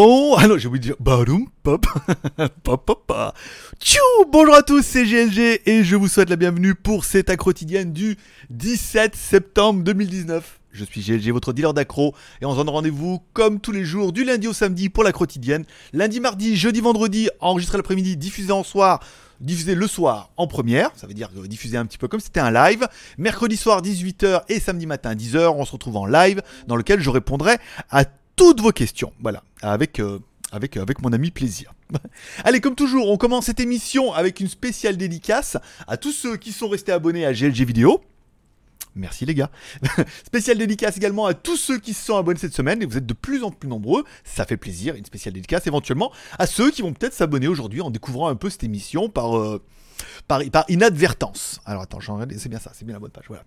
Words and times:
Bon, 0.00 0.38
j'ai 0.56 0.68
oublié 0.68 0.78
de 0.78 0.86
dire 0.86 0.96
badoum, 1.00 1.48
pop, 1.64 1.84
pop, 2.62 2.86
pop, 2.86 3.02
pop. 3.04 3.34
Tchou 3.80 3.98
Bonjour 4.30 4.54
à 4.54 4.62
tous, 4.62 4.82
c'est 4.82 5.04
GLG 5.04 5.62
et 5.66 5.82
je 5.82 5.96
vous 5.96 6.06
souhaite 6.06 6.30
la 6.30 6.36
bienvenue 6.36 6.76
pour 6.76 7.04
cette 7.04 7.34
quotidienne 7.36 7.92
du 7.92 8.16
17 8.50 9.16
septembre 9.16 9.82
2019. 9.82 10.60
Je 10.70 10.84
suis 10.84 11.00
GLG, 11.00 11.32
votre 11.32 11.52
dealer 11.52 11.74
d'accro, 11.74 12.14
et 12.40 12.44
on 12.44 12.52
se 12.52 12.58
donne 12.58 12.68
rendez-vous 12.68 13.20
comme 13.32 13.58
tous 13.58 13.72
les 13.72 13.84
jours, 13.84 14.12
du 14.12 14.22
lundi 14.22 14.46
au 14.46 14.52
samedi 14.52 14.88
pour 14.88 15.02
la 15.02 15.10
quotidienne. 15.10 15.64
Lundi, 15.92 16.20
mardi, 16.20 16.56
jeudi, 16.56 16.80
vendredi, 16.80 17.28
enregistré 17.40 17.76
l'après-midi, 17.76 18.16
diffusé 18.16 18.52
en 18.52 18.62
soir, 18.62 19.00
diffusé 19.40 19.74
le 19.74 19.88
soir 19.88 20.30
en 20.36 20.46
première, 20.46 20.92
ça 20.94 21.08
veut 21.08 21.14
dire 21.14 21.30
diffusé 21.30 21.76
un 21.76 21.86
petit 21.86 21.98
peu 21.98 22.06
comme 22.06 22.20
c'était 22.20 22.38
un 22.38 22.52
live. 22.52 22.86
Mercredi 23.18 23.56
soir 23.56 23.82
18h 23.82 24.42
et 24.48 24.60
samedi 24.60 24.86
matin 24.86 25.16
10h, 25.16 25.48
on 25.56 25.64
se 25.64 25.72
retrouve 25.72 25.96
en 25.96 26.06
live 26.06 26.40
dans 26.68 26.76
lequel 26.76 27.00
je 27.00 27.10
répondrai 27.10 27.56
à 27.90 28.04
toutes 28.38 28.60
vos 28.60 28.72
questions. 28.72 29.12
Voilà, 29.20 29.42
avec, 29.62 29.98
euh, 29.98 30.20
avec, 30.52 30.76
avec 30.76 31.02
mon 31.02 31.12
ami 31.12 31.30
plaisir. 31.30 31.74
Allez, 32.44 32.60
comme 32.60 32.76
toujours, 32.76 33.10
on 33.10 33.16
commence 33.16 33.46
cette 33.46 33.60
émission 33.60 34.12
avec 34.14 34.40
une 34.40 34.48
spéciale 34.48 34.96
dédicace 34.96 35.56
à 35.86 35.96
tous 35.96 36.12
ceux 36.12 36.36
qui 36.36 36.52
sont 36.52 36.68
restés 36.68 36.92
abonnés 36.92 37.26
à 37.26 37.32
GLG 37.32 37.64
Vidéo. 37.64 38.00
Merci 38.94 39.26
les 39.26 39.34
gars. 39.34 39.50
spéciale 40.26 40.58
dédicace 40.58 40.96
également 40.96 41.26
à 41.26 41.34
tous 41.34 41.56
ceux 41.56 41.78
qui 41.78 41.94
se 41.94 42.04
sont 42.04 42.16
abonnés 42.16 42.38
cette 42.38 42.54
semaine 42.54 42.80
et 42.82 42.86
vous 42.86 42.96
êtes 42.96 43.06
de 43.06 43.14
plus 43.14 43.42
en 43.42 43.50
plus 43.50 43.68
nombreux. 43.68 44.04
Ça 44.24 44.44
fait 44.44 44.56
plaisir. 44.56 44.94
Une 44.94 45.04
spéciale 45.04 45.34
dédicace 45.34 45.66
éventuellement 45.66 46.12
à 46.38 46.46
ceux 46.46 46.70
qui 46.70 46.82
vont 46.82 46.92
peut-être 46.92 47.14
s'abonner 47.14 47.48
aujourd'hui 47.48 47.80
en 47.80 47.90
découvrant 47.90 48.28
un 48.28 48.36
peu 48.36 48.50
cette 48.50 48.64
émission 48.64 49.08
par, 49.08 49.36
euh, 49.36 49.62
par, 50.26 50.42
par 50.50 50.64
inadvertance. 50.68 51.60
Alors 51.64 51.82
attends, 51.82 51.98
c'est 52.36 52.48
bien 52.48 52.58
ça, 52.58 52.70
c'est 52.74 52.84
bien 52.84 52.94
la 52.94 53.00
bonne 53.00 53.10
page. 53.10 53.24
Voilà. 53.28 53.44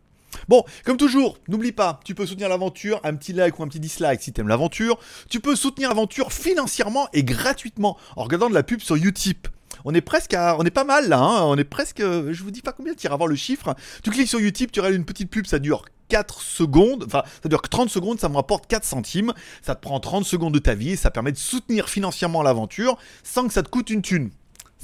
Bon, 0.47 0.64
comme 0.86 0.97
toujours, 0.97 1.38
n'oublie 1.47 1.72
pas, 1.72 2.00
tu 2.03 2.16
peux 2.16 2.25
soutenir 2.25 2.50
l'aventure, 2.50 3.00
un 3.03 3.16
petit 3.16 3.34
like 3.34 3.59
ou 3.59 3.64
un 3.64 3.67
petit 3.67 3.80
dislike 3.80 4.22
si 4.22 4.34
t'aimes 4.34 4.47
l'aventure. 4.47 5.00
Tu 5.30 5.39
peux 5.39 5.56
soutenir 5.56 5.89
l'aventure 5.89 6.34
financièrement 6.34 7.08
et 7.14 7.23
gratuitement 7.23 7.97
en 8.16 8.23
regardant 8.23 8.50
de 8.50 8.53
la 8.53 8.64
pub 8.64 8.81
sur 8.81 8.95
Utip. 8.95 9.47
On 9.86 9.94
est 9.94 10.02
presque 10.02 10.34
à, 10.34 10.58
on 10.59 10.64
est 10.64 10.72
pas 10.72 10.84
mal 10.84 11.09
là, 11.09 11.19
hein. 11.19 11.44
on 11.44 11.58
est 11.58 11.64
presque, 11.64 12.02
je 12.02 12.44
vous 12.44 12.52
dis 12.52 12.62
pas 12.62 12.72
combien, 12.72 12.94
tu 12.94 13.08
iras 13.08 13.17
voir 13.17 13.28
le 13.28 13.36
chiffre. 13.36 13.75
Tu 14.03 14.12
cliques 14.12 14.28
sur 14.28 14.39
Utip, 14.39 14.72
tu 14.72 14.80
auras 14.80 14.92
une 14.92 15.06
petite 15.06 15.30
pub, 15.30 15.47
ça 15.47 15.59
dure 15.59 15.86
4 16.09 16.42
secondes, 16.42 17.06
enfin 17.08 17.23
ça 17.42 17.50
dure 17.50 17.62
que 17.62 17.69
30 17.69 17.89
secondes, 17.89 18.19
ça 18.19 18.30
me 18.30 18.36
rapporte 18.36 18.67
4 18.67 18.84
centimes, 18.84 19.34
ça 19.62 19.75
te 19.75 19.81
prend 19.81 20.00
30 20.00 20.25
secondes 20.25 20.53
de 20.53 20.59
ta 20.59 20.75
vie 20.75 20.92
et 20.92 20.95
ça 20.95 21.09
permet 21.09 21.31
de 21.31 21.38
soutenir 21.38 21.89
financièrement 21.89 22.44
l'aventure 22.44 22.97
sans 23.23 23.47
que 23.47 23.53
ça 23.53 23.64
te 23.64 23.69
coûte 23.69 23.89
une 23.89 24.02
thune 24.02 24.30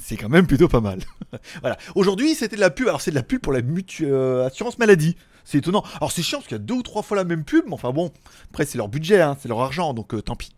c'est 0.00 0.16
quand 0.16 0.28
même 0.28 0.46
plutôt 0.46 0.68
pas 0.68 0.80
mal. 0.80 1.00
voilà. 1.60 1.76
Aujourd'hui, 1.94 2.34
c'était 2.34 2.56
de 2.56 2.60
la 2.60 2.70
pub. 2.70 2.88
Alors, 2.88 3.00
c'est 3.02 3.10
de 3.10 3.16
la 3.16 3.22
pub 3.22 3.40
pour 3.40 3.52
la 3.52 3.60
mutuelle 3.60 4.10
euh, 4.10 4.46
assurance 4.46 4.78
maladie. 4.78 5.16
C'est 5.50 5.56
étonnant. 5.56 5.82
Alors, 5.96 6.12
c'est 6.12 6.22
chiant 6.22 6.40
parce 6.40 6.48
qu'il 6.48 6.56
y 6.56 6.60
a 6.60 6.62
deux 6.62 6.74
ou 6.74 6.82
trois 6.82 7.00
fois 7.00 7.16
la 7.16 7.24
même 7.24 7.42
pub, 7.42 7.64
mais 7.66 7.72
enfin 7.72 7.90
bon, 7.90 8.12
après, 8.50 8.66
c'est 8.66 8.76
leur 8.76 8.88
budget, 8.88 9.22
hein, 9.22 9.34
c'est 9.40 9.48
leur 9.48 9.60
argent, 9.60 9.94
donc 9.94 10.12
euh, 10.12 10.20
tant 10.20 10.36
pis. 10.36 10.54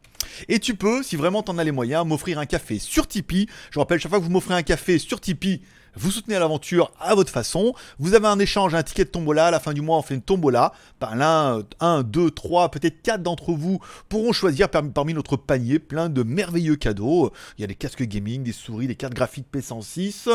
Et 0.49 0.59
tu 0.59 0.75
peux, 0.75 1.05
si 1.05 1.15
vraiment 1.15 1.45
t'en 1.45 1.59
as 1.59 1.65
les 1.65 1.71
moyens, 1.71 2.05
m'offrir 2.05 2.41
un 2.41 2.47
café 2.47 2.81
sur 2.81 3.07
Tipeee. 3.07 3.47
Je 3.71 3.79
rappelle, 3.79 4.01
chaque 4.01 4.11
fois 4.11 4.19
que 4.19 4.25
vous 4.25 4.33
m'offrez 4.33 4.55
un 4.55 4.65
café 4.65 4.99
sur 4.99 5.21
Tipeee, 5.21 5.63
vous 5.97 6.11
soutenez 6.11 6.39
l'aventure 6.39 6.93
à 7.01 7.15
votre 7.15 7.33
façon. 7.33 7.75
Vous 7.99 8.15
avez 8.15 8.27
un 8.27 8.39
échange, 8.39 8.75
un 8.75 8.83
ticket 8.83 9.05
de 9.05 9.11
tombola. 9.11 9.47
À 9.47 9.51
la 9.51 9.61
fin 9.61 9.73
du 9.73 9.81
mois, 9.81 9.99
on 9.99 10.03
fait 10.03 10.15
une 10.15 10.23
tombola. 10.23 10.73
Par 10.99 11.17
l'un, 11.17 11.63
un, 11.81 12.03
deux, 12.03 12.31
trois, 12.31 12.71
peut-être 12.71 13.03
quatre 13.03 13.23
d'entre 13.23 13.53
vous 13.53 13.81
pourront 14.09 14.33
choisir 14.33 14.69
parmi, 14.69 15.15
notre 15.15 15.37
panier 15.37 15.79
plein 15.79 16.09
de 16.09 16.23
merveilleux 16.23 16.77
cadeaux. 16.77 17.33
Il 17.59 17.63
y 17.63 17.65
a 17.65 17.67
des 17.67 17.75
casques 17.75 18.03
gaming, 18.03 18.43
des 18.43 18.53
souris, 18.53 18.87
des 18.87 18.95
cartes 18.95 19.15
graphiques 19.15 19.47
P106, 19.53 20.29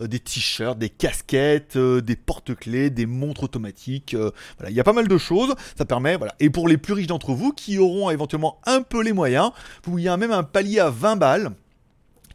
euh, 0.00 0.06
des 0.06 0.18
t-shirts, 0.18 0.78
des 0.78 0.88
casquettes, 0.88 1.76
euh, 1.76 2.00
des 2.00 2.16
porte-clés, 2.16 2.90
des 2.90 3.06
montres 3.06 3.44
automatiques. 3.44 4.14
Euh, 4.14 4.30
voilà, 4.58 4.70
il 4.70 4.76
y 4.76 4.80
a 4.80 4.84
pas 4.84 4.92
mal 4.92 5.08
de 5.08 5.18
choses. 5.18 5.54
Ça 5.76 5.84
permet, 5.84 6.16
voilà. 6.16 6.34
Et 6.40 6.50
pour 6.50 6.68
les 6.68 6.76
plus 6.76 6.94
riches 6.94 7.06
d'entre 7.06 7.32
vous 7.32 7.52
qui 7.52 7.78
auront 7.78 8.10
éventuellement 8.10 8.58
un 8.64 8.82
peu 8.82 9.02
les 9.02 9.12
moyens, 9.12 9.50
il 9.86 10.00
y 10.00 10.08
a 10.08 10.16
même 10.16 10.32
un 10.32 10.42
palier 10.42 10.80
à 10.80 10.90
20 10.90 11.16
balles 11.16 11.52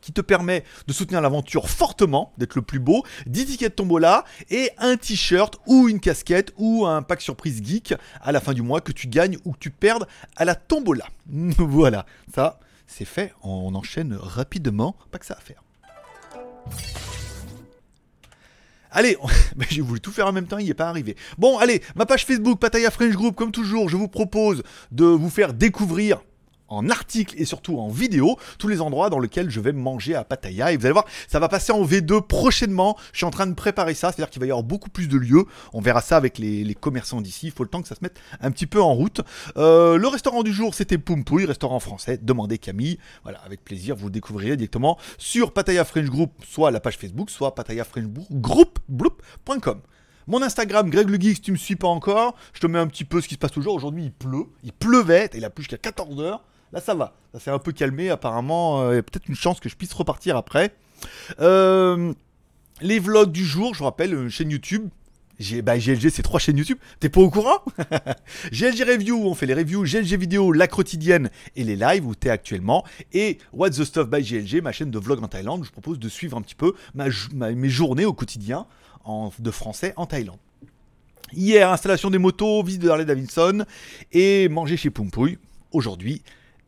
qui 0.02 0.12
te 0.12 0.22
permet 0.22 0.64
de 0.88 0.94
soutenir 0.94 1.22
l'aventure 1.22 1.70
fortement, 1.70 2.34
d'être 2.38 2.56
le 2.56 2.62
plus 2.62 2.80
beau, 2.80 3.04
10 3.28 3.46
tickets 3.46 3.72
de 3.72 3.76
tombola 3.76 4.26
et 4.50 4.72
un 4.78 4.98
t-shirt 4.98 5.58
ou 5.68 5.88
une 5.88 6.00
casquette 6.00 6.54
ou 6.58 6.86
un 6.86 7.02
pack 7.02 7.22
surprise 7.22 7.62
geek 7.64 7.94
à 8.22 8.32
la 8.32 8.42
fin 8.42 8.54
du 8.54 8.62
mois 8.62 8.82
que 8.82 8.92
tu 8.92 9.08
gagnes 9.08 9.38
ou 9.46 9.54
que 9.54 9.60
tu 9.60 9.70
perdes 9.70 10.08
à 10.36 10.46
la 10.46 10.56
tombola. 10.56 11.06
voilà, 11.58 12.06
ça 12.34 12.60
c'est 12.88 13.06
fait, 13.06 13.34
on 13.42 13.74
enchaîne 13.74 14.18
rapidement, 14.20 14.98
pas 15.12 15.18
que 15.18 15.26
ça 15.26 15.36
à 15.36 15.40
faire. 15.40 15.64
Allez, 18.92 19.18
j'ai 19.70 19.82
voulu 19.82 20.02
tout 20.02 20.12
faire 20.12 20.28
en 20.28 20.34
même 20.34 20.48
temps, 20.48 20.58
il 20.58 20.68
n'est 20.68 20.74
pas 20.74 20.90
arrivé. 20.90 21.16
Bon, 21.38 21.58
allez, 21.58 21.82
ma 21.96 22.06
page 22.06 22.26
Facebook, 22.26 22.60
Pataya 22.60 22.92
French 22.92 23.14
Group, 23.14 23.36
comme 23.36 23.52
toujours, 23.52 23.88
je 23.88 23.96
vous 23.96 24.10
propose 24.10 24.64
de 24.92 25.06
vous 25.06 25.30
faire 25.30 25.54
découvrir 25.54 26.22
en 26.72 26.90
article 26.90 27.36
et 27.38 27.46
surtout 27.46 27.78
en 27.80 27.90
vidéo 27.90 28.38
tous 28.58 28.68
les 28.68 28.82
endroits 28.82 29.10
dans 29.10 29.20
lesquels 29.20 29.50
je 29.50 29.60
vais 29.60 29.74
manger 29.74 30.16
à 30.16 30.24
Pattaya. 30.24 30.72
Et 30.72 30.78
vous 30.78 30.86
allez 30.86 30.94
voir, 30.94 31.06
ça 31.28 31.40
va 31.40 31.50
passer 31.50 31.72
en 31.72 31.84
V2 31.84 32.26
prochainement. 32.26 32.98
Je 33.12 33.18
suis 33.18 33.26
en 33.26 33.32
train 33.32 33.48
de 33.48 33.54
préparer 33.54 33.94
ça, 33.94 34.12
c'est-à-dire 34.12 34.30
qu'il 34.30 34.40
va 34.40 34.46
y 34.46 34.52
avoir 34.52 34.64
beaucoup 34.64 34.90
plus 34.90 35.08
de 35.08 35.18
lieux. 35.18 35.46
On 35.74 35.82
verra 35.82 36.02
ça 36.02 36.18
avec 36.18 36.38
les, 36.38 36.76
commerçants 36.80 37.22
d'ici. 37.22 37.48
Il 37.48 37.52
faut 37.52 37.64
le 37.64 37.70
temps 37.70 37.82
que 37.82 37.88
ça 37.88 37.96
se 37.96 38.00
mette 38.02 38.20
un 38.40 38.50
petit 38.50 38.66
peu 38.66 38.82
en 38.82 38.94
route. 38.94 39.22
Euh, 39.58 39.98
le 39.98 40.08
restaurant 40.08 40.42
du 40.42 40.54
jour, 40.54 40.74
c'était 40.74 40.98
Poumpouille, 40.98 41.46
restaurant 41.46 41.80
français. 41.80 42.18
Demandez 42.22 42.58
Camille. 42.58 42.98
Voilà, 43.24 43.40
avec 43.40 43.64
plaisir, 43.64 43.96
vous 43.96 44.06
le 44.06 44.12
découvrirez 44.12 44.56
directement 44.58 44.98
sur 45.18 45.54
Pattaya 45.54 45.84
French 45.84 46.08
Group, 46.08 46.32
soit 46.48 46.72
la 46.72 46.80
page 46.80 46.98
Facebook, 46.98 47.30
soit 47.30 47.54
Pattaya 47.54 47.84
French 47.84 48.08
Group, 48.32 48.80
Mon 50.28 50.42
Instagram, 50.42 50.90
Greg 50.90 51.10
le 51.10 51.20
Geek, 51.20 51.36
si 51.36 51.42
tu 51.42 51.52
me 51.52 51.58
suis 51.58 51.76
pas 51.76 51.88
encore, 51.88 52.36
je 52.54 52.62
te 52.62 52.68
mets 52.68 52.80
un 52.80 52.88
petit 52.88 53.06
peu 53.06 53.22
ce 53.22 53.28
qui 53.28 53.36
se 53.36 53.40
passe 53.40 53.52
toujours. 53.52 53.76
Aujourd'hui, 53.76 54.06
il 54.06 54.12
pleut, 54.12 54.46
il 54.64 54.72
pleuvait, 54.74 55.30
il 55.34 55.44
a 55.44 55.50
plus 55.50 55.64
jusqu'à 55.64 55.90
14h. 55.90 56.40
Là, 56.74 56.82
ça 56.82 56.96
va. 56.96 57.14
Ça 57.34 57.40
s'est 57.40 57.52
un 57.52 57.60
peu 57.60 57.72
calmé. 57.72 58.10
Apparemment, 58.10 58.82
euh, 58.82 58.94
il 58.94 58.96
y 58.96 59.00
a 59.00 59.04
peut-être 59.04 59.28
une 59.28 59.36
chance 59.36 59.60
que 59.60 59.70
je 59.70 59.76
puisse 59.76 59.94
repartir 59.94 60.38
après. 60.38 60.74
Euh, 61.40 62.14
les 62.82 63.00
vlogs 63.00 63.32
du 63.32 63.46
jour, 63.46 63.74
je 63.74 63.80
vous 63.80 63.86
rappelle, 63.86 64.14
une 64.14 64.30
chaîne 64.30 64.52
YouTube. 64.52 64.90
Bah, 65.64 65.78
GLG, 65.78 66.10
c'est 66.10 66.22
trois 66.22 66.40
chaînes 66.40 66.58
YouTube. 66.58 66.78
T'es 67.00 67.10
pas 67.10 67.22
au 67.22 67.30
courant? 67.30 67.60
GLG 68.52 68.84
Review, 68.84 69.18
on 69.26 69.34
fait 69.34 69.48
les 69.48 69.56
reviews. 69.56 69.84
GLG 69.84 70.16
Vidéo, 70.16 70.52
la 70.52 70.68
quotidienne 70.68 71.32
et 71.56 71.64
les 71.64 71.76
lives 71.76 72.06
où 72.06 72.14
t'es 72.14 72.30
actuellement. 72.30 72.86
Et 73.12 73.40
What's 73.52 73.78
the 73.78 73.84
Stuff 73.84 74.08
by 74.08 74.22
GLG, 74.22 74.62
ma 74.62 74.72
chaîne 74.72 74.92
de 74.92 75.00
vlog 75.00 75.24
en 75.24 75.28
Thaïlande. 75.28 75.64
Je 75.66 75.72
propose 75.72 75.98
de 75.98 76.10
suivre 76.10 76.38
un 76.38 76.42
petit 76.42 76.56
peu 76.56 76.74
mes 76.94 77.70
journées 77.70 78.06
au 78.06 78.14
quotidien 78.14 78.68
en, 79.04 79.32
de 79.40 79.52
français 79.52 79.94
en 79.98 80.06
Thaïlande. 80.06 80.38
Hier, 81.34 81.72
installation 81.72 82.10
des 82.10 82.18
motos, 82.18 82.62
visite 82.62 82.82
de 82.82 82.90
Harley 82.90 83.06
Davidson 83.06 83.66
et 84.12 84.48
manger 84.50 84.78
chez 84.78 84.90
Pumpouille. 84.90 85.40
Aujourd'hui, 85.72 86.22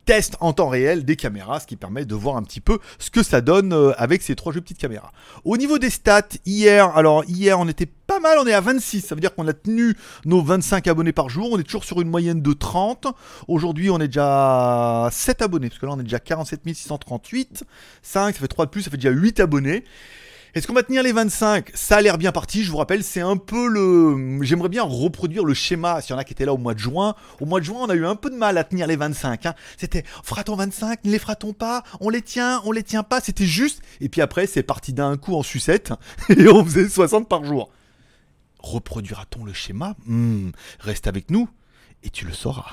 test 0.04 0.36
en 0.40 0.52
temps 0.52 0.68
réel 0.68 1.04
des 1.04 1.16
caméras, 1.16 1.60
ce 1.60 1.66
qui 1.66 1.76
permet 1.76 2.04
de 2.04 2.14
voir 2.14 2.36
un 2.36 2.42
petit 2.42 2.60
peu 2.60 2.78
ce 2.98 3.10
que 3.10 3.22
ça 3.22 3.40
donne 3.40 3.72
euh, 3.72 3.92
avec 3.96 4.22
ces 4.22 4.34
trois 4.34 4.52
jeux 4.52 4.60
petites 4.60 4.78
caméras. 4.78 5.12
Au 5.44 5.56
niveau 5.56 5.78
des 5.78 5.90
stats, 5.90 6.22
hier, 6.44 6.96
alors 6.96 7.24
hier 7.24 7.58
on 7.58 7.68
était 7.68 7.86
pas 7.86 8.20
mal, 8.20 8.38
on 8.38 8.46
est 8.46 8.52
à 8.52 8.60
26, 8.60 9.00
ça 9.00 9.14
veut 9.14 9.20
dire 9.20 9.34
qu'on 9.34 9.48
a 9.48 9.52
tenu 9.52 9.96
nos 10.24 10.42
25 10.42 10.86
abonnés 10.88 11.12
par 11.12 11.28
jour, 11.28 11.50
on 11.52 11.58
est 11.58 11.64
toujours 11.64 11.84
sur 11.84 12.00
une 12.00 12.08
moyenne 12.08 12.42
de 12.42 12.52
30. 12.52 13.06
Aujourd'hui 13.48 13.90
on 13.90 13.98
est 14.00 14.08
déjà 14.08 15.08
7 15.10 15.42
abonnés, 15.42 15.68
parce 15.68 15.80
que 15.80 15.86
là 15.86 15.92
on 15.92 16.00
est 16.00 16.04
déjà 16.04 16.20
47 16.20 16.60
638, 16.64 17.64
5, 18.02 18.34
ça 18.34 18.40
fait 18.40 18.48
3 18.48 18.66
de 18.66 18.70
plus, 18.70 18.82
ça 18.82 18.90
fait 18.90 18.96
déjà 18.96 19.10
8 19.10 19.40
abonnés. 19.40 19.84
Est-ce 20.54 20.68
qu'on 20.68 20.74
va 20.74 20.84
tenir 20.84 21.02
les 21.02 21.10
25 21.10 21.72
Ça 21.74 21.96
a 21.96 22.00
l'air 22.00 22.16
bien 22.16 22.30
parti, 22.30 22.62
je 22.62 22.70
vous 22.70 22.76
rappelle, 22.76 23.02
c'est 23.02 23.20
un 23.20 23.36
peu 23.36 23.66
le... 23.66 24.38
J'aimerais 24.44 24.68
bien 24.68 24.84
reproduire 24.84 25.44
le 25.44 25.52
schéma, 25.52 26.00
s'il 26.00 26.12
y 26.12 26.14
en 26.14 26.18
a 26.18 26.22
qui 26.22 26.32
étaient 26.32 26.44
là 26.44 26.52
au 26.54 26.58
mois 26.58 26.74
de 26.74 26.78
juin. 26.78 27.16
Au 27.40 27.44
mois 27.44 27.58
de 27.58 27.64
juin, 27.64 27.80
on 27.80 27.90
a 27.90 27.94
eu 27.96 28.06
un 28.06 28.14
peu 28.14 28.30
de 28.30 28.36
mal 28.36 28.56
à 28.56 28.62
tenir 28.62 28.86
les 28.86 28.94
25. 28.94 29.46
Hein. 29.46 29.54
C'était, 29.76 30.04
fera-t-on 30.22 30.54
25 30.54 31.04
Ne 31.04 31.10
les 31.10 31.18
fera-t-on 31.18 31.54
pas? 31.54 31.82
On 32.00 32.08
les 32.08 32.22
tient 32.22 32.62
On 32.64 32.70
les 32.70 32.84
tient 32.84 33.02
pas? 33.02 33.20
C'était 33.20 33.46
juste. 33.46 33.82
Et 34.00 34.08
puis 34.08 34.20
après, 34.20 34.46
c'est 34.46 34.62
parti 34.62 34.92
d'un 34.92 35.16
coup 35.16 35.34
en 35.34 35.42
sucette, 35.42 35.92
et 36.28 36.46
on 36.46 36.64
faisait 36.64 36.88
60 36.88 37.28
par 37.28 37.44
jour. 37.44 37.70
Reproduira-t-on 38.60 39.44
le 39.44 39.52
schéma? 39.52 39.96
Hmm, 40.06 40.50
Reste 40.78 41.08
avec 41.08 41.30
nous, 41.32 41.48
et 42.04 42.10
tu 42.10 42.26
le 42.26 42.32
sauras. 42.32 42.70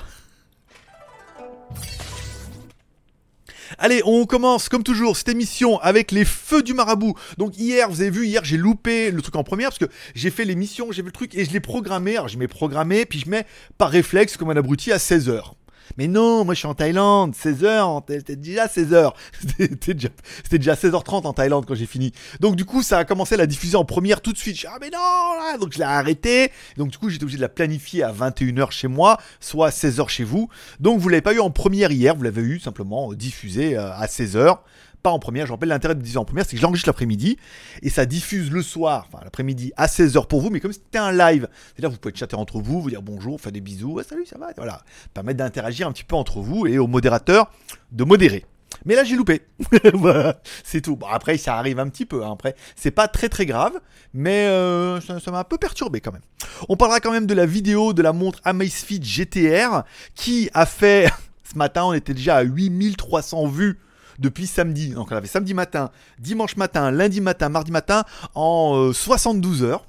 Allez, 3.78 4.02
on 4.04 4.26
commence 4.26 4.68
comme 4.68 4.82
toujours 4.82 5.16
cette 5.16 5.28
émission 5.28 5.78
avec 5.80 6.12
les 6.12 6.24
feux 6.24 6.62
du 6.62 6.74
marabout. 6.74 7.14
Donc 7.38 7.56
hier, 7.58 7.88
vous 7.90 8.00
avez 8.00 8.10
vu, 8.10 8.26
hier 8.26 8.44
j'ai 8.44 8.56
loupé 8.56 9.10
le 9.10 9.22
truc 9.22 9.36
en 9.36 9.44
première 9.44 9.68
parce 9.68 9.78
que 9.78 9.88
j'ai 10.14 10.30
fait 10.30 10.44
l'émission, 10.44 10.92
j'ai 10.92 11.02
vu 11.02 11.08
le 11.08 11.12
truc 11.12 11.34
et 11.34 11.44
je 11.44 11.52
l'ai 11.52 11.60
programmé. 11.60 12.16
Alors 12.16 12.28
je 12.28 12.38
mets 12.38 12.48
programmé, 12.48 13.06
puis 13.06 13.18
je 13.20 13.28
mets 13.28 13.46
par 13.78 13.90
réflexe 13.90 14.36
comme 14.36 14.50
un 14.50 14.56
abruti 14.56 14.92
à 14.92 14.98
16h. 14.98 15.52
Mais 15.96 16.08
non, 16.08 16.44
moi 16.44 16.54
je 16.54 16.60
suis 16.60 16.68
en 16.68 16.74
Thaïlande, 16.74 17.34
16h, 17.34 18.02
c'était 18.08 18.36
déjà 18.36 18.66
16h. 18.66 19.12
C'était 19.40 19.94
déjà, 19.94 20.08
déjà 20.50 20.74
16h30 20.74 21.26
en 21.26 21.32
Thaïlande 21.32 21.66
quand 21.66 21.74
j'ai 21.74 21.86
fini. 21.86 22.12
Donc 22.40 22.56
du 22.56 22.64
coup, 22.64 22.82
ça 22.82 22.98
a 22.98 23.04
commencé 23.04 23.34
à 23.34 23.38
la 23.38 23.46
diffuser 23.46 23.76
en 23.76 23.84
première 23.84 24.20
tout 24.20 24.32
de 24.32 24.38
suite. 24.38 24.58
Je 24.58 24.66
ah 24.66 24.78
mais 24.80 24.90
non 24.90 24.98
là 24.98 25.58
Donc 25.58 25.72
je 25.72 25.78
l'ai 25.78 25.84
arrêté. 25.84 26.50
Donc 26.76 26.90
du 26.90 26.98
coup, 26.98 27.10
j'étais 27.10 27.24
obligé 27.24 27.38
de 27.38 27.42
la 27.42 27.48
planifier 27.48 28.02
à 28.02 28.12
21h 28.12 28.70
chez 28.70 28.88
moi, 28.88 29.18
soit 29.40 29.68
à 29.68 29.70
16h 29.70 30.08
chez 30.08 30.24
vous. 30.24 30.48
Donc 30.80 31.00
vous 31.00 31.08
l'avez 31.08 31.22
pas 31.22 31.34
eu 31.34 31.40
en 31.40 31.50
première 31.50 31.90
hier, 31.90 32.14
vous 32.14 32.22
l'avez 32.22 32.42
eu 32.42 32.60
simplement 32.60 33.12
diffusé 33.12 33.76
euh, 33.76 33.92
à 33.92 34.06
16h 34.06 34.58
pas 35.02 35.10
en 35.10 35.18
première. 35.18 35.46
Je 35.46 35.52
rappelle 35.52 35.68
l'intérêt 35.68 35.94
de 35.94 36.00
diffuser 36.00 36.18
en 36.18 36.24
première, 36.24 36.44
c'est 36.46 36.56
que 36.56 36.62
j'enregistre 36.62 36.88
l'après-midi 36.88 37.36
et 37.82 37.90
ça 37.90 38.06
diffuse 38.06 38.50
le 38.50 38.62
soir, 38.62 39.08
enfin 39.08 39.22
l'après-midi 39.24 39.72
à 39.76 39.86
16h 39.86 40.26
pour 40.26 40.40
vous, 40.40 40.50
mais 40.50 40.60
comme 40.60 40.72
c'était 40.72 40.98
un 40.98 41.12
live, 41.12 41.48
c'est-à-dire 41.74 41.90
vous 41.90 41.98
pouvez 41.98 42.14
chatter 42.14 42.36
entre 42.36 42.58
vous, 42.58 42.80
vous 42.80 42.90
dire 42.90 43.02
bonjour, 43.02 43.40
faire 43.40 43.52
des 43.52 43.60
bisous, 43.60 44.00
salut, 44.08 44.26
ça 44.26 44.38
va, 44.38 44.48
voilà, 44.56 44.82
permettre 45.14 45.38
d'interagir 45.38 45.88
un 45.88 45.92
petit 45.92 46.04
peu 46.04 46.16
entre 46.16 46.40
vous 46.40 46.66
et 46.66 46.78
au 46.78 46.86
modérateur 46.86 47.50
de 47.90 48.04
modérer. 48.04 48.44
Mais 48.84 48.94
là, 48.94 49.04
j'ai 49.04 49.16
loupé. 49.16 49.42
c'est 50.64 50.80
tout. 50.80 50.96
Bon, 50.96 51.06
après, 51.06 51.36
ça 51.36 51.56
arrive 51.56 51.78
un 51.78 51.88
petit 51.88 52.06
peu. 52.06 52.24
Hein. 52.24 52.32
Après, 52.32 52.56
c'est 52.74 52.90
pas 52.90 53.08
très 53.08 53.28
très 53.28 53.46
grave, 53.46 53.78
mais 54.12 54.46
euh, 54.46 55.00
ça 55.00 55.30
m'a 55.30 55.40
un 55.40 55.44
peu 55.44 55.58
perturbé 55.58 56.00
quand 56.00 56.12
même. 56.12 56.22
On 56.68 56.76
parlera 56.76 57.00
quand 57.00 57.12
même 57.12 57.26
de 57.26 57.34
la 57.34 57.46
vidéo 57.46 57.92
de 57.92 58.02
la 58.02 58.12
montre 58.12 58.40
Amazfit 58.44 59.02
GTR 59.02 59.82
qui 60.14 60.50
a 60.54 60.66
fait. 60.66 61.08
Ce 61.52 61.58
matin, 61.58 61.84
on 61.84 61.92
était 61.92 62.14
déjà 62.14 62.36
à 62.36 62.42
8300 62.42 63.46
vues 63.46 63.78
depuis 64.18 64.46
samedi. 64.46 64.90
Donc, 64.90 65.08
on 65.10 65.16
avait 65.16 65.28
samedi 65.28 65.54
matin, 65.54 65.90
dimanche 66.18 66.56
matin, 66.56 66.90
lundi 66.90 67.20
matin, 67.20 67.48
mardi 67.48 67.72
matin 67.72 68.04
en 68.34 68.92
72 68.92 69.62
euh, 69.62 69.66
heures. 69.66 69.86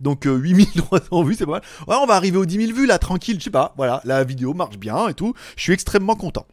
Donc 0.00 0.24
8300 0.24 1.22
vues, 1.22 1.34
c'est 1.34 1.44
pas 1.44 1.52
mal. 1.52 1.62
Ouais, 1.86 1.96
on 2.00 2.06
va 2.06 2.14
arriver 2.14 2.38
aux 2.38 2.46
10 2.46 2.66
000 2.66 2.72
vues 2.72 2.86
là, 2.86 2.98
tranquille, 2.98 3.38
je 3.38 3.44
sais 3.44 3.50
pas. 3.50 3.74
Voilà, 3.76 4.00
la 4.04 4.24
vidéo 4.24 4.54
marche 4.54 4.78
bien 4.78 5.08
et 5.08 5.14
tout. 5.14 5.34
Je 5.56 5.62
suis 5.62 5.72
extrêmement 5.72 6.16
content. 6.16 6.46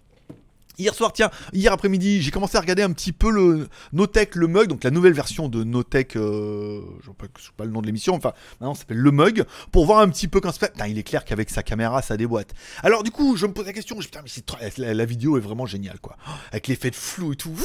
Hier 0.80 0.96
soir, 0.96 1.14
tiens, 1.14 1.30
hier 1.54 1.72
après-midi, 1.72 2.22
j'ai 2.22 2.32
commencé 2.32 2.58
à 2.58 2.62
regarder 2.62 2.82
un 2.82 2.92
petit 2.92 3.12
peu 3.12 3.30
le 3.30 3.68
Notech 3.92 4.36
le 4.36 4.48
mug, 4.48 4.68
donc 4.68 4.84
la 4.84 4.90
nouvelle 4.90 5.14
version 5.14 5.48
de 5.48 5.64
Notech, 5.64 6.16
euh, 6.16 6.82
je 7.04 7.10
ne 7.10 7.14
sais 7.38 7.52
pas 7.56 7.66
le 7.66 7.72
nom 7.72 7.82
de 7.82 7.86
l'émission, 7.86 8.16
enfin 8.16 8.34
maintenant 8.60 8.74
ça 8.74 8.82
s'appelle 8.82 8.98
le 8.98 9.12
mug, 9.12 9.46
pour 9.72 9.86
voir 9.86 10.00
un 10.00 10.10
petit 10.10 10.28
peu 10.28 10.40
quand 10.40 10.52
se 10.52 10.58
fait. 10.58 10.72
Putain, 10.72 10.88
il 10.88 10.98
est 10.98 11.04
clair 11.04 11.26
qu'avec 11.26 11.52
sa 11.52 11.62
caméra, 11.62 12.02
ça 12.02 12.18
déboîte. 12.18 12.54
Alors 12.82 13.04
du 13.04 13.12
coup, 13.12 13.38
je 13.38 13.46
me 13.46 13.54
pose 13.54 13.68
la 13.68 13.74
question, 13.74 14.02
je, 14.02 14.08
putain, 14.08 14.22
mais 14.24 14.64
la, 14.78 14.94
la, 14.96 15.06
vidéo 15.06 15.38
est 15.38 15.42
vraiment 15.42 15.68
géniale, 15.68 16.00
quoi, 16.00 16.18
avec 16.52 16.68
l'effet 16.68 16.90
de 16.90 16.96
flou 16.96 17.34
et 17.34 17.36
tout. 17.36 17.56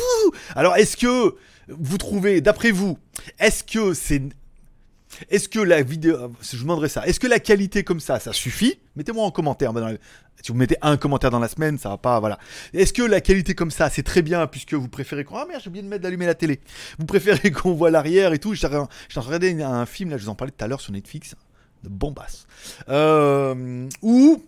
Alors 0.55 0.77
est-ce 0.77 0.99
que 0.99 1.35
vous 1.69 1.99
trouvez, 1.99 2.43
d'après 2.43 2.73
vous, 2.73 2.99
est-ce 3.39 3.65
que 3.65 3.95
c'est 3.95 4.23
est-ce 5.31 5.49
que 5.49 5.59
la 5.59 5.83
vidéo, 5.83 6.33
je 6.41 6.57
vous 6.57 6.63
demanderais 6.63 6.89
ça, 6.89 7.07
est-ce 7.07 7.21
que 7.21 7.27
la 7.27 7.41
qualité 7.41 7.85
comme 7.85 8.01
ça, 8.01 8.21
ça 8.21 8.33
suffit? 8.33 8.79
Mettez-moi 8.97 9.25
en 9.25 9.31
commentaire. 9.31 9.73
Si 10.43 10.53
vous 10.53 10.59
mettez 10.59 10.77
un 10.83 10.97
commentaire 10.97 11.31
dans 11.31 11.39
la 11.39 11.49
semaine, 11.49 11.79
ça 11.79 11.89
va 11.89 11.97
pas, 11.97 12.21
voilà. 12.21 12.39
Est-ce 12.73 12.93
que 12.93 13.03
la 13.03 13.21
qualité 13.21 13.55
comme 13.55 13.71
ça, 13.71 13.91
c'est 13.91 14.03
très 14.03 14.23
bien 14.23 14.47
puisque 14.47 14.75
vous 14.75 14.89
préférez 14.89 15.25
qu'on, 15.25 15.37
ah 15.37 15.47
merde, 15.47 15.61
j'ai 15.63 15.69
oublié 15.69 15.83
de 15.83 15.89
mettre 15.89 16.03
d'allumer 16.03 16.27
la 16.27 16.35
télé. 16.35 16.61
Vous 16.99 17.07
préférez 17.07 17.51
qu'on 17.53 17.73
voit 17.73 17.91
l'arrière 17.91 18.33
et 18.33 18.39
tout. 18.39 18.55
J'ai 18.55 18.67
regarder 18.67 19.63
un 19.63 19.87
film 19.87 20.11
là, 20.11 20.17
je 20.17 20.25
vous 20.25 20.31
en 20.31 20.35
parlais 20.35 20.53
tout 20.57 20.65
à 20.65 20.69
l'heure 20.69 20.81
sur 20.81 20.93
Netflix, 20.93 21.35
de 21.83 21.89
bombasse. 21.89 22.47
Euh, 22.89 23.89
ou 24.03 24.43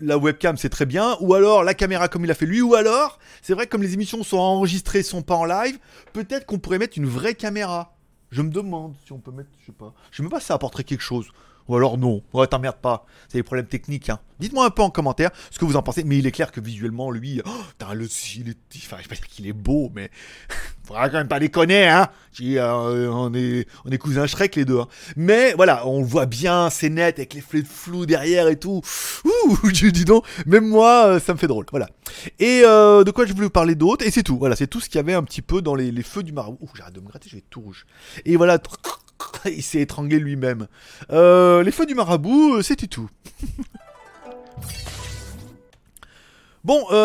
la 0.00 0.18
webcam 0.18 0.56
c'est 0.56 0.68
très 0.68 0.86
bien, 0.86 1.16
ou 1.20 1.34
alors 1.34 1.62
la 1.62 1.74
caméra 1.74 2.08
comme 2.08 2.24
il 2.24 2.30
a 2.30 2.34
fait 2.34 2.46
lui, 2.46 2.60
ou 2.60 2.74
alors, 2.74 3.18
c'est 3.40 3.54
vrai 3.54 3.66
comme 3.66 3.82
les 3.82 3.94
émissions 3.94 4.22
sont 4.24 4.38
enregistrées, 4.38 5.02
sont 5.02 5.22
pas 5.22 5.36
en 5.36 5.44
live, 5.44 5.78
peut-être 6.12 6.44
qu'on 6.46 6.58
pourrait 6.58 6.78
mettre 6.78 6.98
une 6.98 7.06
vraie 7.06 7.34
caméra. 7.34 7.94
Je 8.32 8.40
me 8.40 8.50
demande 8.50 8.94
si 9.04 9.12
on 9.12 9.18
peut 9.18 9.30
mettre, 9.30 9.50
je 9.60 9.66
sais 9.66 9.72
pas. 9.72 9.94
Je 10.10 10.16
sais 10.16 10.22
même 10.22 10.30
pas 10.30 10.40
si 10.40 10.46
ça 10.46 10.54
apporterait 10.54 10.84
quelque 10.84 11.02
chose. 11.02 11.28
Ou 11.68 11.76
alors 11.76 11.98
non. 11.98 12.22
Ouais, 12.32 12.46
t'emmerdes 12.46 12.76
pas. 12.76 13.06
C'est 13.28 13.38
des 13.38 13.42
problèmes 13.42 13.66
techniques. 13.66 14.10
Hein. 14.10 14.18
Dites-moi 14.40 14.66
un 14.66 14.70
peu 14.70 14.82
en 14.82 14.90
commentaire 14.90 15.30
ce 15.50 15.58
que 15.58 15.64
vous 15.64 15.76
en 15.76 15.82
pensez. 15.82 16.04
Mais 16.04 16.18
il 16.18 16.26
est 16.26 16.32
clair 16.32 16.50
que 16.50 16.60
visuellement, 16.60 17.10
lui, 17.10 17.40
oh, 17.44 17.84
le, 17.94 18.08
il 18.36 18.48
est, 18.50 18.56
enfin, 18.76 18.96
je 18.98 19.02
vais 19.02 19.08
pas 19.08 19.14
dire 19.14 19.28
qu'il 19.28 19.46
est 19.46 19.52
beau, 19.52 19.90
mais 19.94 20.10
faudra 20.84 21.08
quand 21.08 21.18
même 21.18 21.28
pas 21.28 21.40
déconner, 21.40 21.88
hein. 21.88 22.08
Euh, 22.40 23.08
on 23.08 23.32
est, 23.34 23.66
on 23.84 23.90
est 23.90 23.98
cousins 23.98 24.26
Shrek 24.26 24.56
les 24.56 24.64
deux. 24.64 24.80
Hein. 24.80 24.88
Mais 25.16 25.52
voilà, 25.54 25.86
on 25.86 26.00
le 26.00 26.06
voit 26.06 26.26
bien, 26.26 26.70
c'est 26.70 26.88
net 26.88 27.18
avec 27.18 27.34
les 27.34 27.40
flous 27.40 27.64
flous 27.64 28.06
derrière 28.06 28.48
et 28.48 28.56
tout. 28.56 28.80
Ouh, 29.24 29.70
dis 29.70 30.04
donc, 30.04 30.24
même 30.46 30.66
moi, 30.66 31.06
euh, 31.06 31.20
ça 31.20 31.34
me 31.34 31.38
fait 31.38 31.46
drôle. 31.46 31.66
Voilà. 31.70 31.88
Et 32.38 32.62
euh, 32.64 33.04
de 33.04 33.10
quoi 33.10 33.26
je 33.26 33.32
voulais 33.32 33.44
vous 33.44 33.50
parler 33.50 33.74
d'autre? 33.74 34.04
Et 34.06 34.10
c'est 34.10 34.22
tout. 34.22 34.38
Voilà, 34.38 34.56
c'est 34.56 34.66
tout 34.66 34.80
ce 34.80 34.88
qu'il 34.88 34.96
y 34.96 35.00
avait 35.00 35.14
un 35.14 35.22
petit 35.22 35.42
peu 35.42 35.62
dans 35.62 35.74
les, 35.74 35.92
feux 36.02 36.22
du 36.22 36.32
marabout. 36.32 36.58
Ouh, 36.60 36.68
j'arrête 36.74 36.94
de 36.94 37.00
me 37.00 37.06
gratter, 37.06 37.28
je 37.28 37.36
vais 37.36 37.44
tout 37.48 37.60
rouge. 37.60 37.86
Et 38.24 38.36
voilà. 38.36 38.58
il 39.46 39.62
s'est 39.62 39.80
étranglé 39.80 40.18
lui-même. 40.18 40.66
Euh, 41.10 41.62
les 41.62 41.72
feux 41.72 41.86
du 41.86 41.94
marabout, 41.94 42.56
euh, 42.56 42.62
c'était 42.62 42.86
tout. 42.86 43.08
Bon, 46.64 46.84
euh... 46.92 47.02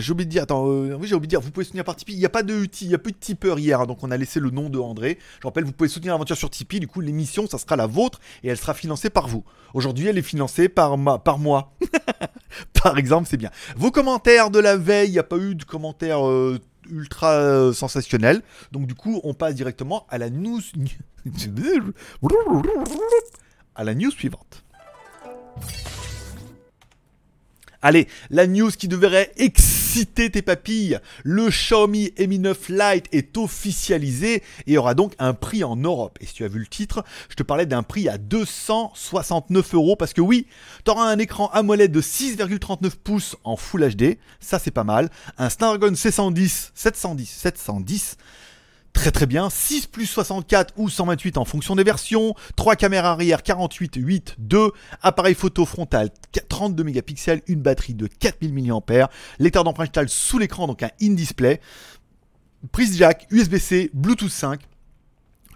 j'ai 0.00 0.10
oublié 0.10 0.26
de 0.26 0.30
dire, 0.30 0.42
attends, 0.42 0.66
euh, 0.66 0.96
oui 0.98 1.06
j'ai 1.06 1.14
oublié 1.14 1.28
de 1.28 1.30
dire, 1.30 1.40
vous 1.40 1.52
pouvez 1.52 1.62
soutenir 1.62 1.84
par 1.84 1.94
Tipeee, 1.94 2.14
il 2.14 2.18
n'y 2.18 2.24
a 2.24 2.30
pas 2.30 2.42
de 2.42 2.66
il 2.80 2.88
y 2.88 2.94
a 2.96 2.98
plus 2.98 3.12
de 3.12 3.16
tipeur 3.16 3.60
hier, 3.60 3.80
hein, 3.80 3.86
donc 3.86 4.02
on 4.02 4.10
a 4.10 4.16
laissé 4.16 4.40
le 4.40 4.50
nom 4.50 4.68
de 4.68 4.80
André. 4.80 5.20
Je 5.40 5.46
rappelle, 5.46 5.62
vous 5.62 5.70
pouvez 5.70 5.88
soutenir 5.88 6.14
l'aventure 6.14 6.36
sur 6.36 6.50
Tipeee, 6.50 6.80
du 6.80 6.88
coup 6.88 7.00
l'émission, 7.00 7.46
ça 7.46 7.58
sera 7.58 7.76
la 7.76 7.86
vôtre, 7.86 8.18
et 8.42 8.48
elle 8.48 8.56
sera 8.56 8.74
financée 8.74 9.08
par 9.08 9.28
vous. 9.28 9.44
Aujourd'hui, 9.72 10.08
elle 10.08 10.18
est 10.18 10.22
financée 10.22 10.68
par, 10.68 10.98
ma... 10.98 11.18
par 11.18 11.38
moi. 11.38 11.70
par 12.82 12.98
exemple, 12.98 13.28
c'est 13.30 13.36
bien. 13.36 13.50
Vos 13.76 13.92
commentaires 13.92 14.50
de 14.50 14.58
la 14.58 14.76
veille, 14.76 15.10
il 15.10 15.12
n'y 15.12 15.20
a 15.20 15.22
pas 15.22 15.36
eu 15.36 15.54
de 15.54 15.62
commentaires 15.62 16.22
ultra 16.90 17.32
euh, 17.32 17.72
sensationnel. 17.72 18.42
Donc 18.72 18.86
du 18.86 18.94
coup, 18.94 19.20
on 19.24 19.34
passe 19.34 19.54
directement 19.54 20.06
à 20.08 20.18
la 20.18 20.30
news 20.30 20.62
à 23.74 23.84
la 23.84 23.94
news 23.94 24.10
suivante. 24.10 24.64
Allez, 27.80 28.08
la 28.30 28.48
news 28.48 28.72
qui 28.72 28.88
devrait 28.88 29.30
exciter 29.36 30.30
tes 30.30 30.42
papilles. 30.42 30.98
Le 31.22 31.48
Xiaomi 31.48 32.12
Mi 32.18 32.40
9 32.40 32.70
Lite 32.70 33.06
est 33.12 33.36
officialisé 33.36 34.42
et 34.66 34.76
aura 34.78 34.94
donc 34.94 35.12
un 35.20 35.32
prix 35.32 35.62
en 35.62 35.76
Europe. 35.76 36.18
Et 36.20 36.26
si 36.26 36.34
tu 36.34 36.44
as 36.44 36.48
vu 36.48 36.58
le 36.58 36.66
titre, 36.66 37.04
je 37.28 37.36
te 37.36 37.44
parlais 37.44 37.66
d'un 37.66 37.84
prix 37.84 38.08
à 38.08 38.18
269 38.18 39.74
euros 39.74 39.94
parce 39.94 40.12
que 40.12 40.20
oui, 40.20 40.48
tu 40.84 40.90
auras 40.90 41.08
un 41.08 41.20
écran 41.20 41.50
AMOLED 41.52 41.92
de 41.92 42.02
6,39 42.02 42.96
pouces 42.96 43.36
en 43.44 43.56
Full 43.56 43.94
HD, 43.94 44.18
ça 44.40 44.58
c'est 44.58 44.72
pas 44.72 44.82
mal. 44.82 45.08
Un 45.36 45.48
Snapdragon 45.48 45.94
710, 45.94 46.72
710, 46.74 47.28
710 47.28 48.16
Très 48.98 49.12
très 49.12 49.26
bien, 49.26 49.48
6 49.48 49.86
plus 49.86 50.06
64 50.06 50.74
ou 50.76 50.88
128 50.88 51.38
en 51.38 51.44
fonction 51.44 51.76
des 51.76 51.84
versions, 51.84 52.34
3 52.56 52.74
caméras 52.74 53.12
arrière 53.12 53.44
48, 53.44 53.94
8, 53.94 54.34
2, 54.38 54.72
appareil 55.02 55.36
photo 55.36 55.64
frontal 55.64 56.10
32 56.48 56.82
mégapixels, 56.82 57.40
une 57.46 57.60
batterie 57.60 57.94
de 57.94 58.08
4000 58.08 58.52
mAh, 58.64 59.08
lecteur 59.38 59.62
d'empreinte 59.62 59.96
sous 60.08 60.38
l'écran, 60.38 60.66
donc 60.66 60.82
un 60.82 60.90
in-display, 61.00 61.60
prise 62.72 62.98
jack, 62.98 63.28
USB-C, 63.30 63.92
Bluetooth 63.94 64.32
5, 64.32 64.62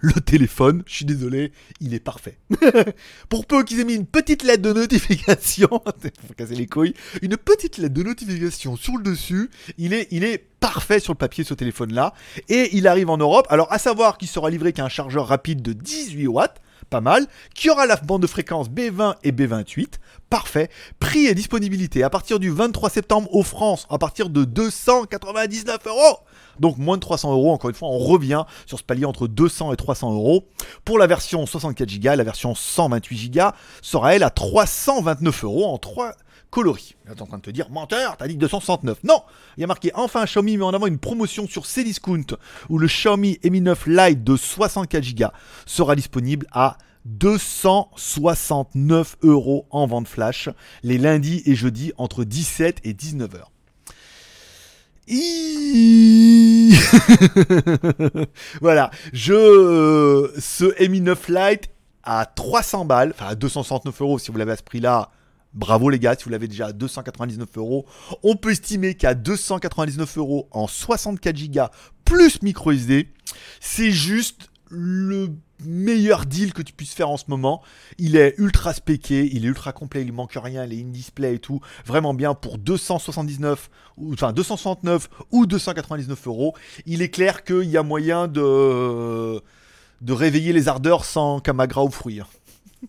le 0.03 0.21
téléphone, 0.21 0.83
je 0.87 0.97
suis 0.97 1.05
désolé, 1.05 1.53
il 1.81 1.95
est 1.95 2.01
parfait. 2.01 2.37
Pour 3.29 3.47
peu 3.47 3.63
qu'ils 3.63 3.81
aient 3.81 3.85
mis 3.85 3.95
une 3.95 4.05
petite 4.05 4.43
lettre 4.43 4.63
de 4.63 4.73
notification, 4.73 5.69
faut 6.27 6.35
casser 6.37 6.57
les 6.57 6.67
couilles, 6.67 6.95
une 7.23 7.37
petite 7.37 7.79
lettre 7.79 7.95
de 7.95 8.03
notification 8.03 8.77
sur 8.77 8.97
le 8.97 9.05
dessus, 9.05 9.49
il 9.79 9.95
est, 9.95 10.09
il 10.11 10.25
est 10.25 10.39
parfait 10.39 10.99
sur 10.99 11.13
le 11.13 11.19
papier 11.19 11.45
ce 11.45 11.55
téléphone-là, 11.55 12.15
et 12.49 12.77
il 12.77 12.89
arrive 12.89 13.11
en 13.11 13.17
Europe. 13.17 13.47
Alors 13.49 13.73
à 13.73 13.79
savoir 13.79 14.19
qu'il 14.19 14.29
sera 14.29 14.51
livré 14.51 14.73
qu'un 14.73 14.89
chargeur 14.89 15.29
rapide 15.29 15.63
de 15.63 15.73
18 15.73 16.27
watts, 16.27 16.61
pas 16.93 17.01
mal, 17.01 17.27
qui 17.55 17.71
aura 17.71 17.87
la 17.87 17.97
bande 17.97 18.23
de 18.23 18.27
fréquence 18.27 18.69
B20 18.69 19.15
et 19.25 19.33
B28, 19.33 19.95
parfait. 20.29 20.69
Prix 21.01 21.27
et 21.27 21.35
disponibilité 21.35 22.03
à 22.03 22.11
partir 22.11 22.39
du 22.39 22.51
23 22.51 22.91
septembre 22.91 23.35
aux 23.35 23.43
France, 23.43 23.87
à 23.89 23.97
partir 23.97 24.29
de 24.29 24.45
299 24.45 25.79
euros. 25.87 26.19
Donc 26.61 26.77
moins 26.77 26.97
de 26.97 27.01
300 27.01 27.33
euros, 27.33 27.51
encore 27.51 27.71
une 27.71 27.77
fois, 27.77 27.89
on 27.89 27.99
revient 27.99 28.45
sur 28.67 28.79
ce 28.79 28.85
palier 28.85 29.07
entre 29.07 29.27
200 29.27 29.73
et 29.73 29.77
300 29.77 30.13
euros. 30.13 30.47
Pour 30.85 30.99
la 30.99 31.07
version 31.07 31.47
64 31.47 31.99
Go, 31.99 32.15
la 32.15 32.25
version 32.25 32.55
128 32.55 33.31
Go 33.31 33.49
sera 33.81 34.15
elle 34.15 34.23
à 34.23 34.31
329 34.31 35.45
euros 35.45 35.65
en 35.65 35.79
3 35.79 36.13
coloris. 36.53 36.95
Là, 37.07 37.17
t'es 37.17 37.23
en 37.23 37.27
train 37.27 37.39
de 37.39 37.43
te 37.43 37.51
dire, 37.51 37.69
menteur, 37.71 38.17
t'as 38.19 38.29
dit 38.29 38.37
269. 38.37 39.03
Non 39.05 39.23
Il 39.57 39.63
y 39.63 39.65
a 39.65 39.67
marqué 39.67 39.91
enfin 39.95 40.27
Xiaomi 40.27 40.59
met 40.59 40.65
en 40.65 40.75
avant 40.75 40.87
une 40.87 40.99
promotion 40.99 41.49
sur 41.49 41.65
Cdiscount 41.67 42.37
où 42.69 42.79
le 42.79 42.87
Xiaomi 42.87 43.41
Mi 43.43 43.63
9 43.63 43.87
Lite 43.87 44.23
de 44.23 44.37
64 44.37 45.15
Go 45.17 45.27
sera 45.67 45.97
disponible 45.97 46.47
à 46.53 46.77
269 47.07 49.17
euros 49.23 49.67
en 49.71 49.87
vente 49.87 50.07
flash 50.07 50.51
les 50.83 50.99
lundis 50.99 51.43
et 51.47 51.55
jeudis 51.55 51.95
entre 51.97 52.23
17 52.23 52.81
et 52.85 52.93
19 52.93 53.35
heures. 53.35 53.51
voilà, 58.61 58.91
je 59.13 59.33
euh, 59.33 60.33
ce 60.39 60.87
Mi 60.87 61.01
9 61.01 61.29
Lite 61.29 61.71
à 62.05 62.27
300 62.27 62.85
balles, 62.85 63.13
enfin 63.15 63.29
à 63.29 63.35
269 63.35 64.03
euros 64.03 64.19
si 64.19 64.31
vous 64.31 64.37
l'avez 64.37 64.53
à 64.53 64.57
ce 64.57 64.63
prix-là. 64.63 65.11
Bravo 65.55 65.91
les 65.91 65.99
gars, 65.99 66.15
si 66.17 66.25
vous 66.25 66.31
l'avez 66.31 66.49
déjà 66.49 66.67
à 66.67 66.73
299 66.73 67.49
euros. 67.57 67.87
On 68.23 68.37
peut 68.37 68.51
estimer 68.51 68.95
qu'à 68.95 69.15
299 69.15 70.19
euros 70.19 70.49
en 70.51 70.67
64 70.67 71.51
Go 71.51 71.63
plus 72.05 72.43
micro 72.43 72.73
SD, 72.73 73.09
c'est 73.61 73.91
juste 73.91 74.51
le 74.69 75.29
meilleur 75.65 76.27
deal 76.27 76.53
que 76.53 76.63
tu 76.63 76.73
puisses 76.73 76.95
faire 76.95 77.11
en 77.11 77.17
ce 77.17 77.25
moment. 77.29 77.63
Il 77.99 78.17
est 78.17 78.35
ultra 78.39 78.73
spéqué, 78.73 79.29
il 79.33 79.45
est 79.45 79.49
ultra 79.49 79.73
complet, 79.73 80.03
il 80.03 80.13
manque 80.13 80.37
rien, 80.37 80.67
les 80.67 80.81
in-display 80.81 81.35
et 81.35 81.39
tout. 81.39 81.61
Vraiment 81.87 82.15
bien 82.15 82.35
pour 82.35 82.59
279, 82.59 83.71
ou, 83.97 84.13
enfin 84.15 84.33
269 84.33 85.09
ou 85.31 85.47
299 85.47 86.27
euros. 86.27 86.55
Il 86.87 87.03
est 87.03 87.11
clair 87.11 87.45
qu'il 87.45 87.65
y 87.65 87.77
a 87.77 87.83
moyen 87.83 88.29
de, 88.29 89.41
réveiller 90.09 90.53
les 90.53 90.69
ardeurs 90.69 91.05
sans 91.05 91.41
camagra 91.41 91.85
ou 91.85 91.91
fruits. 91.91 92.21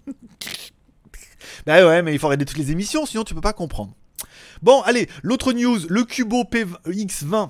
Bah 1.66 1.86
ouais, 1.86 2.02
mais 2.02 2.14
il 2.14 2.20
faut 2.20 2.28
arrêter 2.28 2.46
toutes 2.46 2.58
les 2.58 2.72
émissions, 2.72 3.06
sinon 3.06 3.24
tu 3.24 3.34
peux 3.34 3.42
pas 3.42 3.54
comprendre. 3.54 3.96
Bon, 4.62 4.82
allez, 4.82 5.10
l'autre 5.22 5.54
news, 5.54 5.80
le 5.90 6.04
Cubo 6.04 6.44
PX20 6.44 7.50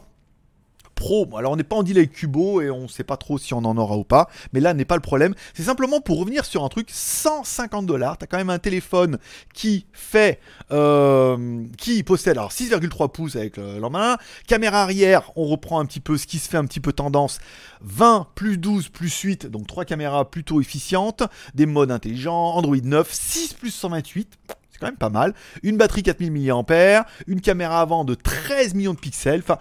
Alors 1.37 1.51
on 1.51 1.55
n'est 1.55 1.63
pas 1.63 1.75
en 1.75 1.83
deal 1.83 1.97
avec 1.97 2.13
Cubo 2.13 2.61
et 2.61 2.71
on 2.71 2.87
sait 2.87 3.03
pas 3.03 3.17
trop 3.17 3.37
si 3.37 3.53
on 3.53 3.59
en 3.59 3.77
aura 3.77 3.97
ou 3.97 4.03
pas, 4.03 4.29
mais 4.53 4.59
là 4.59 4.73
n'est 4.73 4.85
pas 4.85 4.95
le 4.95 5.01
problème. 5.01 5.35
C'est 5.53 5.63
simplement 5.63 6.01
pour 6.01 6.19
revenir 6.19 6.45
sur 6.45 6.63
un 6.63 6.69
truc 6.69 6.87
150 6.89 7.85
dollars. 7.85 8.17
T'as 8.17 8.25
quand 8.25 8.37
même 8.37 8.49
un 8.49 8.59
téléphone 8.59 9.17
qui 9.53 9.85
fait, 9.91 10.39
euh, 10.71 11.63
qui 11.77 12.03
possède 12.03 12.37
alors 12.37 12.51
6,3 12.51 13.11
pouces 13.11 13.35
avec 13.35 13.57
le. 13.57 13.79
Caméra 14.47 14.81
arrière, 14.81 15.31
on 15.35 15.45
reprend 15.45 15.79
un 15.79 15.85
petit 15.85 15.99
peu 15.99 16.17
ce 16.17 16.25
qui 16.25 16.39
se 16.39 16.49
fait 16.49 16.57
un 16.57 16.65
petit 16.65 16.79
peu 16.79 16.93
tendance. 16.93 17.39
20 17.81 18.27
plus 18.33 18.57
12 18.57 18.89
plus 18.89 19.13
8, 19.13 19.47
donc 19.47 19.67
trois 19.67 19.83
caméras 19.85 20.29
plutôt 20.31 20.61
efficientes, 20.61 21.23
des 21.53 21.65
modes 21.65 21.91
intelligents, 21.91 22.53
Android 22.55 22.77
9, 22.81 23.11
6 23.11 23.53
plus 23.55 23.71
128 23.71 24.37
c'est 24.45 24.62
même 24.83 24.97
pas 24.97 25.09
mal. 25.09 25.33
Une 25.63 25.77
batterie 25.77 26.03
4000 26.03 26.31
mAh, 26.31 27.05
une 27.27 27.41
caméra 27.41 27.81
avant 27.81 28.05
de 28.05 28.15
13 28.15 28.73
millions 28.73 28.93
de 28.93 28.99
pixels. 28.99 29.41
Enfin, 29.41 29.57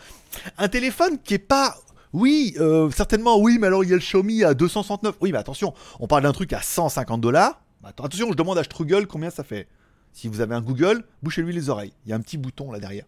un 0.58 0.68
téléphone 0.68 1.18
qui 1.22 1.34
est 1.34 1.38
pas 1.38 1.76
oui, 2.12 2.54
euh, 2.58 2.90
certainement, 2.90 3.38
oui, 3.38 3.58
mais 3.58 3.68
alors 3.68 3.84
il 3.84 3.90
y 3.90 3.92
a 3.92 3.96
le 3.96 4.00
Xiaomi 4.00 4.44
à 4.44 4.52
269. 4.52 5.16
Oui, 5.20 5.32
mais 5.32 5.38
attention, 5.38 5.72
on 5.98 6.06
parle 6.06 6.24
d'un 6.24 6.32
truc 6.32 6.52
à 6.52 6.60
150 6.60 7.20
dollars. 7.20 7.62
Attention, 7.84 8.30
je 8.30 8.36
demande 8.36 8.58
à 8.58 8.64
Struggle 8.64 9.06
combien 9.06 9.30
ça 9.30 9.44
fait. 9.44 9.66
Si 10.12 10.28
vous 10.28 10.40
avez 10.40 10.54
un 10.54 10.60
Google, 10.60 11.04
bouchez-lui 11.22 11.54
les 11.54 11.70
oreilles. 11.70 11.94
Il 12.04 12.10
y 12.10 12.12
a 12.12 12.16
un 12.16 12.20
petit 12.20 12.36
bouton 12.36 12.70
là 12.70 12.78
derrière. 12.78 13.06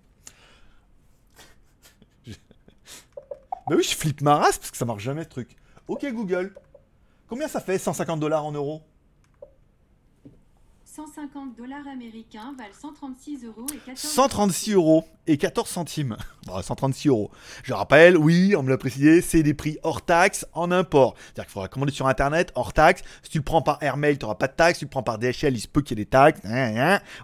bah 2.27 3.77
oui, 3.77 3.83
je 3.83 3.95
flippe 3.95 4.23
ma 4.23 4.37
race 4.37 4.57
parce 4.57 4.71
que 4.71 4.77
ça 4.77 4.87
marche 4.87 5.03
jamais 5.03 5.25
ce 5.25 5.29
truc. 5.29 5.55
Ok, 5.87 6.07
Google. 6.13 6.55
Combien 7.29 7.47
ça 7.47 7.61
fait 7.61 7.79
150 7.79 8.21
dollars 8.21 8.45
en 8.45 8.53
euros? 8.53 8.83
150 10.95 11.57
dollars 11.57 11.89
américains 11.93 12.55
valent 12.57 12.71
136 12.81 13.45
euros 13.47 13.67
et 13.75 13.79
14 13.79 13.99
136 13.99 14.73
euros 14.75 15.05
et 15.27 15.39
14 15.39 15.69
centimes. 15.69 16.17
Bon, 16.47 16.61
136 16.61 17.09
euros. 17.09 17.31
Je 17.63 17.73
rappelle, 17.73 18.19
oui, 18.19 18.55
on 18.55 18.63
me 18.63 18.69
l'a 18.69 18.77
précisé, 18.77 19.23
c'est 19.23 19.43
des 19.43 19.55
prix 19.55 19.79
hors 19.83 20.03
taxe 20.03 20.47
en 20.53 20.71
import. 20.71 21.15
C'est-à-dire 21.17 21.47
qu'il 21.47 21.53
faudra 21.53 21.69
commander 21.69 21.91
sur 21.91 22.07
internet 22.07 22.53
hors 22.55 22.75
taxe. 22.75 23.03
Si 23.23 23.31
tu 23.31 23.39
le 23.39 23.45
prends 23.45 23.63
par 23.63 23.83
airmail, 23.83 24.19
tu 24.19 24.25
n'auras 24.25 24.35
pas 24.35 24.47
de 24.47 24.53
taxe. 24.53 24.79
Si 24.79 24.81
tu 24.81 24.85
le 24.85 24.91
prends 24.91 25.03
par 25.03 25.19
DHL, 25.19 25.55
il 25.55 25.61
se 25.61 25.67
peut 25.67 25.81
qu'il 25.81 25.99
y 25.99 26.03
ait 26.03 26.05
des 26.05 26.11
taxes. 26.11 26.43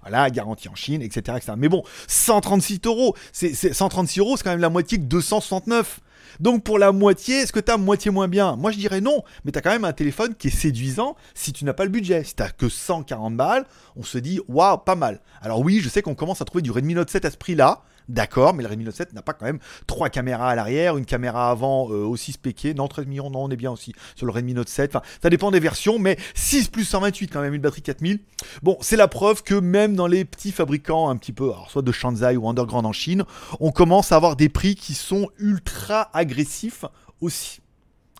Voilà, 0.00 0.30
garantie 0.30 0.68
en 0.68 0.74
Chine, 0.74 1.02
etc., 1.02 1.36
etc. 1.36 1.52
Mais 1.56 1.68
bon, 1.68 1.84
136 2.08 2.80
euros, 2.86 3.14
c'est 3.30 3.54
136 3.54 4.20
euros, 4.20 4.36
c'est 4.38 4.42
quand 4.42 4.50
même 4.50 4.60
la 4.60 4.70
moitié 4.70 4.98
que 4.98 5.04
269. 5.04 6.00
Donc 6.38 6.62
pour 6.62 6.78
la 6.78 6.92
moitié, 6.92 7.40
est-ce 7.40 7.52
que 7.52 7.60
tu 7.60 7.72
as 7.72 7.76
moitié 7.76 8.10
moins 8.10 8.28
bien? 8.28 8.56
Moi 8.56 8.70
je 8.70 8.78
dirais 8.78 9.00
non, 9.00 9.22
mais 9.44 9.52
tu 9.52 9.58
as 9.58 9.62
quand 9.62 9.70
même 9.70 9.84
un 9.84 9.92
téléphone 9.92 10.34
qui 10.34 10.48
est 10.48 10.50
séduisant 10.50 11.16
si 11.34 11.52
tu 11.52 11.64
n'as 11.64 11.72
pas 11.72 11.84
le 11.84 11.90
budget. 11.90 12.22
Si 12.24 12.34
tu 12.34 12.42
que 12.56 12.68
140 12.68 13.36
balles, 13.36 13.66
on 13.96 14.02
se 14.02 14.18
dit 14.18 14.40
waouh, 14.48 14.78
pas 14.78 14.94
mal. 14.94 15.20
Alors 15.40 15.60
oui, 15.60 15.80
je 15.82 15.88
sais 15.88 16.02
qu'on 16.02 16.14
commence 16.14 16.40
à 16.40 16.44
trouver 16.44 16.62
du 16.62 16.70
Redmi 16.70 16.94
Note 16.94 17.10
7 17.10 17.24
à 17.24 17.30
ce 17.30 17.36
prix-là. 17.36 17.82
D'accord, 18.10 18.54
mais 18.54 18.64
le 18.64 18.68
Redmi 18.68 18.82
Note 18.82 18.96
7 18.96 19.12
n'a 19.12 19.22
pas 19.22 19.34
quand 19.34 19.44
même 19.44 19.60
trois 19.86 20.08
caméras 20.08 20.50
à 20.50 20.56
l'arrière, 20.56 20.96
une 20.96 21.04
caméra 21.04 21.48
avant 21.48 21.88
euh, 21.90 22.04
aussi 22.04 22.32
spéquée. 22.32 22.74
Non, 22.74 22.88
13 22.88 23.06
millions, 23.06 23.30
non, 23.30 23.44
on 23.44 23.50
est 23.50 23.56
bien 23.56 23.70
aussi 23.70 23.94
sur 24.16 24.26
le 24.26 24.32
Redmi 24.32 24.52
Note 24.52 24.68
7. 24.68 24.96
Enfin, 24.96 25.04
ça 25.22 25.30
dépend 25.30 25.52
des 25.52 25.60
versions, 25.60 26.00
mais 26.00 26.18
6 26.34 26.70
plus 26.70 26.84
128 26.84 27.28
quand 27.28 27.40
même, 27.40 27.54
une 27.54 27.62
batterie 27.62 27.82
4000. 27.82 28.18
Bon, 28.64 28.76
c'est 28.80 28.96
la 28.96 29.06
preuve 29.06 29.44
que 29.44 29.54
même 29.54 29.94
dans 29.94 30.08
les 30.08 30.24
petits 30.24 30.50
fabricants 30.50 31.08
un 31.08 31.16
petit 31.16 31.32
peu, 31.32 31.44
alors 31.44 31.70
soit 31.70 31.82
de 31.82 31.92
Shanzai 31.92 32.36
ou 32.36 32.48
Underground 32.48 32.84
en 32.84 32.92
Chine, 32.92 33.24
on 33.60 33.70
commence 33.70 34.10
à 34.10 34.16
avoir 34.16 34.34
des 34.34 34.48
prix 34.48 34.74
qui 34.74 34.94
sont 34.94 35.28
ultra 35.38 36.10
agressifs 36.12 36.84
aussi. 37.20 37.60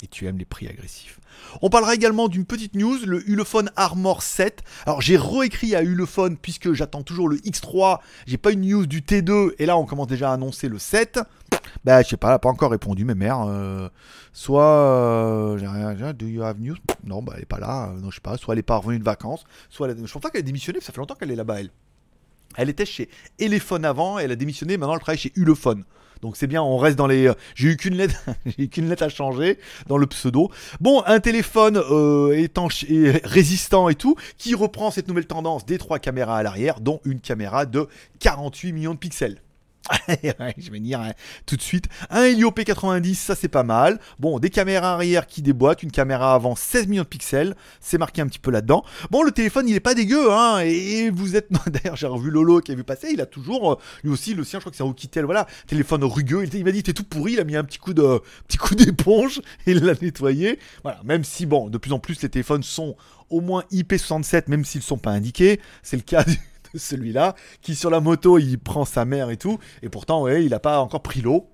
Et 0.03 0.07
tu 0.07 0.27
aimes 0.27 0.39
les 0.39 0.45
prix 0.45 0.69
agressifs. 0.69 1.20
On 1.63 1.71
parlera 1.71 1.95
également 1.95 2.29
d'une 2.29 2.45
petite 2.45 2.75
news, 2.75 2.99
le 3.07 3.29
Ulefone 3.29 3.71
Armor 3.77 4.23
7. 4.23 4.63
Alors 4.87 5.01
j'ai 5.01 5.17
réécrit 5.17 5.75
à 5.75 5.83
Ulefone 5.83 6.37
puisque 6.37 6.73
j'attends 6.73 7.03
toujours 7.03 7.29
le 7.29 7.37
X3. 7.39 7.99
J'ai 8.27 8.39
pas 8.39 8.53
une 8.53 8.63
news 8.63 8.87
du 8.87 9.01
T2 9.03 9.55
et 9.59 9.67
là 9.67 9.77
on 9.77 9.85
commence 9.85 10.07
déjà 10.07 10.31
à 10.31 10.35
annoncer 10.35 10.69
le 10.69 10.79
7. 10.79 11.21
Bah 11.85 12.03
je 12.03 12.09
sais 12.09 12.17
pas, 12.17 12.29
elle 12.29 12.35
a 12.35 12.39
pas 12.39 12.49
encore 12.49 12.71
répondu, 12.71 13.05
mais 13.05 13.15
mère. 13.15 13.45
Euh, 13.49 13.89
soit 14.33 14.65
euh, 14.65 15.59
j'ai 15.59 15.67
rien, 15.67 16.13
do 16.13 16.27
you 16.27 16.43
have 16.43 16.61
news? 16.61 16.77
Non, 17.05 17.23
bah 17.23 17.35
elle 17.37 17.43
est 17.43 17.47
pas 17.47 17.59
là. 17.59 17.91
Euh, 17.91 18.01
non, 18.01 18.11
je 18.11 18.17
sais 18.17 18.21
pas. 18.21 18.37
Soit 18.37 18.55
elle 18.55 18.61
est 18.61 18.63
pas 18.63 18.77
revenue 18.77 18.99
de 18.99 19.05
vacances, 19.05 19.45
soit 19.69 19.89
elle 19.89 19.97
je 20.07 20.13
pense 20.13 20.23
pas 20.23 20.31
qu'elle 20.31 20.41
a 20.41 20.43
démissionné. 20.43 20.81
Ça 20.81 20.93
fait 20.93 20.99
longtemps 20.99 21.15
qu'elle 21.15 21.31
est 21.31 21.37
là-bas 21.37 21.61
elle. 21.61 21.71
Elle 22.57 22.69
était 22.69 22.87
chez 22.87 23.09
Elephone 23.39 23.85
avant, 23.85 24.19
elle 24.19 24.33
a 24.33 24.37
démissionné, 24.37 24.77
maintenant 24.77 24.95
elle 24.95 25.01
travaille 25.01 25.19
chez 25.19 25.33
Ulefone. 25.37 25.85
Donc 26.23 26.37
c'est 26.37 26.47
bien, 26.47 26.63
on 26.63 26.77
reste 26.77 26.97
dans 26.97 27.07
les. 27.07 27.31
J'ai 27.55 27.69
eu 27.69 27.77
qu'une 27.77 27.95
lettre, 27.95 28.23
j'ai 28.59 28.69
qu'une 28.69 28.89
lettre 28.89 29.03
à 29.03 29.09
changer 29.09 29.59
dans 29.87 29.97
le 29.97 30.07
pseudo. 30.07 30.51
Bon, 30.81 31.03
un 31.07 31.21
téléphone 31.21 31.77
euh, 31.77 32.33
étanche 32.37 32.85
et 32.89 33.11
résistant 33.25 33.89
et 33.89 33.95
tout, 33.95 34.17
qui 34.37 34.55
reprend 34.55 34.91
cette 34.91 35.09
nouvelle 35.09 35.27
tendance 35.27 35.65
des 35.65 35.79
trois 35.79 35.99
caméras 35.99 36.39
à 36.39 36.43
l'arrière, 36.43 36.81
dont 36.81 37.01
une 37.05 37.21
caméra 37.21 37.67
de 37.67 37.89
48 38.19 38.73
millions 38.73 38.95
de 38.95 38.99
pixels. 38.99 39.41
je 40.59 40.71
vais 40.71 40.81
dire 40.81 41.01
hein, 41.01 41.13
tout 41.47 41.57
de 41.57 41.63
suite. 41.63 41.87
Un 42.11 42.25
Helio 42.25 42.51
P90, 42.51 43.15
ça 43.15 43.35
c'est 43.35 43.49
pas 43.49 43.63
mal. 43.63 43.99
Bon, 44.19 44.39
des 44.39 44.51
caméras 44.51 44.95
arrière 44.95 45.27
qui 45.27 45.43
déboîtent, 45.43 45.83
une 45.83 45.91
caméra 45.91 46.35
avant 46.35 46.55
16 46.55 46.87
millions 46.89 47.03
de 47.03 47.09
pixels, 47.09 47.57
c'est 47.81 47.99
marqué 47.99 48.23
un 48.23 48.27
petit 48.27 48.39
peu 48.39 48.51
là-dedans. 48.51 48.85
Bon, 49.11 49.23
le 49.23 49.33
téléphone 49.33 49.69
il 49.69 49.75
est 49.75 49.81
pas 49.81 49.95
dégueu, 49.95 50.33
hein, 50.33 50.61
et 50.61 51.11
vous 51.11 51.37
êtes. 51.37 51.49
D'ailleurs, 51.67 51.97
j'ai 51.97 52.07
revu 52.07 52.31
Lolo 52.31 52.61
qui 52.61 52.73
a 52.73 52.75
vu 52.75 52.85
passer, 52.85 53.11
il 53.13 53.21
a 53.21 53.27
toujours, 53.27 53.73
euh, 53.73 53.77
lui 54.05 54.11
aussi, 54.11 54.35
le 54.35 54.45
sien, 54.45 54.59
je 54.59 54.63
crois 54.63 54.71
que 54.71 54.77
c'est 54.77 54.83
un 54.83 54.87
Oukitel, 54.87 55.25
voilà, 55.25 55.47
téléphone 55.67 56.05
rugueux. 56.05 56.45
Il, 56.53 56.65
m'a 56.65 56.73
dit, 56.73 56.83
t'es 56.83 56.93
tout 56.93 57.05
pourri, 57.05 57.33
il 57.33 57.41
a 57.41 57.45
mis 57.45 57.57
un 57.57 57.65
petit 57.65 57.79
coup 57.79 57.95
de, 57.95 58.21
petit 58.47 58.59
coup 58.59 58.75
d'éponge, 58.75 59.41
et 59.67 59.71
il 59.73 59.85
l'a 59.85 59.95
nettoyé. 60.01 60.59
Voilà, 60.83 61.01
même 61.05 61.25
si, 61.25 61.47
bon, 61.47 61.69
de 61.69 61.79
plus 61.79 61.93
en 61.93 61.99
plus 61.99 62.23
les 62.23 62.29
téléphones 62.29 62.63
sont 62.63 62.97
au 63.29 63.41
moins 63.41 63.65
IP67, 63.73 64.45
même 64.49 64.65
s'ils 64.65 64.83
sont 64.83 64.99
pas 64.99 65.11
indiqués. 65.11 65.61
C'est 65.83 65.97
le 65.97 66.03
cas 66.03 66.25
du 66.25 66.37
celui-là, 66.75 67.35
qui 67.63 67.75
sur 67.75 67.91
la 67.91 68.01
moto, 68.01 68.39
il 68.39 68.59
prend 68.59 68.85
sa 68.85 69.05
mère 69.05 69.31
et 69.31 69.37
tout, 69.37 69.59
et 69.83 69.89
pourtant, 69.89 70.23
ouais, 70.23 70.45
il 70.45 70.51
n'a 70.51 70.61
pas 70.61 70.81
encore 70.81 71.03
pris 71.03 71.21
l'eau. 71.21 71.49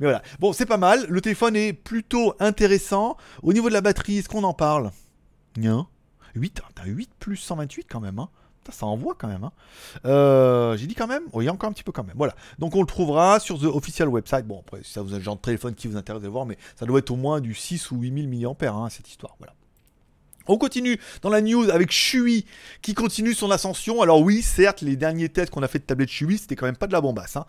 Mais 0.00 0.06
voilà. 0.06 0.22
Bon, 0.38 0.52
c'est 0.52 0.66
pas 0.66 0.76
mal. 0.76 1.06
Le 1.08 1.20
téléphone 1.20 1.56
est 1.56 1.72
plutôt 1.72 2.34
intéressant. 2.40 3.16
Au 3.42 3.52
niveau 3.52 3.68
de 3.68 3.74
la 3.74 3.80
batterie, 3.80 4.18
est-ce 4.18 4.28
qu'on 4.28 4.44
en 4.44 4.54
parle? 4.54 4.90
Non. 5.56 5.86
8, 6.34 6.62
t'as 6.74 6.84
8 6.84 7.10
plus 7.18 7.36
128 7.36 7.86
quand 7.88 8.00
même, 8.00 8.18
hein. 8.18 8.28
Ça 8.70 8.86
envoie 8.86 9.16
quand 9.18 9.26
même. 9.26 9.42
Hein. 9.42 9.52
Euh, 10.04 10.76
j'ai 10.76 10.86
dit 10.86 10.94
quand 10.94 11.08
même? 11.08 11.24
Oui, 11.32 11.48
encore 11.50 11.68
un 11.68 11.72
petit 11.72 11.82
peu 11.82 11.90
quand 11.90 12.04
même. 12.04 12.14
Voilà. 12.16 12.34
Donc 12.60 12.76
on 12.76 12.80
le 12.80 12.86
trouvera 12.86 13.40
sur 13.40 13.58
the 13.58 13.64
official 13.64 14.08
website. 14.08 14.46
Bon, 14.46 14.60
après, 14.60 14.84
si 14.84 14.92
ça 14.92 15.02
vous 15.02 15.14
a 15.14 15.18
le 15.18 15.22
genre 15.22 15.34
de 15.34 15.40
téléphone 15.40 15.74
qui 15.74 15.88
vous 15.88 15.96
intéresse 15.96 16.22
de 16.22 16.28
voir, 16.28 16.46
mais 16.46 16.56
ça 16.76 16.86
doit 16.86 17.00
être 17.00 17.10
au 17.10 17.16
moins 17.16 17.40
du 17.40 17.54
6 17.54 17.90
ou 17.90 17.96
8000 17.96 18.28
mAh, 18.28 18.68
hein, 18.68 18.88
cette 18.88 19.08
histoire. 19.08 19.34
Voilà. 19.38 19.54
On 20.48 20.58
continue 20.58 20.98
dans 21.22 21.30
la 21.30 21.40
news 21.40 21.70
avec 21.70 21.90
Shui 21.90 22.44
qui 22.82 22.94
continue 22.94 23.34
son 23.34 23.50
ascension. 23.50 24.02
Alors 24.02 24.20
oui, 24.20 24.42
certes, 24.42 24.82
les 24.82 24.96
derniers 24.96 25.28
tests 25.28 25.50
qu'on 25.50 25.62
a 25.62 25.68
fait 25.68 25.78
de 25.78 25.84
tablette 25.84 26.10
Shui, 26.10 26.38
c'était 26.38 26.56
quand 26.56 26.66
même 26.66 26.76
pas 26.76 26.86
de 26.86 26.92
la 26.92 27.00
bombasse. 27.00 27.36
Hein. 27.36 27.46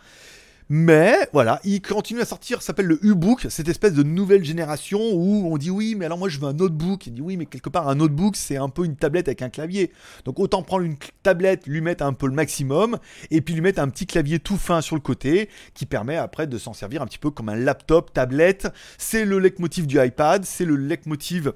Mais 0.70 1.28
voilà, 1.34 1.60
il 1.66 1.82
continue 1.82 2.22
à 2.22 2.26
sortir, 2.26 2.62
ça 2.62 2.68
s'appelle 2.68 2.86
le 2.86 3.06
U-Book, 3.06 3.48
cette 3.50 3.68
espèce 3.68 3.94
de 3.94 4.04
nouvelle 4.04 4.44
génération 4.46 5.00
où 5.14 5.52
on 5.52 5.58
dit 5.58 5.70
oui, 5.70 5.96
mais 5.96 6.06
alors 6.06 6.18
moi 6.18 6.30
je 6.30 6.40
veux 6.40 6.48
un 6.48 6.54
notebook. 6.54 7.06
Il 7.08 7.14
dit 7.14 7.22
oui, 7.22 7.36
mais 7.36 7.46
quelque 7.46 7.70
part 7.70 7.90
un 7.90 7.96
notebook 7.96 8.36
c'est 8.36 8.56
un 8.56 8.70
peu 8.70 8.86
une 8.86 8.96
tablette 8.96 9.28
avec 9.28 9.42
un 9.42 9.50
clavier. 9.50 9.92
Donc 10.26 10.40
autant 10.40 10.64
prendre 10.64 10.86
une 10.86 10.96
tablette, 11.22 11.68
lui 11.68 11.82
mettre 11.82 12.06
un 12.06 12.14
peu 12.14 12.28
le 12.28 12.34
maximum, 12.34 12.98
et 13.30 13.42
puis 13.42 13.54
lui 13.54 13.62
mettre 13.62 13.82
un 13.82 13.90
petit 13.90 14.06
clavier 14.06 14.40
tout 14.40 14.58
fin 14.58 14.82
sur 14.82 14.96
le 14.96 15.02
côté 15.02 15.50
qui 15.74 15.86
permet 15.86 16.16
après 16.16 16.48
de 16.48 16.58
s'en 16.58 16.74
servir 16.74 17.02
un 17.02 17.08
petit 17.08 17.20
peu 17.20 17.30
comme 17.30 17.50
un 17.50 17.56
laptop, 17.56 18.14
tablette. 18.14 18.68
C'est 18.98 19.26
le 19.26 19.40
leitmotiv 19.40 19.86
du 19.86 20.04
iPad, 20.04 20.46
c'est 20.46 20.66
le 20.66 20.78
leitmotiv 20.78 21.54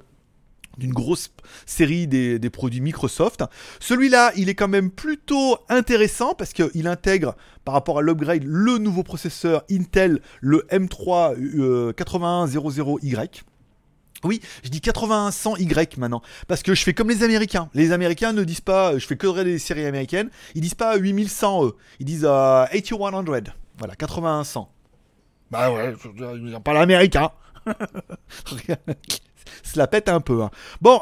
d'une 0.78 0.94
grosse 0.94 1.32
série 1.66 2.08
des, 2.08 2.50
produits 2.50 2.82
Microsoft. 2.82 3.44
Celui-là, 3.80 4.32
il 4.36 4.50
est 4.50 4.56
quand 4.56 4.68
même 4.68 4.90
plutôt 4.90 5.58
intéressant 5.70 6.34
parce 6.34 6.54
qu'il 6.54 6.88
intègre 6.88 7.36
par 7.66 7.74
rapport 7.74 8.00
à 8.00 8.02
l'upgrade 8.02 8.44
le 8.46 8.78
nouveau 8.78 9.04
processeur 9.04 9.64
Intel, 9.70 10.22
le 10.42 10.66
M3 10.72 11.36
8100Y. 11.94 13.44
Oui, 14.24 14.42
je 14.64 14.70
dis 14.70 14.80
8100Y 14.80 16.00
maintenant, 16.00 16.22
parce 16.48 16.64
que 16.64 16.74
je 16.74 16.84
fais 16.84 16.94
comme 16.94 17.10
les 17.10 17.24
Américains. 17.24 17.70
Les 17.74 17.92
Américains 17.92 18.34
ne 18.34 18.44
disent 18.44 18.62
pas, 18.62 18.98
je 18.98 19.06
fais 19.06 19.16
que 19.16 19.44
des 19.44 19.60
séries 19.60 19.86
américaines, 19.86 20.30
ils 20.56 20.62
disent 20.62 20.76
pas 20.76 20.98
8100 20.98 21.66
eux, 21.66 21.76
ils 22.00 22.06
disent 22.06 22.24
8100. 22.24 23.34
Euh, 23.34 23.42
voilà, 23.78 23.94
8100. 23.96 24.72
Bah 25.52 25.72
ouais, 25.72 25.94
ils 26.18 26.44
n'ont 26.46 26.62
pas 26.62 26.74
l'américain. 26.74 27.32
se 29.64 29.78
la 29.78 29.88
pète 29.88 30.10
un 30.10 30.22
peu. 30.22 30.44
Hein. 30.44 30.52
Bon, 30.82 31.00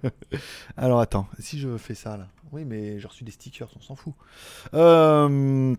alors 0.76 1.00
attends, 1.00 1.26
si 1.38 1.58
je 1.58 1.76
fais 1.76 1.94
ça 1.94 2.16
là. 2.16 2.26
Oui, 2.52 2.64
mais 2.66 3.00
j'ai 3.00 3.08
reçu 3.08 3.24
des 3.24 3.30
stickers, 3.30 3.68
on 3.76 3.80
s'en 3.80 3.96
fout. 3.96 4.12
Euh, 4.74 5.74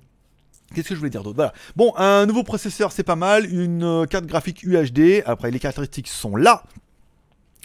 qu'est-ce 0.74 0.90
que 0.90 0.96
je 0.96 1.00
voulais 1.00 1.12
dire 1.12 1.22
d'autre? 1.22 1.36
Voilà. 1.36 1.54
Bon, 1.76 1.94
un 1.98 2.26
nouveau 2.26 2.44
processeur, 2.44 2.92
c'est 2.92 3.04
pas 3.04 3.16
mal. 3.16 3.46
Une 3.46 3.84
euh, 3.84 4.06
carte 4.06 4.26
graphique 4.26 4.64
UHD. 4.64 5.22
Après, 5.28 5.52
les 5.52 5.60
caractéristiques 5.60 6.08
sont 6.08 6.36
là 6.36 6.64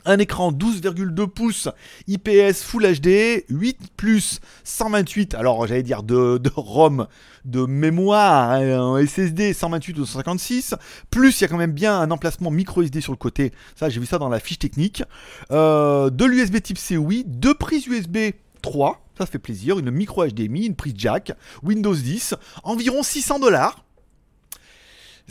un 0.08 0.18
écran 0.18 0.52
12,2 0.52 1.26
pouces 1.26 1.68
IPS 2.06 2.62
Full 2.64 3.00
HD, 3.00 3.44
8 3.50 3.78
plus 3.96 4.40
128, 4.64 5.34
alors 5.34 5.66
j'allais 5.66 5.82
dire 5.82 6.02
de, 6.02 6.40
ROM, 6.56 7.06
de 7.44 7.66
mémoire, 7.66 8.52
hein, 8.52 9.04
SSD 9.04 9.52
128 9.52 9.92
ou 9.92 10.00
256, 10.00 10.74
plus 11.10 11.38
il 11.38 11.42
y 11.42 11.44
a 11.44 11.48
quand 11.48 11.58
même 11.58 11.72
bien 11.72 12.00
un 12.00 12.10
emplacement 12.10 12.50
micro 12.50 12.82
SD 12.82 13.00
sur 13.00 13.12
le 13.12 13.18
côté, 13.18 13.52
ça 13.76 13.88
j'ai 13.90 14.00
vu 14.00 14.06
ça 14.06 14.18
dans 14.18 14.30
la 14.30 14.40
fiche 14.40 14.58
technique, 14.58 15.02
euh, 15.50 16.08
de 16.10 16.24
l'USB 16.24 16.60
type 16.62 16.78
C 16.78 16.96
oui, 16.96 17.24
deux 17.26 17.54
prises 17.54 17.86
USB 17.86 18.16
3, 18.62 19.04
Ça 19.18 19.26
fait 19.26 19.38
plaisir. 19.38 19.78
Une 19.78 19.90
micro 19.90 20.26
HDMI, 20.26 20.66
une 20.66 20.74
prise 20.74 20.94
jack, 20.96 21.32
Windows 21.62 21.94
10, 21.94 22.34
environ 22.64 23.02
600 23.02 23.38
dollars. 23.38 23.84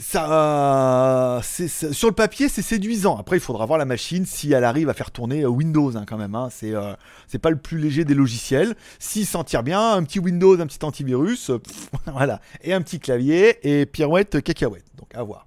Ça, 0.00 1.40
sur 1.42 2.08
le 2.08 2.14
papier, 2.14 2.48
c'est 2.48 2.62
séduisant. 2.62 3.16
Après, 3.16 3.36
il 3.36 3.40
faudra 3.40 3.66
voir 3.66 3.78
la 3.80 3.84
machine 3.84 4.24
si 4.26 4.52
elle 4.52 4.62
arrive 4.62 4.88
à 4.88 4.94
faire 4.94 5.10
tourner 5.10 5.42
euh, 5.42 5.48
Windows 5.48 5.96
hein, 5.96 6.04
quand 6.06 6.16
même. 6.16 6.36
hein. 6.36 6.48
C'est, 6.52 6.72
euh, 6.72 6.94
c'est 7.26 7.40
pas 7.40 7.50
le 7.50 7.56
plus 7.56 7.78
léger 7.78 8.04
des 8.04 8.14
logiciels. 8.14 8.76
S'il 9.00 9.26
s'en 9.26 9.42
tire 9.42 9.64
bien, 9.64 9.94
un 9.94 10.04
petit 10.04 10.20
Windows, 10.20 10.60
un 10.60 10.66
petit 10.68 10.84
antivirus, 10.84 11.50
euh, 11.50 11.60
voilà, 12.06 12.40
et 12.62 12.72
un 12.72 12.80
petit 12.80 13.00
clavier 13.00 13.58
et 13.68 13.86
pirouette 13.86 14.40
cacahuète. 14.40 14.84
Donc 14.96 15.12
à 15.14 15.22
voir. 15.24 15.46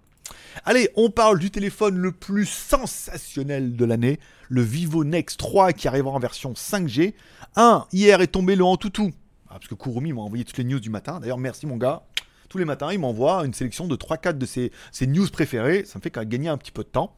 Allez, 0.65 0.89
on 0.97 1.09
parle 1.09 1.39
du 1.39 1.49
téléphone 1.49 1.97
le 1.97 2.11
plus 2.11 2.45
sensationnel 2.45 3.77
de 3.77 3.85
l'année, 3.85 4.19
le 4.49 4.61
Vivo 4.61 5.05
Nex 5.05 5.37
3 5.37 5.71
qui 5.71 5.87
arrivera 5.87 6.13
en 6.13 6.19
version 6.19 6.51
5G. 6.51 7.13
Un, 7.55 7.85
hier 7.93 8.19
est 8.19 8.27
tombé 8.27 8.57
le 8.57 8.65
Antutu. 8.65 9.13
Ah, 9.47 9.53
parce 9.53 9.67
que 9.67 9.75
Kurumi 9.75 10.11
m'a 10.11 10.21
envoyé 10.21 10.43
toutes 10.43 10.57
les 10.57 10.65
news 10.65 10.79
du 10.81 10.89
matin. 10.89 11.19
D'ailleurs, 11.21 11.37
merci 11.37 11.65
mon 11.65 11.77
gars. 11.77 12.03
Tous 12.51 12.57
les 12.57 12.65
matins, 12.65 12.89
il 12.91 12.99
m'envoie 12.99 13.45
une 13.45 13.53
sélection 13.53 13.87
de 13.87 13.95
3-4 13.95 14.37
de 14.37 14.45
ses, 14.45 15.07
news 15.07 15.25
préférées. 15.29 15.85
Ça 15.85 15.97
me 15.97 16.01
fait 16.01 16.09
quand 16.09 16.19
même 16.19 16.27
gagner 16.27 16.49
un 16.49 16.57
petit 16.57 16.73
peu 16.73 16.83
de 16.83 16.89
temps. 16.89 17.15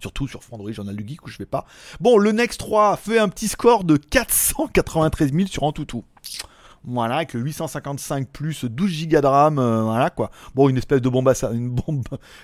Surtout 0.00 0.26
sur 0.26 0.42
Frandroid 0.42 0.72
Journal 0.72 0.96
du 0.96 1.06
Geek 1.06 1.26
où 1.26 1.28
je 1.28 1.36
vais 1.36 1.44
pas. 1.44 1.66
Bon, 2.00 2.16
le 2.16 2.32
Nex 2.32 2.56
3 2.56 2.96
fait 2.96 3.18
un 3.18 3.28
petit 3.28 3.48
score 3.48 3.84
de 3.84 3.98
493 3.98 5.34
000 5.34 5.48
sur 5.48 5.64
Antutu. 5.64 5.98
Voilà, 6.82 7.16
avec 7.16 7.34
le 7.34 7.40
855 7.40 8.26
plus 8.30 8.64
12 8.64 9.08
Go 9.08 9.20
de 9.20 9.26
RAM, 9.26 9.58
euh, 9.58 9.82
voilà 9.82 10.08
quoi. 10.08 10.30
Bon, 10.54 10.70
une 10.70 10.78
espèce 10.78 11.02
de 11.02 11.10
bomba, 11.10 11.34
une 11.52 11.76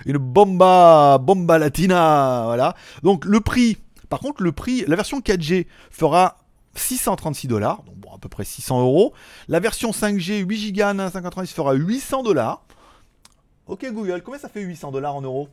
une 0.04 0.18
bomba, 0.18 1.16
bomba 1.16 1.58
latina, 1.58 2.42
voilà. 2.44 2.74
Donc 3.02 3.24
le 3.24 3.40
prix, 3.40 3.78
par 4.10 4.20
contre, 4.20 4.42
le 4.42 4.52
prix, 4.52 4.84
la 4.86 4.96
version 4.96 5.20
4G 5.20 5.66
fera 5.90 6.36
636 6.74 7.48
dollars, 7.48 7.82
donc 7.84 7.96
bon, 7.96 8.12
à 8.14 8.18
peu 8.18 8.28
près 8.28 8.44
600 8.44 8.80
euros. 8.80 9.12
La 9.48 9.60
version 9.60 9.90
5G 9.90 10.44
8 10.44 10.72
Go 10.72 10.92
990 10.92 11.52
fera 11.52 11.72
800 11.74 12.22
dollars. 12.22 12.64
Ok 13.66 13.86
Google, 13.92 14.22
combien 14.22 14.38
ça 14.40 14.48
fait 14.48 14.60
800 14.60 14.90
dollars 14.92 15.14
en 15.14 15.22
euros? 15.22 15.48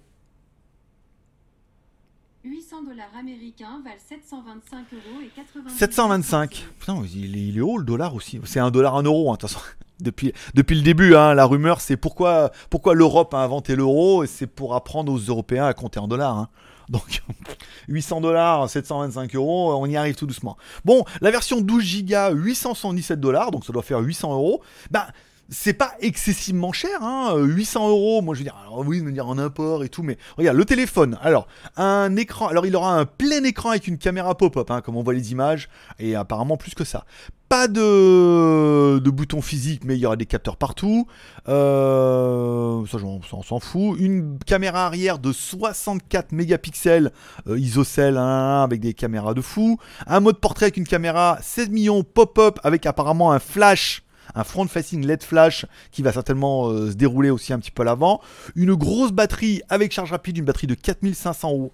800 2.43 2.83
dollars 2.83 3.09
américains 3.19 3.81
valent 3.83 3.95
725 4.09 4.77
euros 4.93 5.21
et 5.21 5.27
80 5.35 5.69
725. 5.69 6.65
Putain, 6.79 7.03
il 7.13 7.35
est, 7.37 7.47
il 7.49 7.57
est 7.57 7.61
haut 7.61 7.77
le 7.77 7.83
dollar 7.85 8.15
aussi. 8.15 8.41
C'est 8.45 8.59
un 8.59 8.71
dollar 8.71 8.95
un 8.95 9.03
euro, 9.03 9.29
hein, 9.29 9.35
de 9.35 9.39
toute 9.41 9.49
façon. 9.51 9.63
Depuis, 10.01 10.33
depuis 10.55 10.75
le 10.75 10.81
début, 10.81 11.13
hein, 11.13 11.35
la 11.35 11.45
rumeur, 11.45 11.79
c'est 11.79 11.95
pourquoi, 11.95 12.51
pourquoi 12.71 12.95
l'Europe 12.95 13.35
a 13.35 13.43
inventé 13.43 13.75
l'euro, 13.75 14.23
et 14.23 14.27
c'est 14.27 14.47
pour 14.47 14.73
apprendre 14.73 15.13
aux 15.13 15.19
Européens 15.19 15.67
à 15.67 15.75
compter 15.75 15.99
en 15.99 16.07
dollars. 16.07 16.35
hein. 16.35 16.49
Donc, 16.91 17.23
800 17.87 18.21
dollars, 18.21 18.69
725 18.69 19.33
euros, 19.35 19.73
on 19.73 19.85
y 19.85 19.95
arrive 19.95 20.15
tout 20.15 20.27
doucement. 20.27 20.57
Bon, 20.83 21.05
la 21.21 21.31
version 21.31 21.61
12 21.61 22.03
Go, 22.03 22.35
877 22.35 23.19
dollars, 23.19 23.51
donc 23.51 23.65
ça 23.65 23.71
doit 23.71 23.81
faire 23.81 23.99
800 23.99 24.33
euros. 24.33 24.61
Ben, 24.91 25.05
c'est 25.51 25.73
pas 25.73 25.91
excessivement 25.99 26.71
cher, 26.71 27.03
hein, 27.03 27.35
800 27.35 27.89
euros. 27.89 28.21
Moi, 28.21 28.35
je 28.35 28.39
veux 28.39 28.45
dire, 28.45 28.55
alors 28.61 28.79
oui, 28.79 29.01
veux 29.01 29.11
dire 29.11 29.27
en 29.27 29.37
import 29.37 29.83
et 29.83 29.89
tout, 29.89 30.01
mais 30.01 30.17
regarde 30.37 30.57
le 30.57 30.63
téléphone. 30.63 31.19
Alors, 31.21 31.45
un 31.75 32.15
écran. 32.15 32.47
Alors, 32.47 32.65
il 32.65 32.75
aura 32.75 32.97
un 32.97 33.05
plein 33.05 33.43
écran 33.43 33.71
avec 33.71 33.87
une 33.87 33.97
caméra 33.97 34.35
pop-up, 34.35 34.71
hein, 34.71 34.79
comme 34.79 34.95
on 34.95 35.03
voit 35.03 35.13
les 35.13 35.33
images, 35.33 35.69
et 35.99 36.15
apparemment 36.15 36.55
plus 36.55 36.73
que 36.73 36.85
ça. 36.85 37.03
Pas 37.49 37.67
de, 37.67 38.99
de 38.99 39.09
bouton 39.09 39.41
physique, 39.41 39.83
mais 39.83 39.97
il 39.97 39.99
y 39.99 40.05
aura 40.05 40.15
des 40.15 40.25
capteurs 40.25 40.55
partout. 40.55 41.05
Euh, 41.49 42.85
ça, 42.85 42.97
on 43.03 43.43
s'en 43.43 43.59
fout. 43.59 43.99
Une 43.99 44.39
caméra 44.45 44.85
arrière 44.85 45.19
de 45.19 45.33
64 45.33 46.31
mégapixels 46.31 47.11
euh, 47.49 47.59
isocèle 47.59 48.17
hein, 48.17 48.63
avec 48.63 48.79
des 48.79 48.93
caméras 48.93 49.33
de 49.33 49.41
fou. 49.41 49.77
Un 50.07 50.21
mode 50.21 50.39
portrait 50.39 50.67
avec 50.67 50.77
une 50.77 50.87
caméra 50.87 51.39
16 51.41 51.71
millions 51.71 52.03
pop-up 52.03 52.57
avec 52.63 52.85
apparemment 52.85 53.33
un 53.33 53.39
flash 53.39 54.01
un 54.35 54.43
front-facing 54.43 55.05
LED 55.05 55.23
flash 55.23 55.65
qui 55.91 56.01
va 56.01 56.11
certainement 56.11 56.69
euh, 56.69 56.91
se 56.91 56.95
dérouler 56.95 57.29
aussi 57.29 57.53
un 57.53 57.59
petit 57.59 57.71
peu 57.71 57.81
à 57.81 57.85
l'avant. 57.85 58.21
Une 58.55 58.73
grosse 58.75 59.11
batterie 59.11 59.61
avec 59.69 59.91
charge 59.91 60.11
rapide, 60.11 60.37
une 60.37 60.45
batterie 60.45 60.67
de 60.67 60.75
4500 60.75 61.71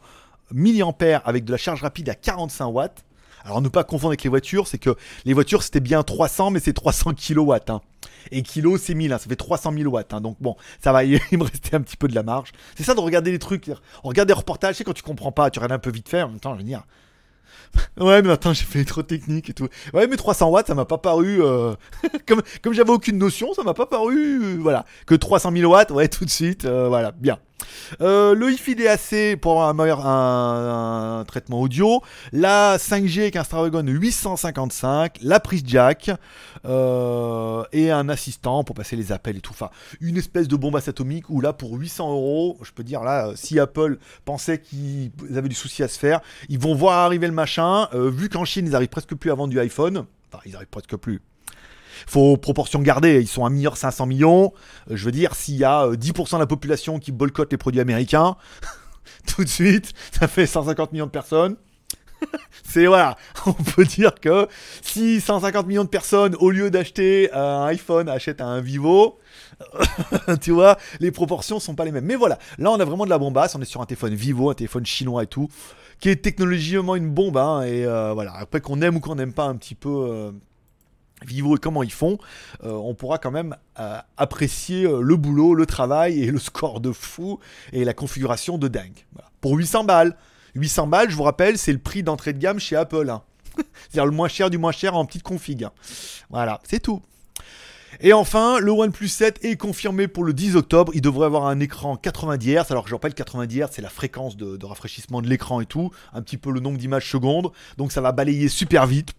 mAh 0.52 1.22
avec 1.26 1.46
de 1.46 1.52
la 1.52 1.58
charge 1.58 1.82
rapide 1.82 2.10
à 2.10 2.16
45 2.16 2.68
watts. 2.68 3.04
Alors 3.44 3.62
ne 3.62 3.70
pas 3.70 3.84
confondre 3.86 4.10
avec 4.10 4.24
les 4.24 4.30
voitures, 4.30 4.68
c'est 4.68 4.78
que 4.78 4.96
les 5.24 5.34
voitures 5.34 5.64
c'était 5.64 5.80
bien 5.80 6.04
300 6.04 6.52
mais 6.52 6.60
c'est 6.60 6.74
300 6.74 7.14
kW. 7.14 7.54
Hein. 7.70 7.82
Et 8.32 8.42
kilo 8.42 8.78
c'est 8.78 8.94
1000, 8.94 9.14
hein, 9.14 9.18
ça 9.18 9.30
fait 9.30 9.38
300 9.38 9.72
000 9.72 9.90
watts. 9.90 10.14
hein. 10.14 10.20
Donc 10.22 10.38
bon, 10.42 10.56
ça 10.84 10.92
va, 10.92 11.04
il 11.06 11.20
me 11.32 11.44
restait 11.44 11.76
un 11.76 11.82
petit 11.82 11.96
peu 11.96 12.08
de 12.08 12.16
la 12.16 12.24
marge. 12.24 12.52
C'est 12.76 12.84
ça 12.84 12.94
de 12.94 13.00
regarder 13.00 13.32
les 13.32 13.40
trucs. 13.40 13.72
On 14.04 14.10
regarde 14.10 14.28
des 14.28 14.34
reportages, 14.34 14.76
tu 14.76 14.80
sais, 14.80 14.84
quand 14.84 14.94
tu 14.94 15.04
comprends 15.04 15.32
pas, 15.32 15.50
tu 15.50 15.60
regardes 15.60 15.74
un 15.74 15.80
peu 15.80 15.92
vite 15.92 16.10
fait, 16.10 16.22
en 16.24 16.30
même 16.30 16.40
temps, 16.40 16.54
je 16.54 16.60
veux 16.60 16.66
dire. 16.66 16.84
Ouais, 18.00 18.22
mais 18.22 18.32
attends, 18.32 18.54
j'ai 18.54 18.64
fait 18.66 18.86
trop 18.86 19.04
technique 19.04 19.50
et 19.50 19.54
tout. 19.54 19.68
Ouais, 19.94 20.08
mais 20.08 20.16
300 20.18 20.50
watts, 20.50 20.68
ça 20.68 20.76
m'a 20.76 20.86
pas 20.86 20.98
paru. 20.98 21.42
euh, 21.42 21.74
comme 22.28 22.42
comme 22.62 22.74
j'avais 22.74 22.92
aucune 22.92 23.18
notion, 23.18 23.54
ça 23.54 23.64
m'a 23.64 23.74
pas 23.74 23.86
paru. 23.86 24.40
euh, 24.44 24.58
voilà. 24.60 24.86
Que 25.06 25.16
300 25.16 25.52
000 25.52 25.72
watts, 25.72 25.92
ouais, 25.92 26.08
tout 26.08 26.26
de 26.26 26.30
suite. 26.30 26.66
euh, 26.66 26.88
voilà, 26.88 27.12
bien. 27.12 27.38
Euh, 28.02 28.36
le 28.36 28.48
Wi-Fi 28.48 28.76
DAC 28.76 29.40
pour 29.42 29.64
un 29.64 29.74
meilleur 29.74 30.06
un, 30.06 31.24
traitement 31.28 31.62
audio. 31.62 32.02
La 32.32 32.78
5G 32.78 33.22
avec 33.22 33.36
un 33.36 33.44
Snapdragon 33.44 33.86
855. 33.86 35.20
La 35.22 35.40
prise 35.40 35.64
jack. 35.66 36.12
euh, 36.66 37.64
et 37.72 37.92
un 37.92 38.10
assistant 38.10 38.64
pour 38.64 38.76
passer 38.76 38.96
les 38.96 39.12
appels 39.12 39.38
et 39.38 39.42
tout. 39.42 39.52
Enfin, 39.52 39.70
une 40.02 40.18
espèce 40.18 40.48
de 40.48 40.56
bombasse 40.56 40.88
atomique 40.88 41.30
où 41.30 41.42
là, 41.42 41.54
pour 41.54 41.74
800 41.74 42.12
euros, 42.12 42.58
je 42.62 42.72
peux 42.72 42.84
dire 42.84 43.04
là, 43.04 43.32
si 43.36 43.60
Apple 43.60 43.98
pensait 44.26 44.60
qu'ils 44.60 45.12
avaient 45.36 45.50
du 45.50 45.56
souci 45.56 45.84
à 45.84 45.88
se 45.88 46.00
faire, 46.00 46.22
ils 46.50 46.60
vont 46.60 46.76
voir 46.76 47.00
arriver 47.00 47.28
le 47.28 47.34
machin. 47.34 47.88
euh, 47.94 48.10
vu 48.10 48.30
qu'en 48.30 48.46
Chine, 48.46 48.66
ils 48.68 48.76
arrivent 48.76 48.90
presque 48.90 49.16
plus 49.16 49.32
à 49.32 49.36
vendre 49.36 49.50
du 49.50 49.60
iPhone. 49.60 50.06
Enfin, 50.32 50.42
ils 50.46 50.56
arrivent 50.56 50.68
presque 50.68 50.96
plus. 50.96 51.22
Faut 52.06 52.38
proportion 52.38 52.80
garder, 52.82 53.22
ils 53.22 53.28
sont 53.28 53.46
à 53.46 53.50
1 53.50 53.76
500 53.76 54.06
millions. 54.06 54.54
Euh, 54.92 54.96
Je 54.96 55.06
veux 55.06 55.12
dire, 55.12 55.36
s'il 55.36 55.56
y 55.56 55.64
a 55.64 55.86
euh, 55.86 55.96
10% 55.96 56.36
de 56.36 56.40
la 56.40 56.48
population 56.48 57.00
qui 57.00 57.12
boycotte 57.12 57.52
les 57.52 57.58
produits 57.58 57.82
américains, 57.82 58.36
tout 59.28 59.44
de 59.44 59.50
suite, 59.50 59.94
ça 60.12 60.28
fait 60.28 60.46
150 60.46 60.92
millions 60.92 61.06
de 61.06 61.12
personnes. 61.12 61.56
C'est 62.64 62.86
voilà, 62.88 63.16
on 63.46 63.54
peut 63.54 63.86
dire 63.86 64.16
que 64.16 64.48
si 64.82 65.22
150 65.22 65.68
millions 65.68 65.84
de 65.84 65.90
personnes, 65.90 66.36
au 66.40 66.52
lieu 66.52 66.70
d'acheter 66.70 67.32
un 67.32 67.66
iPhone, 67.66 68.10
achètent 68.10 68.42
un 68.42 68.60
Vivo, 68.60 69.20
tu 70.42 70.52
vois, 70.52 70.78
les 71.00 71.12
proportions 71.12 71.60
sont 71.60 71.76
pas 71.76 71.86
les 71.86 71.92
mêmes. 71.92 72.06
Mais 72.06 72.16
voilà, 72.16 72.40
là 72.58 72.72
on 72.72 72.80
a 72.80 72.86
vraiment 72.86 73.06
de 73.06 73.10
la 73.10 73.18
bombasse, 73.18 73.56
on 73.56 73.62
est 73.62 73.66
sur 73.66 73.82
un 73.82 73.86
téléphone 73.86 74.16
Vivo, 74.16 74.50
un 74.50 74.54
téléphone 74.54 74.86
chinois 74.86 75.24
et 75.24 75.28
tout, 75.28 75.48
qui 76.00 76.10
est 76.10 76.18
technologiquement 76.18 76.96
une 76.96 77.10
bombe, 77.10 77.38
hein, 77.38 77.64
et 77.64 77.86
euh, 77.86 78.14
voilà, 78.14 78.34
après 78.36 78.62
qu'on 78.62 78.82
aime 78.82 78.98
ou 78.98 79.00
qu'on 79.00 79.16
n'aime 79.16 79.34
pas 79.34 79.46
un 79.46 79.56
petit 79.56 79.76
peu 79.76 79.90
euh, 79.90 80.32
Vivo 81.26 81.56
et 81.56 81.60
comment 81.60 81.82
ils 81.82 81.92
font, 81.92 82.20
euh, 82.64 82.72
on 82.72 82.94
pourra 82.94 83.18
quand 83.18 83.32
même 83.32 83.56
euh, 83.80 83.98
apprécier 84.18 84.86
euh, 84.86 85.02
le 85.02 85.16
boulot, 85.16 85.56
le 85.56 85.66
travail 85.66 86.22
et 86.24 86.32
le 86.32 86.38
score 86.38 86.80
de 86.80 86.92
fou 86.92 87.40
et 87.74 87.84
la 87.86 87.94
configuration 87.94 88.58
de 88.58 88.68
dingue. 88.68 89.06
Pour 89.42 89.54
800 89.56 89.84
balles. 89.84 90.16
800 90.56 90.88
balles, 90.88 91.10
je 91.10 91.16
vous 91.16 91.24
rappelle, 91.24 91.58
c'est 91.58 91.74
le 91.74 91.80
prix 91.80 92.04
d'entrée 92.04 92.34
de 92.34 92.40
gamme 92.40 92.60
chez 92.60 92.76
Apple. 92.76 93.10
hein. 93.10 93.24
C'est-à-dire 93.58 94.06
le 94.06 94.12
moins 94.12 94.28
cher 94.28 94.50
du 94.50 94.58
moins 94.60 94.72
cher 94.72 94.96
en 94.96 95.06
petite 95.06 95.24
config. 95.24 95.64
hein. 95.64 95.72
Voilà, 96.30 96.62
c'est 96.64 96.80
tout. 96.80 97.02
Et 98.00 98.14
enfin, 98.14 98.60
le 98.60 98.72
OnePlus 98.72 99.08
7 99.08 99.44
est 99.44 99.56
confirmé 99.56 100.08
pour 100.08 100.24
le 100.24 100.34
10 100.34 100.56
octobre. 100.56 100.92
Il 100.94 101.02
devrait 101.02 101.26
avoir 101.26 101.48
un 101.48 101.60
écran 101.60 101.96
90 101.96 102.52
Hz. 102.54 102.66
Alors, 102.70 102.88
je 102.88 102.94
rappelle, 102.94 103.16
90 103.16 103.60
Hz, 103.62 103.68
c'est 103.72 103.82
la 103.82 103.90
fréquence 103.90 104.38
de 104.38 104.66
rafraîchissement 104.66 105.22
de 105.22 105.28
l'écran 105.28 105.62
et 105.62 105.66
tout. 105.66 105.90
Un 106.14 106.22
petit 106.22 106.38
peu 106.38 106.52
le 106.52 106.60
nombre 106.60 106.78
d'images 106.78 107.10
secondes. 107.10 107.52
Donc, 107.78 107.92
ça 107.92 108.02
va 108.02 108.12
balayer 108.12 108.50
super 108.50 108.86
vite. 108.86 109.14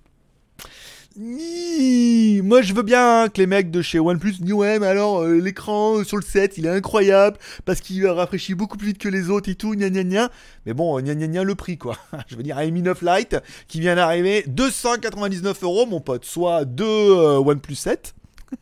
Moi 1.20 2.62
je 2.62 2.72
veux 2.74 2.84
bien 2.84 3.28
que 3.28 3.40
les 3.40 3.48
mecs 3.48 3.72
de 3.72 3.82
chez 3.82 3.98
OnePlus 3.98 4.34
disent 4.38 4.52
ouais 4.52 4.78
mais 4.78 4.86
alors 4.86 5.22
euh, 5.22 5.40
l'écran 5.40 6.04
sur 6.04 6.16
le 6.16 6.22
7 6.22 6.58
il 6.58 6.66
est 6.66 6.68
incroyable 6.68 7.38
parce 7.64 7.80
qu'il 7.80 8.06
rafraîchit 8.06 8.54
beaucoup 8.54 8.78
plus 8.78 8.88
vite 8.88 8.98
que 8.98 9.08
les 9.08 9.28
autres 9.28 9.48
et 9.48 9.56
tout 9.56 9.74
gna 9.74 9.90
gna 9.90 10.04
gna. 10.04 10.30
Mais 10.64 10.74
bon 10.74 11.00
gna 11.00 11.16
gna 11.16 11.26
gna 11.26 11.42
le 11.42 11.56
prix 11.56 11.76
quoi. 11.76 11.96
Je 12.28 12.36
veux 12.36 12.44
dire 12.44 12.56
un 12.56 12.70
Mi 12.70 12.82
9 12.82 13.02
Lite 13.02 13.36
qui 13.66 13.80
vient 13.80 13.96
d'arriver 13.96 14.44
299 14.46 15.64
euros 15.64 15.86
mon 15.86 16.00
pote 16.00 16.24
soit 16.24 16.64
deux 16.64 16.84
euh, 16.84 17.38
OnePlus 17.38 17.74
7 17.74 18.14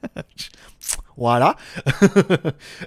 voilà. 1.16 1.56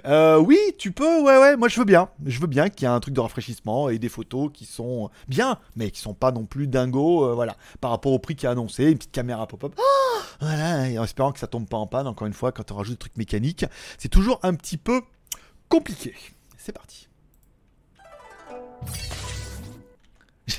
Euh, 0.06 0.38
oui, 0.38 0.58
tu 0.78 0.92
peux, 0.92 1.22
ouais, 1.22 1.38
ouais, 1.38 1.56
moi 1.56 1.68
je 1.68 1.78
veux 1.78 1.84
bien. 1.84 2.08
Je 2.24 2.40
veux 2.40 2.46
bien 2.46 2.68
qu'il 2.68 2.86
y 2.86 2.90
ait 2.90 2.94
un 2.94 3.00
truc 3.00 3.14
de 3.14 3.20
rafraîchissement 3.20 3.88
et 3.88 3.98
des 3.98 4.08
photos 4.08 4.50
qui 4.52 4.64
sont 4.64 5.10
bien, 5.28 5.58
mais 5.76 5.90
qui 5.90 6.00
sont 6.00 6.14
pas 6.14 6.32
non 6.32 6.44
plus 6.44 6.66
dingos, 6.66 7.24
euh, 7.24 7.34
voilà, 7.34 7.56
par 7.80 7.90
rapport 7.90 8.12
au 8.12 8.18
prix 8.18 8.36
qui 8.36 8.46
est 8.46 8.48
annoncé, 8.48 8.84
une 8.90 8.98
petite 8.98 9.12
caméra 9.12 9.46
pop-up. 9.46 9.74
Voilà, 10.40 11.00
en 11.00 11.04
espérant 11.04 11.32
que 11.32 11.38
ça 11.38 11.46
tombe 11.46 11.68
pas 11.68 11.76
en 11.76 11.86
panne, 11.86 12.06
encore 12.06 12.26
une 12.26 12.32
fois, 12.32 12.50
quand 12.50 12.72
on 12.72 12.76
rajoute 12.76 12.94
des 12.94 12.98
trucs 12.98 13.16
mécaniques, 13.18 13.66
c'est 13.98 14.08
toujours 14.08 14.40
un 14.42 14.54
petit 14.54 14.78
peu 14.78 15.02
compliqué. 15.68 16.14
C'est 16.56 16.72
parti. 16.72 17.08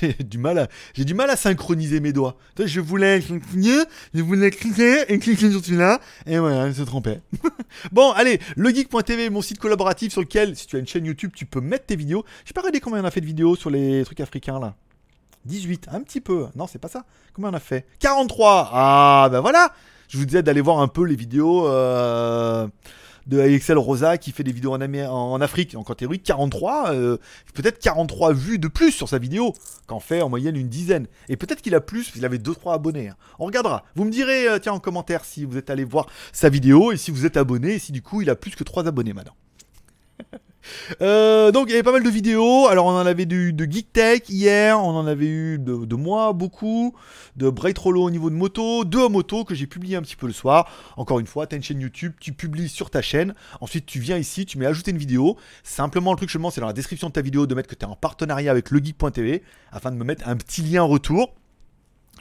J'ai 0.00 0.12
du 0.14 0.38
mal 0.38 0.58
à, 0.58 0.68
j'ai 0.94 1.04
du 1.04 1.14
mal 1.14 1.30
à 1.30 1.36
synchroniser 1.36 2.00
mes 2.00 2.12
doigts. 2.12 2.36
Je 2.58 2.80
voulais 2.80 3.20
cliquer, 3.20 3.82
je 4.14 4.22
voulais 4.22 4.50
cliquer 4.50 5.12
et 5.12 5.18
cliquer 5.18 5.50
sur 5.50 5.64
celui-là, 5.64 6.00
et 6.26 6.38
voilà, 6.38 6.70
je 6.70 6.80
me 6.80 6.86
trompais. 6.86 7.20
bon, 7.92 8.12
allez, 8.12 8.40
legeek.tv, 8.56 9.30
mon 9.30 9.42
site 9.42 9.58
collaboratif 9.58 10.12
sur 10.12 10.20
lequel, 10.20 10.56
si 10.56 10.66
tu 10.66 10.76
as 10.76 10.78
une 10.78 10.86
chaîne 10.86 11.04
YouTube, 11.04 11.32
tu 11.34 11.46
peux 11.46 11.60
mettre 11.60 11.86
tes 11.86 11.96
vidéos. 11.96 12.24
J'ai 12.44 12.52
pas 12.52 12.60
regardé 12.60 12.80
combien 12.80 13.02
on 13.02 13.04
a 13.04 13.10
fait 13.10 13.20
de 13.20 13.26
vidéos 13.26 13.56
sur 13.56 13.70
les 13.70 14.04
trucs 14.04 14.20
africains 14.20 14.58
là. 14.58 14.74
18, 15.44 15.88
un 15.90 16.00
petit 16.02 16.20
peu. 16.20 16.46
Non, 16.54 16.66
c'est 16.66 16.78
pas 16.78 16.88
ça. 16.88 17.04
Combien 17.34 17.50
on 17.50 17.54
a 17.54 17.60
fait? 17.60 17.86
43 17.98 18.70
Ah, 18.72 19.28
ben 19.30 19.40
voilà 19.40 19.72
Je 20.08 20.16
vous 20.18 20.24
disais 20.24 20.42
d'aller 20.42 20.60
voir 20.60 20.80
un 20.80 20.88
peu 20.88 21.04
les 21.04 21.16
vidéos 21.16 21.66
euh, 21.66 22.68
de 23.26 23.40
Excel 23.40 23.78
Rosa 23.78 24.18
qui 24.18 24.32
fait 24.32 24.44
des 24.44 24.52
vidéos 24.52 24.72
en, 24.74 25.40
Afrique. 25.40 25.72
Donc 25.72 25.90
en 25.90 25.94
théorie, 25.94 26.20
43, 26.20 26.92
euh, 26.92 27.16
peut-être 27.54 27.78
43 27.78 28.32
vues 28.32 28.58
de 28.58 28.68
plus 28.68 28.92
sur 28.92 29.08
sa 29.08 29.18
vidéo, 29.18 29.54
qu'en 29.86 30.00
fait 30.00 30.22
en 30.22 30.28
moyenne 30.28 30.56
une 30.56 30.68
dizaine. 30.68 31.06
Et 31.28 31.36
peut-être 31.36 31.62
qu'il 31.62 31.74
a 31.74 31.80
plus, 31.80 32.10
qu'il 32.10 32.24
avait 32.24 32.38
2-3 32.38 32.74
abonnés. 32.74 33.08
hein. 33.08 33.16
On 33.38 33.46
regardera. 33.46 33.84
Vous 33.94 34.04
me 34.04 34.10
direz, 34.10 34.48
euh, 34.48 34.58
tiens, 34.58 34.72
en 34.72 34.80
commentaire 34.80 35.24
si 35.24 35.44
vous 35.44 35.56
êtes 35.56 35.70
allé 35.70 35.84
voir 35.84 36.06
sa 36.32 36.48
vidéo 36.48 36.92
et 36.92 36.96
si 36.96 37.10
vous 37.10 37.26
êtes 37.26 37.36
abonné 37.36 37.74
et 37.74 37.78
si 37.78 37.92
du 37.92 38.02
coup 38.02 38.22
il 38.22 38.30
a 38.30 38.36
plus 38.36 38.54
que 38.54 38.64
3 38.64 38.86
abonnés 38.86 39.12
maintenant. 39.12 39.34
Euh, 41.00 41.50
donc 41.52 41.66
il 41.68 41.70
y 41.70 41.74
avait 41.74 41.82
pas 41.82 41.92
mal 41.92 42.02
de 42.02 42.10
vidéos. 42.10 42.66
Alors 42.68 42.86
on 42.86 42.90
en 42.90 43.06
avait 43.06 43.26
du 43.26 43.52
de 43.52 43.64
Geek 43.64 43.92
Tech 43.92 44.22
hier, 44.28 44.78
on 44.78 44.90
en 44.96 45.06
avait 45.06 45.26
eu 45.26 45.58
de, 45.58 45.84
de 45.84 45.96
moi 45.96 46.32
beaucoup, 46.32 46.94
de 47.36 47.50
Bright 47.50 47.78
Rollo 47.78 48.02
au 48.02 48.10
niveau 48.10 48.30
de 48.30 48.34
moto, 48.34 48.84
deux 48.84 49.08
moto 49.08 49.44
que 49.44 49.54
j'ai 49.54 49.66
publié 49.66 49.96
un 49.96 50.02
petit 50.02 50.16
peu 50.16 50.26
le 50.26 50.32
soir. 50.32 50.70
Encore 50.96 51.20
une 51.20 51.26
fois, 51.26 51.46
tu 51.46 51.54
as 51.54 51.56
une 51.56 51.62
chaîne 51.62 51.80
YouTube, 51.80 52.12
tu 52.20 52.32
publies 52.32 52.68
sur 52.68 52.90
ta 52.90 53.02
chaîne. 53.02 53.34
Ensuite 53.60 53.86
tu 53.86 54.00
viens 54.00 54.18
ici, 54.18 54.46
tu 54.46 54.58
mets 54.58 54.66
ajouter 54.66 54.90
une 54.90 54.98
vidéo. 54.98 55.36
Simplement 55.64 56.12
le 56.12 56.16
truc 56.16 56.28
que 56.28 56.32
je 56.32 56.38
demande 56.38 56.52
c'est 56.52 56.60
dans 56.60 56.66
la 56.66 56.72
description 56.72 57.08
de 57.08 57.12
ta 57.12 57.22
vidéo 57.22 57.46
de 57.46 57.54
mettre 57.54 57.68
que 57.68 57.74
tu 57.74 57.84
es 57.84 57.88
en 57.88 57.96
partenariat 57.96 58.50
avec 58.50 58.70
legeek.tv 58.70 59.42
afin 59.70 59.90
de 59.90 59.96
me 59.96 60.04
mettre 60.04 60.28
un 60.28 60.36
petit 60.36 60.62
lien 60.62 60.82
retour. 60.82 61.34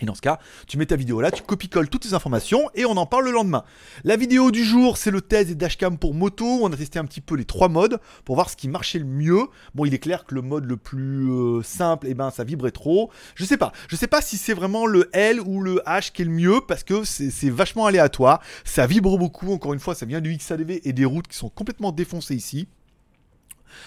Et 0.02 0.06
dans 0.06 0.16
ce 0.16 0.22
cas, 0.22 0.40
tu 0.68 0.78
mets 0.78 0.88
ta 0.88 0.96
vidéo 0.96 1.22
là, 1.22 1.32
tu 1.32 1.44
copies-colles 1.44 1.90
toutes 1.90 2.06
les 2.06 2.14
informations 2.14 2.70
et 2.74 2.86
on 2.86 2.98
en 2.98 3.06
parle 3.06 3.26
le 3.26 3.32
lendemain. 3.32 3.64
La 4.04 4.18
vidéo 4.18 4.52
du 4.52 4.64
jour, 4.64 4.98
c'est 4.98 5.12
le 5.12 5.22
test 5.22 5.50
des 5.50 5.56
dashcam 5.56 5.98
pour 5.98 6.14
moto. 6.14 6.46
On 6.46 6.72
a 6.72 6.76
testé 6.76 6.98
un 7.00 7.06
petit 7.06 7.22
peu 7.22 7.36
les 7.36 7.46
trois 7.46 7.70
modes 7.70 8.00
pour 8.26 8.36
voir 8.36 8.50
ce 8.50 8.56
qui 8.56 8.68
marchait 8.68 9.00
le 9.00 9.06
mieux. 9.06 9.44
Bon, 9.76 9.86
il 9.86 9.94
est 9.94 10.00
clair 10.00 10.26
que 10.26 10.34
le 10.34 10.42
mode 10.42 10.66
le 10.66 10.78
plus 10.78 11.30
euh, 11.32 11.62
simple, 11.62 12.08
eh 12.10 12.16
ben, 12.16 12.32
ça 12.32 12.44
vibrait 12.44 12.72
trop. 12.72 13.12
Je 13.36 13.46
sais 13.46 13.58
pas. 13.58 13.72
Je 13.88 13.96
sais 13.96 14.08
pas 14.08 14.22
si 14.22 14.38
c'est 14.38 14.54
vraiment 14.54 14.86
le 14.86 15.10
L 15.14 15.40
ou 15.40 15.62
le 15.62 15.82
H 15.86 16.12
qui 16.12 16.24
est 16.24 16.26
le 16.26 16.32
mieux 16.32 16.62
parce 16.68 16.84
que 16.84 17.04
c'est 17.04 17.50
vachement 17.50 17.86
aléatoire. 17.86 18.42
Ça 18.66 18.88
vibre 18.88 19.18
beaucoup. 19.18 19.54
Encore 19.54 19.74
une 19.74 19.80
fois, 19.80 19.94
ça 19.94 20.06
vient 20.06 20.22
du 20.22 20.36
XADV 20.36 20.82
et 20.84 20.94
des 20.94 21.06
routes 21.06 21.28
qui 21.28 21.38
sont 21.38 21.50
complètement 21.50 21.92
défoncées 21.92 22.36
ici. 22.36 22.68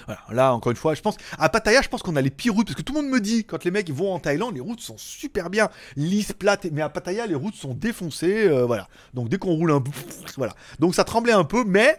Voilà, 0.07 0.21
là 0.31 0.55
encore 0.55 0.71
une 0.71 0.77
fois, 0.77 0.95
je 0.95 1.03
pense 1.03 1.17
à 1.39 1.49
Pattaya, 1.49 1.83
je 1.83 1.89
pense 1.89 2.03
qu'on 2.03 2.17
a 2.17 2.23
les 2.23 2.31
pires 2.31 2.55
routes 2.55 2.67
parce 2.67 2.77
que 2.77 2.83
tout 2.83 2.95
le 2.95 3.03
monde 3.03 3.11
me 3.11 3.21
dit 3.21 3.45
quand 3.45 3.65
les 3.65 3.71
mecs 3.71 3.91
vont 3.91 4.13
en 4.13 4.19
Thaïlande, 4.19 4.55
les 4.55 4.61
routes 4.61 4.81
sont 4.81 4.99
super 4.99 5.51
bien, 5.51 5.69
lisses, 5.97 6.33
plates, 6.33 6.67
mais 6.73 6.83
à 6.83 6.89
Pattaya 6.89 7.27
les 7.27 7.35
routes 7.35 7.55
sont 7.55 7.75
défoncées, 7.75 8.47
euh, 8.47 8.65
voilà. 8.65 8.89
Donc 9.15 9.29
dès 9.29 9.39
qu'on 9.39 9.53
roule 9.53 9.73
un 9.73 9.81
peu, 9.81 9.91
voilà. 10.37 10.55
Donc 10.79 10.95
ça 10.95 11.05
tremblait 11.05 11.33
un 11.33 11.45
peu, 11.45 11.65
mais 11.65 11.99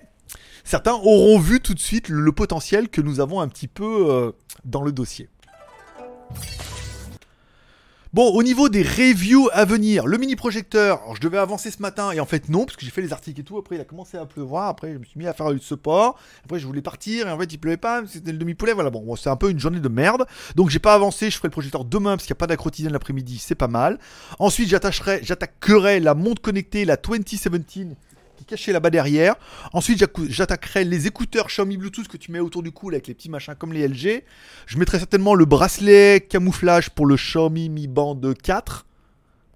certains 0.63 0.93
auront 0.93 1.39
vu 1.39 1.61
tout 1.61 1.73
de 1.73 1.79
suite 1.79 2.09
le, 2.09 2.31
potentiel 2.31 2.89
que 2.89 3.01
nous 3.01 3.19
avons 3.19 3.39
un 3.39 3.47
petit 3.47 3.67
peu 3.67 4.07
euh, 4.09 4.31
dans 4.65 4.81
le 4.81 4.91
dossier. 4.91 5.29
Bon, 8.15 8.29
au 8.29 8.43
niveau 8.43 8.69
des 8.69 8.81
reviews 8.81 9.49
à 9.51 9.65
venir, 9.65 10.07
le 10.07 10.17
mini 10.17 10.37
projecteur, 10.37 11.01
alors 11.03 11.17
je 11.17 11.19
devais 11.19 11.37
avancer 11.37 11.69
ce 11.69 11.81
matin 11.81 12.11
et 12.11 12.21
en 12.21 12.25
fait 12.25 12.47
non, 12.47 12.63
parce 12.63 12.77
que 12.77 12.85
j'ai 12.85 12.91
fait 12.91 13.01
les 13.01 13.11
articles 13.11 13.41
et 13.41 13.43
tout. 13.43 13.57
Après, 13.57 13.75
il 13.75 13.81
a 13.81 13.83
commencé 13.83 14.15
à 14.17 14.25
pleuvoir. 14.25 14.69
Après, 14.69 14.93
je 14.93 14.97
me 14.99 15.03
suis 15.03 15.19
mis 15.19 15.27
à 15.27 15.33
faire 15.33 15.49
le 15.49 15.59
support. 15.59 16.17
Après, 16.45 16.57
je 16.57 16.65
voulais 16.65 16.81
partir 16.81 17.27
et 17.27 17.29
en 17.29 17.37
fait, 17.37 17.51
il 17.51 17.57
pleuvait 17.57 17.75
pas. 17.75 18.03
C'était 18.07 18.31
le 18.31 18.37
demi-poulet. 18.37 18.71
Voilà, 18.71 18.89
bon, 18.89 19.17
c'est 19.17 19.27
un 19.27 19.35
peu 19.35 19.49
une 19.51 19.59
journée 19.59 19.81
de 19.81 19.89
merde. 19.89 20.25
Donc, 20.55 20.69
j'ai 20.69 20.79
pas 20.79 20.93
avancé. 20.93 21.29
Je 21.29 21.35
ferai 21.35 21.49
le 21.49 21.51
projecteur 21.51 21.83
demain 21.83 22.11
parce 22.11 22.23
qu'il 22.23 22.31
n'y 22.31 22.37
a 22.37 22.39
pas 22.39 22.47
d'accrotidienne 22.47 22.93
l'après-midi. 22.93 23.37
C'est 23.37 23.53
pas 23.53 23.67
mal. 23.67 23.99
Ensuite, 24.39 24.69
j'attacherai, 24.69 25.19
j'attaquerai 25.21 25.99
la 25.99 26.13
montre 26.13 26.41
connectée, 26.41 26.85
la 26.85 26.95
2017 26.95 27.51
qui 28.35 28.43
est 28.43 28.47
cachée 28.47 28.71
là-bas 28.71 28.89
derrière. 28.89 29.35
Ensuite, 29.73 30.03
j'attaquerai 30.29 30.83
les 30.83 31.07
écouteurs 31.07 31.47
Xiaomi 31.47 31.77
Bluetooth 31.77 32.07
que 32.07 32.17
tu 32.17 32.31
mets 32.31 32.39
autour 32.39 32.63
du 32.63 32.71
cou 32.71 32.89
avec 32.89 33.07
les 33.07 33.13
petits 33.13 33.29
machins 33.29 33.55
comme 33.55 33.73
les 33.73 33.87
LG. 33.87 34.23
Je 34.65 34.77
mettrai 34.77 34.99
certainement 34.99 35.33
le 35.35 35.45
bracelet 35.45 36.25
camouflage 36.29 36.89
pour 36.89 37.05
le 37.05 37.15
Xiaomi 37.15 37.69
Mi 37.69 37.87
Band 37.87 38.19
4. 38.43 38.85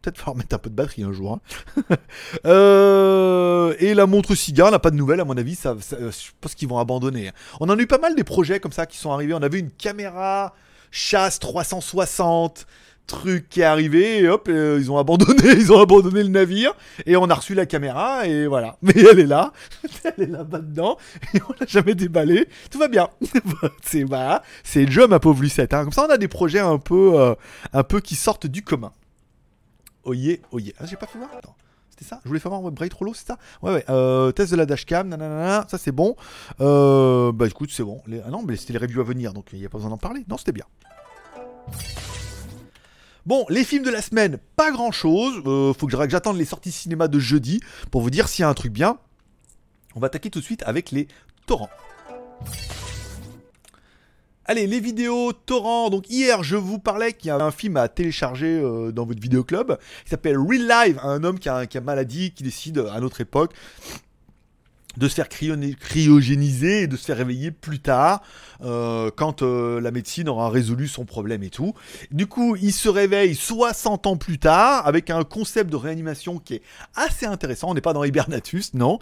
Peut-être 0.01 0.17
falloir 0.17 0.37
mettre 0.37 0.55
un 0.55 0.59
peu 0.59 0.69
de 0.69 0.75
batterie 0.75 1.03
un 1.03 1.11
jour. 1.11 1.33
hein. 1.33 1.95
Euh, 2.45 3.75
et 3.79 3.93
la 3.93 4.05
montre 4.05 4.33
cigare, 4.35 4.71
n'a 4.71 4.79
pas 4.79 4.91
de 4.91 4.95
nouvelles, 4.95 5.19
à 5.19 5.25
mon 5.25 5.35
avis, 5.37 5.59
je 5.61 6.29
pense 6.39 6.55
qu'ils 6.55 6.67
vont 6.69 6.77
abandonner. 6.79 7.27
hein. 7.29 7.31
On 7.59 7.69
en 7.69 7.77
a 7.77 7.81
eu 7.81 7.87
pas 7.87 7.97
mal 7.97 8.15
des 8.15 8.23
projets 8.23 8.59
comme 8.59 8.71
ça 8.71 8.85
qui 8.85 8.97
sont 8.97 9.11
arrivés. 9.11 9.33
On 9.33 9.41
avait 9.41 9.59
une 9.59 9.71
caméra 9.71 10.53
chasse 10.91 11.37
360 11.39 12.65
truc 13.09 13.49
qui 13.49 13.61
est 13.61 13.65
arrivé 13.65 14.19
et 14.19 14.29
hop 14.29 14.47
euh, 14.49 14.77
ils 14.79 14.91
ont 14.91 14.97
abandonné 14.97 15.41
ils 15.57 15.73
ont 15.73 15.81
abandonné 15.81 16.23
le 16.23 16.29
navire 16.29 16.73
et 17.05 17.17
on 17.17 17.29
a 17.29 17.33
reçu 17.33 17.55
la 17.55 17.65
caméra 17.65 18.25
et 18.25 18.47
voilà 18.47 18.77
mais 18.81 18.93
elle 18.95 19.19
est 19.19 19.25
là 19.25 19.51
elle 20.05 20.23
est 20.23 20.31
là-bas 20.31 20.59
dedans 20.59 20.97
et 21.33 21.41
on 21.41 21.53
l'a 21.59 21.65
jamais 21.65 21.95
déballé 21.95 22.47
tout 22.69 22.77
va 22.77 22.87
bien 22.87 23.09
c'est 23.81 24.05
c'est 24.63 24.85
le 24.85 24.91
jeu 24.91 25.07
ma 25.07 25.19
pauvre 25.19 25.41
Lucette 25.41 25.73
hein. 25.73 25.83
comme 25.83 25.91
ça 25.91 26.05
on 26.07 26.13
a 26.13 26.17
des 26.17 26.27
projets 26.27 26.59
un 26.59 26.77
peu 26.77 27.19
euh, 27.19 27.35
un 27.73 27.83
peu 27.83 27.99
qui 27.99 28.15
sortent 28.15 28.47
du 28.47 28.61
commun 28.63 28.93
Oyez, 30.05 30.41
oyez. 30.51 30.73
Ah, 30.79 30.85
j'ai 30.85 30.95
pas 30.95 31.05
fait 31.05 31.17
voir 31.17 31.29
Attends. 31.37 31.55
C'était 31.89 32.05
ça? 32.05 32.21
Je 32.23 32.29
voulais 32.29 32.39
faire 32.39 32.51
voir 32.51 32.71
Bright 32.71 32.93
Rollo, 32.93 33.13
c'est 33.13 33.27
ça? 33.27 33.37
Ouais, 33.61 33.73
ouais. 33.73 33.85
Euh, 33.89 34.31
test 34.31 34.51
de 34.51 34.57
la 34.57 34.65
dashcam, 34.65 35.09
nanana, 35.09 35.67
ça 35.69 35.77
c'est 35.77 35.91
bon. 35.91 36.15
Bah 36.57 37.47
écoute, 37.47 37.69
c'est 37.71 37.83
bon. 37.83 38.01
Ah 38.25 38.29
non, 38.29 38.41
mais 38.41 38.55
c'était 38.55 38.73
les 38.73 38.79
reviews 38.79 39.01
à 39.01 39.03
venir, 39.03 39.33
donc 39.33 39.49
il 39.51 39.59
n'y 39.59 39.65
a 39.65 39.69
pas 39.69 39.77
besoin 39.77 39.91
d'en 39.91 39.97
parler. 39.97 40.23
Non, 40.29 40.37
c'était 40.37 40.53
bien. 40.53 40.65
Bon, 43.29 43.45
les 43.47 43.63
films 43.63 43.83
de 43.83 43.91
la 43.91 44.01
semaine, 44.01 44.39
pas 44.55 44.71
grand 44.71 44.91
chose. 44.91 45.35
faut 45.77 45.85
que 45.85 46.09
j'attende 46.09 46.35
les 46.35 46.45
sorties 46.45 46.71
cinéma 46.71 47.07
de 47.07 47.19
jeudi 47.19 47.59
pour 47.91 48.01
vous 48.01 48.09
dire 48.09 48.27
s'il 48.27 48.41
y 48.41 48.43
a 48.43 48.49
un 48.49 48.55
truc 48.55 48.73
bien. 48.73 48.97
On 49.93 49.99
va 49.99 50.07
attaquer 50.07 50.31
tout 50.31 50.39
de 50.39 50.43
suite 50.43 50.63
avec 50.65 50.89
les 50.89 51.07
torrents. 51.45 51.69
Allez, 54.45 54.65
les 54.65 54.79
vidéos 54.79 55.31
torrents. 55.31 55.91
Donc 55.91 56.09
hier, 56.09 56.41
je 56.41 56.55
vous 56.55 56.79
parlais 56.79 57.13
qu'il 57.13 57.27
y 57.27 57.29
a 57.29 57.35
un 57.35 57.51
film 57.51 57.77
à 57.77 57.87
télécharger 57.87 58.59
euh, 58.59 58.91
dans 58.91 59.05
votre 59.05 59.21
vidéoclub 59.21 59.77
qui 60.05 60.09
s'appelle 60.09 60.39
Real 60.39 60.87
Life, 60.87 60.97
un 61.03 61.23
homme 61.23 61.37
qui 61.37 61.49
a 61.49 61.81
maladie, 61.83 62.31
qui 62.31 62.41
décide 62.41 62.79
à 62.91 62.99
notre 62.99 63.21
époque 63.21 63.53
de 64.99 65.07
se 65.07 65.15
faire 65.15 65.29
cryogéniser 65.29 66.81
et 66.81 66.87
de 66.87 66.97
se 66.97 67.05
faire 67.05 67.17
réveiller 67.17 67.51
plus 67.51 67.79
tard 67.79 68.21
euh, 68.61 69.09
quand 69.15 69.41
euh, 69.41 69.79
la 69.79 69.91
médecine 69.91 70.27
aura 70.27 70.49
résolu 70.49 70.87
son 70.87 71.05
problème 71.05 71.41
et 71.41 71.49
tout. 71.49 71.73
Du 72.11 72.27
coup, 72.27 72.57
il 72.57 72.73
se 72.73 72.89
réveille 72.89 73.33
60 73.33 74.07
ans 74.07 74.17
plus 74.17 74.39
tard 74.39 74.85
avec 74.85 75.09
un 75.09 75.23
concept 75.23 75.71
de 75.71 75.77
réanimation 75.77 76.37
qui 76.37 76.55
est 76.55 76.61
assez 76.95 77.25
intéressant. 77.25 77.69
On 77.69 77.73
n'est 77.73 77.81
pas 77.81 77.93
dans 77.93 78.03
Hibernatus, 78.03 78.73
non. 78.73 78.99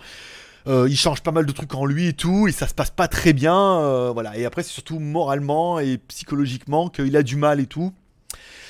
Euh, 0.68 0.88
il 0.90 0.98
change 0.98 1.22
pas 1.22 1.32
mal 1.32 1.46
de 1.46 1.52
trucs 1.52 1.74
en 1.74 1.86
lui 1.86 2.10
et 2.10 2.14
tout, 2.14 2.48
et 2.48 2.52
ça 2.52 2.68
se 2.68 2.74
passe 2.74 2.92
pas 2.92 3.08
très 3.08 3.34
bien. 3.34 4.12
voilà. 4.12 4.38
Et 4.38 4.46
après, 4.46 4.62
c'est 4.62 4.74
surtout 4.74 5.00
moralement 5.00 5.80
et 5.80 5.98
psychologiquement 5.98 6.90
qu'il 6.90 7.16
a 7.18 7.24
du 7.24 7.38
mal 7.38 7.60
et 7.60 7.66
tout. 7.66 7.92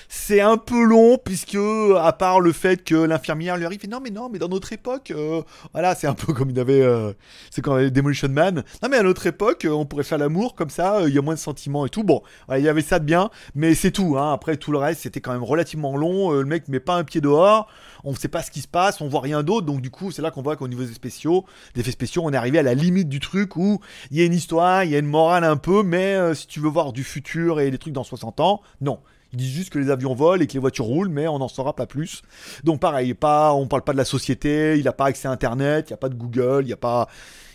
C'est 0.09 0.39
un 0.39 0.55
peu 0.55 0.83
long 0.83 1.17
puisque 1.17 1.57
à 1.99 2.13
part 2.13 2.39
le 2.39 2.53
fait 2.53 2.83
que 2.83 2.95
l'infirmière 2.95 3.57
lui 3.57 3.65
arrive 3.65 3.81
et 3.83 3.87
non 3.87 3.99
mais 4.01 4.09
non 4.09 4.29
mais 4.29 4.39
dans 4.39 4.47
notre 4.47 4.71
époque 4.71 5.11
euh, 5.11 5.41
voilà 5.73 5.95
c'est 5.95 6.07
un 6.07 6.13
peu 6.13 6.31
comme 6.33 6.49
il 6.49 6.59
avait 6.59 6.81
euh, 6.81 7.11
c'est 7.51 7.61
quand 7.61 7.73
on 7.73 7.75
avait 7.75 7.91
Demolition 7.91 8.29
Man. 8.29 8.63
Non 8.81 8.89
mais 8.89 8.97
à 8.97 9.03
notre 9.03 9.27
époque 9.27 9.65
euh, 9.65 9.71
on 9.71 9.85
pourrait 9.85 10.05
faire 10.05 10.17
l'amour 10.17 10.55
comme 10.55 10.69
ça 10.69 11.01
il 11.07 11.13
y 11.13 11.17
a 11.17 11.21
moins 11.21 11.33
de 11.33 11.39
sentiments 11.39 11.85
et 11.85 11.89
tout. 11.89 12.03
Bon 12.03 12.21
il 12.55 12.63
y 12.63 12.69
avait 12.69 12.81
ça 12.81 12.99
de 12.99 13.03
bien 13.05 13.29
mais 13.53 13.75
c'est 13.75 13.91
tout 13.91 14.17
hein. 14.17 14.31
après 14.31 14.55
tout 14.55 14.71
le 14.71 14.77
reste 14.77 15.01
c'était 15.01 15.19
quand 15.19 15.33
même 15.33 15.43
relativement 15.43 15.97
long 15.97 16.31
le 16.31 16.45
mec 16.45 16.69
met 16.69 16.79
pas 16.79 16.95
un 16.95 17.03
pied 17.03 17.19
dehors 17.19 17.67
on 18.05 18.15
sait 18.15 18.29
pas 18.29 18.41
ce 18.41 18.51
qui 18.51 18.61
se 18.61 18.67
passe 18.67 19.01
on 19.01 19.09
voit 19.09 19.21
rien 19.21 19.43
d'autre 19.43 19.65
donc 19.65 19.81
du 19.81 19.89
coup 19.89 20.11
c'est 20.11 20.21
là 20.21 20.31
qu'on 20.31 20.41
voit 20.41 20.55
qu'au 20.55 20.69
niveau 20.69 20.83
des 20.83 20.93
spéciaux 20.93 21.45
des 21.75 21.81
effets 21.81 21.91
spéciaux 21.91 22.21
on 22.23 22.31
est 22.31 22.37
arrivé 22.37 22.59
à 22.59 22.63
la 22.63 22.75
limite 22.75 23.09
du 23.09 23.19
truc 23.19 23.57
où 23.57 23.81
il 24.11 24.17
y 24.17 24.21
a 24.21 24.25
une 24.25 24.33
histoire 24.33 24.85
il 24.85 24.91
y 24.91 24.95
a 24.95 24.99
une 24.99 25.07
morale 25.07 25.43
un 25.43 25.57
peu 25.57 25.83
mais 25.83 26.33
si 26.33 26.47
tu 26.47 26.61
veux 26.61 26.69
voir 26.69 26.93
du 26.93 27.03
futur 27.03 27.59
et 27.59 27.71
des 27.71 27.77
trucs 27.77 27.93
dans 27.93 28.03
60 28.03 28.39
ans 28.39 28.61
non 28.79 28.99
ils 29.37 29.43
disent 29.43 29.53
juste 29.53 29.69
que 29.69 29.77
les 29.77 29.91
avions 29.91 30.15
volent 30.15 30.41
et 30.41 30.47
que 30.47 30.53
les 30.53 30.59
voitures 30.59 30.85
roulent, 30.85 31.09
mais 31.09 31.27
on 31.27 31.37
n'en 31.37 31.47
saura 31.47 31.75
pas 31.75 31.85
plus. 31.85 32.23
Donc 32.63 32.79
pareil, 32.79 33.13
pas, 33.13 33.53
on 33.53 33.67
parle 33.67 33.83
pas 33.83 33.93
de 33.93 33.97
la 33.97 34.05
société, 34.05 34.77
il 34.77 34.85
n'a 34.85 34.93
pas 34.93 35.05
accès 35.05 35.27
à 35.27 35.31
Internet, 35.31 35.89
il 35.89 35.93
n'y 35.93 35.95
a 35.95 35.97
pas 35.97 36.09
de 36.09 36.15
Google, 36.15 36.61
il 36.63 36.67
n'y 36.67 36.73
a 36.73 36.77
pas... 36.77 37.07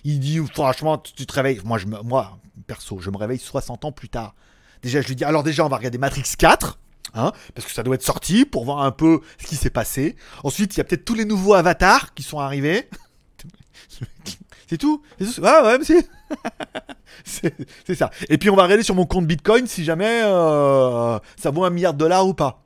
Il 0.04 0.20
dit, 0.20 0.38
franchement, 0.54 0.98
tu, 0.98 1.26
te 1.26 1.32
réveilles... 1.32 1.60
Moi, 1.64 1.78
je 1.78 1.86
moi, 1.86 2.38
perso, 2.66 3.00
je 3.00 3.10
me 3.10 3.16
réveille 3.16 3.38
60 3.38 3.84
ans 3.84 3.92
plus 3.92 4.08
tard. 4.08 4.34
Déjà, 4.82 5.00
je 5.00 5.08
lui 5.08 5.16
dis, 5.16 5.24
alors 5.24 5.42
déjà, 5.42 5.64
on 5.64 5.68
va 5.68 5.76
regarder 5.76 5.98
Matrix 5.98 6.24
4. 6.38 6.78
Hein, 7.14 7.32
parce 7.54 7.66
que 7.66 7.72
ça 7.74 7.82
doit 7.82 7.96
être 7.96 8.04
sorti 8.04 8.46
pour 8.46 8.64
voir 8.64 8.80
un 8.80 8.92
peu 8.92 9.20
ce 9.38 9.46
qui 9.46 9.56
s'est 9.56 9.70
passé. 9.70 10.16
Ensuite, 10.44 10.74
il 10.74 10.78
y 10.78 10.80
a 10.80 10.84
peut-être 10.84 11.04
tous 11.04 11.14
les 11.14 11.26
nouveaux 11.26 11.54
avatars 11.54 12.14
qui 12.14 12.22
sont 12.22 12.38
arrivés. 12.38 12.88
C'est 14.72 14.78
tout, 14.78 15.02
Ah 15.42 15.76
ouais, 15.76 15.84
c'est 17.24 17.54
c'est 17.84 17.94
ça. 17.94 18.10
Et 18.30 18.38
puis 18.38 18.48
on 18.48 18.56
va 18.56 18.62
regarder 18.62 18.82
sur 18.82 18.94
mon 18.94 19.04
compte 19.04 19.26
Bitcoin 19.26 19.66
si 19.66 19.84
jamais 19.84 20.22
euh, 20.24 21.18
ça 21.36 21.50
vaut 21.50 21.64
un 21.64 21.68
milliard 21.68 21.92
de 21.92 21.98
dollars 21.98 22.26
ou 22.26 22.32
pas. 22.32 22.64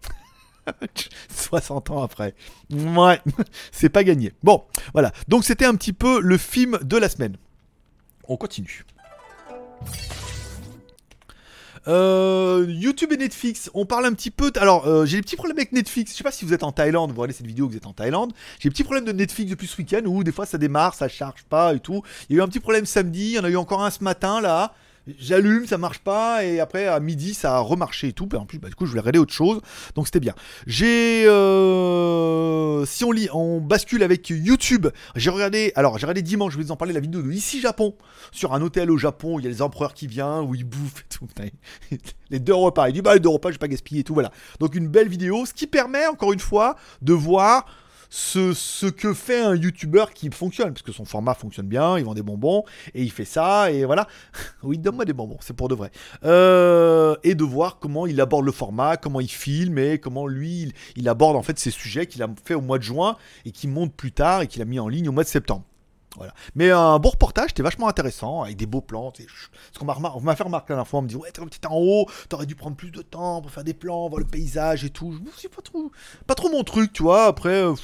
60 1.28 1.90
ans 1.90 2.04
après. 2.04 2.36
Ouais, 2.70 3.20
c'est 3.72 3.88
pas 3.88 4.04
gagné. 4.04 4.32
Bon, 4.44 4.62
voilà. 4.92 5.10
Donc 5.26 5.44
c'était 5.44 5.64
un 5.64 5.74
petit 5.74 5.92
peu 5.92 6.20
le 6.20 6.38
film 6.38 6.78
de 6.80 6.96
la 6.96 7.08
semaine. 7.08 7.38
On 8.28 8.36
continue. 8.36 8.84
Euh, 11.88 12.66
YouTube 12.68 13.12
et 13.12 13.16
Netflix, 13.16 13.70
on 13.74 13.86
parle 13.86 14.06
un 14.06 14.12
petit 14.12 14.30
peu. 14.30 14.50
Alors, 14.56 14.86
euh, 14.86 15.06
j'ai 15.06 15.18
des 15.18 15.22
petits 15.22 15.36
problèmes 15.36 15.56
avec 15.56 15.72
Netflix. 15.72 16.12
Je 16.12 16.16
sais 16.16 16.24
pas 16.24 16.32
si 16.32 16.44
vous 16.44 16.52
êtes 16.52 16.64
en 16.64 16.72
Thaïlande, 16.72 17.10
vous 17.10 17.16
regardez 17.16 17.34
cette 17.34 17.46
vidéo, 17.46 17.68
vous 17.68 17.76
êtes 17.76 17.86
en 17.86 17.92
Thaïlande. 17.92 18.32
J'ai 18.58 18.68
des 18.68 18.72
petits 18.72 18.84
problèmes 18.84 19.04
de 19.04 19.12
Netflix 19.12 19.50
depuis 19.50 19.68
ce 19.68 19.76
week-end 19.78 20.02
où 20.06 20.24
des 20.24 20.32
fois 20.32 20.46
ça 20.46 20.58
démarre, 20.58 20.94
ça 20.94 21.08
charge 21.08 21.44
pas 21.48 21.74
et 21.74 21.80
tout. 21.80 22.02
Il 22.28 22.36
y 22.36 22.38
a 22.38 22.42
eu 22.42 22.44
un 22.44 22.48
petit 22.48 22.60
problème 22.60 22.86
samedi, 22.86 23.26
il 23.26 23.32
y 23.32 23.38
en 23.38 23.44
a 23.44 23.50
eu 23.50 23.56
encore 23.56 23.84
un 23.84 23.90
ce 23.90 24.02
matin 24.02 24.40
là. 24.40 24.74
J'allume, 25.18 25.66
ça 25.66 25.78
marche 25.78 26.00
pas, 26.00 26.44
et 26.44 26.58
après 26.58 26.88
à 26.88 26.98
midi 26.98 27.32
ça 27.32 27.56
a 27.56 27.58
remarché 27.60 28.08
et 28.08 28.12
tout. 28.12 28.28
En 28.34 28.44
plus, 28.44 28.58
bah, 28.58 28.68
du 28.68 28.74
coup, 28.74 28.86
je 28.86 28.90
voulais 28.90 29.00
regarder 29.00 29.20
autre 29.20 29.32
chose, 29.32 29.60
donc 29.94 30.06
c'était 30.06 30.20
bien. 30.20 30.34
J'ai, 30.66 31.26
euh, 31.26 32.84
si 32.86 33.04
on 33.04 33.12
lit, 33.12 33.28
on 33.32 33.60
bascule 33.60 34.02
avec 34.02 34.28
YouTube. 34.30 34.88
J'ai 35.14 35.30
regardé, 35.30 35.72
alors 35.76 35.98
j'ai 35.98 36.06
regardé 36.06 36.22
dimanche, 36.22 36.52
je 36.54 36.58
vais 36.58 36.64
vous 36.64 36.72
en 36.72 36.76
parler 36.76 36.92
la 36.92 37.00
vidéo 37.00 37.22
de 37.22 37.30
ici 37.30 37.60
Japon 37.60 37.94
sur 38.32 38.52
un 38.52 38.62
hôtel 38.62 38.90
au 38.90 38.98
Japon. 38.98 39.36
où 39.36 39.40
Il 39.40 39.44
y 39.44 39.46
a 39.46 39.50
les 39.50 39.62
empereurs 39.62 39.94
qui 39.94 40.08
viennent, 40.08 40.40
où 40.40 40.54
ils 40.54 40.64
bouffent 40.64 41.02
et 41.02 41.14
tout. 41.14 41.28
Les 42.30 42.40
deux 42.40 42.54
repas, 42.54 42.88
il 42.88 42.92
dit 42.92 43.02
bah 43.02 43.14
les 43.14 43.20
deux 43.20 43.28
repas, 43.28 43.50
je 43.50 43.54
vais 43.54 43.58
pas 43.58 43.68
gaspiller 43.68 44.00
et 44.00 44.04
tout. 44.04 44.14
Voilà. 44.14 44.32
Donc 44.58 44.74
une 44.74 44.88
belle 44.88 45.08
vidéo, 45.08 45.46
ce 45.46 45.54
qui 45.54 45.68
permet 45.68 46.08
encore 46.08 46.32
une 46.32 46.40
fois 46.40 46.74
de 47.00 47.12
voir 47.12 47.66
ce, 48.10 48.86
que 48.86 49.14
fait 49.14 49.40
un 49.40 49.54
youtubeur 49.54 50.12
qui 50.12 50.30
fonctionne, 50.30 50.72
parce 50.72 50.82
que 50.82 50.92
son 50.92 51.04
format 51.04 51.34
fonctionne 51.34 51.66
bien, 51.66 51.98
il 51.98 52.04
vend 52.04 52.14
des 52.14 52.22
bonbons, 52.22 52.64
et 52.94 53.02
il 53.02 53.10
fait 53.10 53.24
ça, 53.24 53.70
et 53.70 53.84
voilà. 53.84 54.06
oui, 54.62 54.78
donne-moi 54.78 55.04
des 55.04 55.12
bonbons, 55.12 55.38
c'est 55.40 55.54
pour 55.54 55.68
de 55.68 55.74
vrai. 55.74 55.90
Euh, 56.24 57.16
et 57.24 57.34
de 57.34 57.44
voir 57.44 57.78
comment 57.78 58.06
il 58.06 58.20
aborde 58.20 58.44
le 58.44 58.52
format, 58.52 58.96
comment 58.96 59.20
il 59.20 59.30
filme, 59.30 59.78
et 59.78 59.98
comment 59.98 60.26
lui, 60.26 60.62
il, 60.62 60.72
il 60.96 61.08
aborde 61.08 61.36
en 61.36 61.42
fait 61.42 61.58
ces 61.58 61.70
sujets 61.70 62.06
qu'il 62.06 62.22
a 62.22 62.28
fait 62.44 62.54
au 62.54 62.60
mois 62.60 62.78
de 62.78 62.84
juin, 62.84 63.16
et 63.44 63.52
qui 63.52 63.68
monte 63.68 63.92
plus 63.94 64.12
tard, 64.12 64.42
et 64.42 64.46
qu'il 64.46 64.62
a 64.62 64.66
mis 64.66 64.78
en 64.78 64.88
ligne 64.88 65.08
au 65.08 65.12
mois 65.12 65.24
de 65.24 65.28
septembre. 65.28 65.64
Mais 66.54 66.70
un 66.70 66.98
beau 66.98 67.10
reportage, 67.10 67.48
c'était 67.48 67.62
vachement 67.62 67.88
intéressant, 67.88 68.42
avec 68.42 68.56
des 68.56 68.66
beaux 68.66 68.80
plans. 68.80 69.12
Parce 69.12 69.78
qu'on 69.78 70.20
m'a 70.20 70.36
fait 70.36 70.42
remarquer 70.42 70.70
la 70.70 70.76
dernière 70.76 70.88
fois, 70.88 71.00
on 71.00 71.02
me 71.02 71.08
dit 71.08 71.16
Ouais, 71.16 71.30
t'es 71.30 71.42
t'es 71.46 71.66
en 71.66 71.76
haut, 71.76 72.06
t'aurais 72.28 72.46
dû 72.46 72.54
prendre 72.54 72.76
plus 72.76 72.90
de 72.90 73.02
temps 73.02 73.40
pour 73.42 73.50
faire 73.50 73.64
des 73.64 73.74
plans, 73.74 74.08
voir 74.08 74.20
le 74.20 74.26
paysage 74.26 74.84
et 74.84 74.90
tout. 74.90 75.18
Suis 75.36 75.48
pas 75.48 75.62
trop, 75.62 75.90
pas 76.26 76.34
trop 76.34 76.50
mon 76.50 76.62
truc, 76.64 76.92
tu 76.92 77.02
vois. 77.02 77.26
Après, 77.26 77.62
euh, 77.62 77.74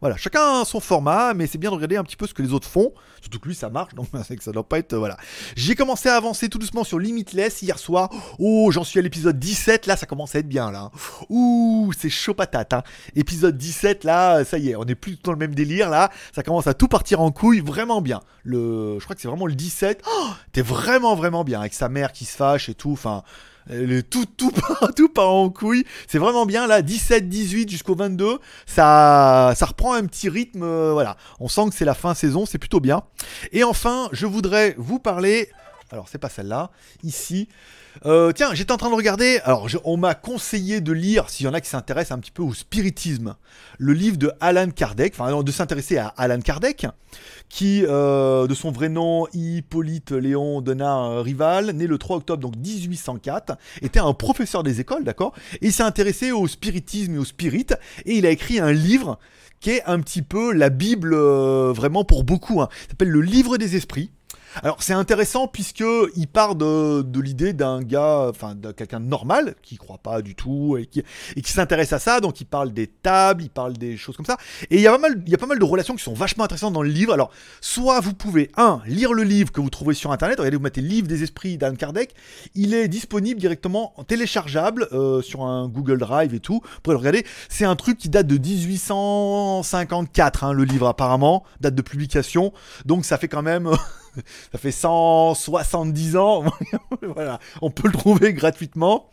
voilà, 0.00 0.16
chacun 0.16 0.64
son 0.64 0.80
format, 0.80 1.34
mais 1.34 1.46
c'est 1.46 1.58
bien 1.58 1.70
de 1.70 1.74
regarder 1.74 1.96
un 1.96 2.04
petit 2.04 2.16
peu 2.16 2.26
ce 2.26 2.34
que 2.34 2.42
les 2.42 2.52
autres 2.52 2.68
font. 2.68 2.92
Surtout 3.20 3.38
que 3.38 3.48
lui, 3.48 3.54
ça 3.54 3.70
marche, 3.70 3.94
donc 3.94 4.08
c'est 4.26 4.36
que 4.36 4.44
ça 4.44 4.52
doit 4.52 4.68
pas 4.68 4.78
être. 4.78 4.94
voilà. 4.96 5.16
J'ai 5.56 5.74
commencé 5.74 6.08
à 6.08 6.16
avancer 6.16 6.48
tout 6.48 6.58
doucement 6.58 6.84
sur 6.84 6.98
Limitless 6.98 7.62
hier 7.62 7.78
soir. 7.78 8.10
Oh, 8.38 8.70
j'en 8.70 8.84
suis 8.84 8.98
à 8.98 9.02
l'épisode 9.02 9.38
17, 9.38 9.86
là, 9.86 9.96
ça 9.96 10.06
commence 10.06 10.34
à 10.34 10.40
être 10.40 10.48
bien, 10.48 10.70
là. 10.70 10.90
Ouh, 11.30 11.90
c'est 11.98 12.10
chaud 12.10 12.34
patate, 12.34 12.74
hein. 12.74 12.82
Épisode 13.16 13.56
17, 13.56 14.04
là, 14.04 14.44
ça 14.44 14.58
y 14.58 14.70
est, 14.70 14.76
on 14.76 14.84
est 14.84 14.94
plus 14.94 15.18
dans 15.22 15.32
le 15.32 15.38
même 15.38 15.54
délire, 15.54 15.88
là. 15.90 16.10
Ça 16.34 16.42
commence 16.42 16.66
à 16.66 16.74
tout 16.74 16.88
partir 16.88 17.20
en 17.20 17.30
couille, 17.30 17.60
vraiment 17.74 18.00
bien. 18.00 18.20
Le, 18.44 18.98
je 18.98 19.04
crois 19.04 19.16
que 19.16 19.22
c'est 19.22 19.28
vraiment 19.28 19.46
le 19.46 19.54
17. 19.54 20.02
Oh, 20.06 20.26
t'es 20.52 20.62
vraiment, 20.62 21.14
vraiment 21.16 21.42
bien, 21.44 21.60
avec 21.60 21.74
sa 21.74 21.88
mère 21.88 22.12
qui 22.12 22.24
se 22.24 22.36
fâche 22.36 22.68
et 22.68 22.74
tout, 22.74 22.92
enfin. 22.92 23.22
tout, 24.10 24.26
tout, 24.36 24.50
part- 24.78 24.94
tout 24.94 25.08
part 25.08 25.30
en 25.32 25.50
couille. 25.50 25.84
C'est 26.06 26.18
vraiment 26.18 26.46
bien 26.46 26.66
là, 26.66 26.82
17, 26.82 27.28
18 27.28 27.68
jusqu'au 27.70 27.94
22. 27.96 28.38
Ça, 28.66 29.52
ça 29.56 29.66
reprend 29.66 29.94
un 29.94 30.04
petit 30.06 30.28
rythme. 30.28 30.62
euh, 30.62 30.92
voilà, 30.92 31.16
on 31.40 31.48
sent 31.48 31.68
que 31.70 31.74
c'est 31.74 31.84
la 31.84 31.94
fin 31.94 32.14
saison, 32.14 32.46
c'est 32.46 32.58
plutôt 32.58 32.80
bien. 32.80 33.02
Et 33.52 33.64
enfin, 33.64 34.08
je 34.12 34.26
voudrais 34.26 34.74
vous 34.78 34.98
parler. 34.98 35.48
Alors, 35.92 36.08
c'est 36.08 36.18
pas 36.18 36.28
celle-là, 36.28 36.70
ici. 37.02 37.48
Euh, 38.06 38.32
tiens, 38.32 38.54
j'étais 38.54 38.72
en 38.72 38.76
train 38.76 38.90
de 38.90 38.94
regarder. 38.94 39.38
Alors, 39.44 39.68
on 39.84 39.96
m'a 39.96 40.14
conseillé 40.14 40.80
de 40.80 40.92
lire, 40.92 41.30
s'il 41.30 41.46
y 41.46 41.48
en 41.48 41.54
a 41.54 41.60
qui 41.60 41.68
s'intéressent 41.68 42.16
un 42.16 42.20
petit 42.20 42.30
peu 42.30 42.42
au 42.42 42.54
spiritisme, 42.54 43.36
le 43.78 43.92
livre 43.92 44.16
de 44.16 44.32
Alan 44.40 44.70
Kardec, 44.70 45.14
enfin, 45.16 45.42
de 45.42 45.52
s'intéresser 45.52 45.98
à 45.98 46.08
Alan 46.16 46.40
Kardec, 46.40 46.86
qui, 47.48 47.84
euh, 47.86 48.46
de 48.46 48.54
son 48.54 48.72
vrai 48.72 48.88
nom, 48.88 49.26
Hippolyte 49.32 50.12
Léon 50.12 50.60
Donat 50.62 51.20
Rival, 51.20 51.70
né 51.72 51.86
le 51.86 51.98
3 51.98 52.16
octobre 52.16 52.40
donc 52.40 52.56
1804, 52.56 53.56
était 53.82 54.00
un 54.00 54.14
professeur 54.14 54.62
des 54.62 54.80
écoles, 54.80 55.04
d'accord 55.04 55.34
Et 55.60 55.66
il 55.66 55.72
s'est 55.72 55.82
intéressé 55.82 56.32
au 56.32 56.48
spiritisme 56.48 57.14
et 57.14 57.18
au 57.18 57.24
spirit, 57.24 57.66
et 58.06 58.16
il 58.16 58.26
a 58.26 58.30
écrit 58.30 58.58
un 58.58 58.72
livre 58.72 59.18
qui 59.60 59.70
est 59.70 59.84
un 59.86 60.00
petit 60.00 60.20
peu 60.20 60.52
la 60.52 60.68
Bible 60.68 61.14
euh, 61.14 61.72
vraiment 61.72 62.04
pour 62.04 62.24
beaucoup. 62.24 62.60
Hein. 62.60 62.68
S'appelle 62.88 63.08
le 63.08 63.22
Livre 63.22 63.56
des 63.56 63.76
Esprits. 63.76 64.10
Alors 64.62 64.82
c'est 64.82 64.92
intéressant 64.92 65.48
puisque 65.48 65.84
il 66.16 66.28
part 66.28 66.54
de, 66.54 67.04
l'idée 67.20 67.52
d'un 67.52 67.82
gars, 67.82 68.28
enfin 68.28 68.54
de 68.54 68.72
quelqu'un 68.72 69.00
normal 69.00 69.54
qui 69.62 69.76
croit 69.76 69.98
pas 69.98 70.22
du 70.22 70.34
tout 70.34 70.76
et 70.78 70.86
qui, 70.86 71.02
et 71.36 71.42
qui 71.42 71.52
s'intéresse 71.52 71.92
à 71.92 71.98
ça. 71.98 72.20
Donc 72.20 72.40
il 72.40 72.44
parle 72.44 72.72
des 72.72 72.86
tables, 72.86 73.42
il 73.42 73.50
parle 73.50 73.74
des 73.74 73.96
choses 73.96 74.16
comme 74.16 74.26
ça. 74.26 74.36
Et 74.70 74.76
il 74.76 74.80
y 74.80 74.86
a 74.86 74.92
pas 74.92 74.98
mal, 74.98 75.22
il 75.26 75.32
y 75.32 75.34
a 75.34 75.38
pas 75.38 75.46
mal 75.46 75.58
de 75.58 75.64
relations 75.64 75.96
qui 75.96 76.02
sont 76.02 76.14
vachement 76.14 76.44
intéressantes 76.44 76.72
dans 76.72 76.82
le 76.82 76.88
livre. 76.88 77.12
Alors 77.12 77.30
soit 77.60 78.00
vous 78.00 78.14
pouvez 78.14 78.50
un 78.56 78.80
lire 78.86 79.12
le 79.12 79.24
livre 79.24 79.52
que 79.52 79.60
vous 79.60 79.70
trouvez 79.70 79.94
sur 79.94 80.12
internet. 80.12 80.38
Regardez, 80.38 80.56
vous 80.56 80.62
mettez 80.62 80.80
livre 80.80 81.08
des 81.08 81.22
esprits 81.22 81.58
d'Anne 81.58 81.76
Kardec. 81.76 82.14
Il 82.54 82.74
est 82.74 82.88
disponible 82.88 83.40
directement 83.40 83.98
en 83.98 84.04
téléchargeable 84.04 84.88
euh, 84.92 85.22
sur 85.22 85.42
un 85.42 85.68
Google 85.68 85.98
Drive 85.98 86.34
et 86.34 86.40
tout. 86.40 86.60
Vous 86.62 86.80
pouvez 86.82 86.94
le 86.94 86.98
regarder. 86.98 87.26
C'est 87.48 87.64
un 87.64 87.76
truc 87.76 87.98
qui 87.98 88.08
date 88.08 88.26
de 88.26 88.38
1854, 88.38 90.44
hein, 90.44 90.52
le 90.52 90.64
livre 90.64 90.86
apparemment, 90.86 91.44
date 91.60 91.74
de 91.74 91.82
publication. 91.82 92.52
Donc 92.84 93.04
ça 93.04 93.18
fait 93.18 93.28
quand 93.28 93.42
même 93.42 93.70
ça 94.52 94.58
fait 94.58 94.70
170 94.72 96.16
ans. 96.16 96.44
voilà, 97.14 97.38
on 97.62 97.70
peut 97.70 97.88
le 97.88 97.94
trouver 97.94 98.32
gratuitement. 98.32 99.06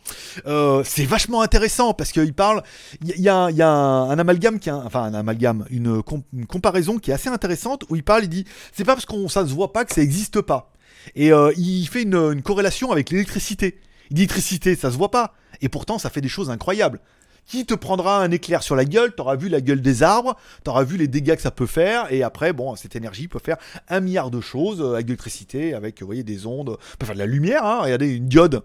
Euh, 0.46 0.82
c'est 0.84 1.04
vachement 1.04 1.42
intéressant 1.42 1.94
parce 1.94 2.12
qu'il 2.12 2.34
parle. 2.34 2.62
Il 3.02 3.20
y, 3.20 3.28
a- 3.28 3.44
a, 3.44 3.66
un- 3.66 4.10
a 4.10 4.20
amalgame 4.20 4.58
qui, 4.58 4.70
un- 4.70 4.82
enfin 4.84 5.02
un 5.04 5.14
amalgame, 5.14 5.64
une, 5.70 6.02
com- 6.02 6.22
une 6.32 6.46
comparaison 6.46 6.98
qui 6.98 7.10
est 7.10 7.14
assez 7.14 7.28
intéressante 7.28 7.84
où 7.90 7.96
il 7.96 8.04
parle. 8.04 8.24
Il 8.24 8.28
dit, 8.28 8.44
c'est 8.72 8.84
pas 8.84 8.94
parce 8.94 9.06
qu'on 9.06 9.28
ça 9.28 9.46
se 9.46 9.52
voit 9.52 9.72
pas 9.72 9.84
que 9.84 9.94
ça 9.94 10.02
existe 10.02 10.40
pas. 10.40 10.72
Et 11.16 11.32
euh, 11.32 11.52
il 11.56 11.86
fait 11.86 12.02
une, 12.02 12.14
une 12.14 12.42
corrélation 12.42 12.92
avec 12.92 13.10
l'électricité. 13.10 13.80
L'électricité, 14.10 14.76
ça 14.76 14.90
se 14.90 14.96
voit 14.96 15.10
pas. 15.10 15.34
Et 15.60 15.68
pourtant, 15.68 15.98
ça 15.98 16.10
fait 16.10 16.20
des 16.20 16.28
choses 16.28 16.50
incroyables. 16.50 17.00
Qui 17.46 17.66
te 17.66 17.74
prendra 17.74 18.22
un 18.22 18.30
éclair 18.30 18.62
sur 18.62 18.76
la 18.76 18.84
gueule 18.84 19.14
T'auras 19.14 19.36
vu 19.36 19.48
la 19.48 19.60
gueule 19.60 19.82
des 19.82 20.02
arbres, 20.02 20.36
t'auras 20.64 20.84
vu 20.84 20.96
les 20.96 21.08
dégâts 21.08 21.34
que 21.34 21.42
ça 21.42 21.50
peut 21.50 21.66
faire, 21.66 22.12
et 22.12 22.22
après, 22.22 22.52
bon, 22.52 22.76
cette 22.76 22.96
énergie 22.96 23.28
peut 23.28 23.40
faire 23.42 23.56
un 23.88 24.00
milliard 24.00 24.30
de 24.30 24.40
choses 24.40 24.80
euh, 24.80 24.94
avec 24.94 25.06
l'électricité, 25.06 25.74
avec, 25.74 26.00
vous 26.00 26.06
voyez, 26.06 26.22
des 26.22 26.46
ondes, 26.46 26.78
peut 26.98 27.06
faire 27.06 27.14
de 27.14 27.20
la 27.20 27.26
lumière, 27.26 27.64
hein, 27.64 27.80
regardez, 27.82 28.14
une 28.14 28.28
diode. 28.28 28.62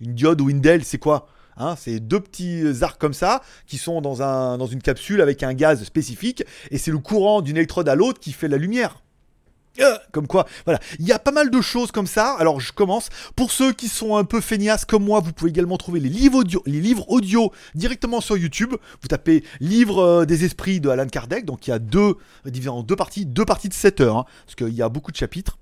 Une 0.00 0.14
diode 0.14 0.40
ou 0.40 0.50
une 0.50 0.60
DEL, 0.60 0.84
c'est 0.84 0.98
quoi 0.98 1.28
Hein, 1.58 1.74
c'est 1.76 1.98
deux 1.98 2.20
petits 2.20 2.62
arcs 2.82 3.00
comme 3.00 3.12
ça 3.12 3.42
qui 3.66 3.78
sont 3.78 4.00
dans, 4.00 4.22
un, 4.22 4.58
dans 4.58 4.66
une 4.66 4.80
capsule 4.80 5.20
avec 5.20 5.42
un 5.42 5.54
gaz 5.54 5.82
spécifique 5.82 6.44
et 6.70 6.78
c'est 6.78 6.92
le 6.92 6.98
courant 6.98 7.42
d'une 7.42 7.56
électrode 7.56 7.88
à 7.88 7.96
l'autre 7.96 8.20
qui 8.20 8.32
fait 8.32 8.46
la 8.46 8.58
lumière. 8.58 9.02
Euh, 9.80 9.96
Comme 10.12 10.26
quoi, 10.26 10.46
voilà, 10.64 10.80
il 10.98 11.06
y 11.06 11.12
a 11.12 11.18
pas 11.18 11.30
mal 11.30 11.50
de 11.50 11.60
choses 11.60 11.92
comme 11.92 12.06
ça. 12.06 12.34
Alors 12.38 12.60
je 12.60 12.72
commence. 12.72 13.08
Pour 13.36 13.52
ceux 13.52 13.72
qui 13.72 13.88
sont 13.88 14.16
un 14.16 14.24
peu 14.24 14.40
feignasses 14.40 14.84
comme 14.84 15.04
moi, 15.04 15.20
vous 15.20 15.32
pouvez 15.32 15.50
également 15.50 15.76
trouver 15.76 16.00
les 16.00 16.08
livres 16.08 16.44
audio, 17.08 17.52
directement 17.74 18.20
sur 18.20 18.36
YouTube. 18.36 18.74
Vous 19.02 19.08
tapez 19.08 19.44
Livre 19.60 19.98
euh, 19.98 20.24
des 20.24 20.44
esprits 20.44 20.80
de 20.80 20.88
Alan 20.88 21.06
Kardec. 21.06 21.44
Donc 21.44 21.66
il 21.66 21.70
y 21.70 21.72
a 21.72 21.78
deux 21.78 22.16
euh, 22.46 22.50
divisé 22.50 22.68
en 22.68 22.82
deux 22.82 22.96
parties, 22.96 23.26
deux 23.26 23.44
parties 23.44 23.68
de 23.68 23.74
7 23.74 24.00
heures, 24.00 24.18
hein, 24.18 24.24
parce 24.44 24.54
qu'il 24.54 24.74
y 24.74 24.82
a 24.82 24.88
beaucoup 24.88 25.12
de 25.12 25.16
chapitres. 25.16 25.58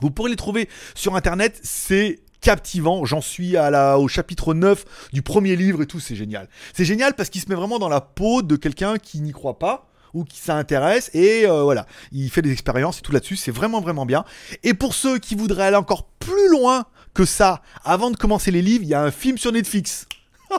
Vous 0.00 0.10
pourrez 0.10 0.30
les 0.30 0.36
trouver 0.36 0.68
sur 0.94 1.14
internet, 1.16 1.60
c'est 1.62 2.20
captivant. 2.40 3.04
J'en 3.04 3.20
suis 3.20 3.56
à 3.56 3.70
la, 3.70 3.98
au 3.98 4.08
chapitre 4.08 4.52
9 4.52 5.10
du 5.12 5.22
premier 5.22 5.56
livre 5.56 5.82
et 5.82 5.86
tout, 5.86 6.00
c'est 6.00 6.16
génial. 6.16 6.48
C'est 6.74 6.84
génial 6.84 7.14
parce 7.14 7.30
qu'il 7.30 7.40
se 7.40 7.48
met 7.48 7.54
vraiment 7.54 7.78
dans 7.78 7.88
la 7.88 8.00
peau 8.00 8.42
de 8.42 8.56
quelqu'un 8.56 8.98
qui 8.98 9.20
n'y 9.20 9.32
croit 9.32 9.58
pas 9.58 9.88
ou 10.14 10.24
qui 10.24 10.38
s'intéresse 10.38 11.10
et 11.14 11.46
euh, 11.46 11.62
voilà, 11.62 11.86
il 12.12 12.30
fait 12.30 12.42
des 12.42 12.52
expériences 12.52 12.98
et 12.98 13.02
tout 13.02 13.12
là-dessus, 13.12 13.36
c'est 13.36 13.50
vraiment 13.50 13.80
vraiment 13.80 14.06
bien. 14.06 14.24
Et 14.62 14.74
pour 14.74 14.94
ceux 14.94 15.18
qui 15.18 15.34
voudraient 15.34 15.66
aller 15.66 15.76
encore 15.76 16.06
plus 16.18 16.48
loin 16.50 16.86
que 17.14 17.24
ça, 17.24 17.62
avant 17.84 18.10
de 18.10 18.16
commencer 18.16 18.50
les 18.50 18.62
livres, 18.62 18.84
il 18.84 18.88
y 18.88 18.94
a 18.94 19.02
un 19.02 19.10
film 19.10 19.38
sur 19.38 19.52
Netflix. 19.52 20.06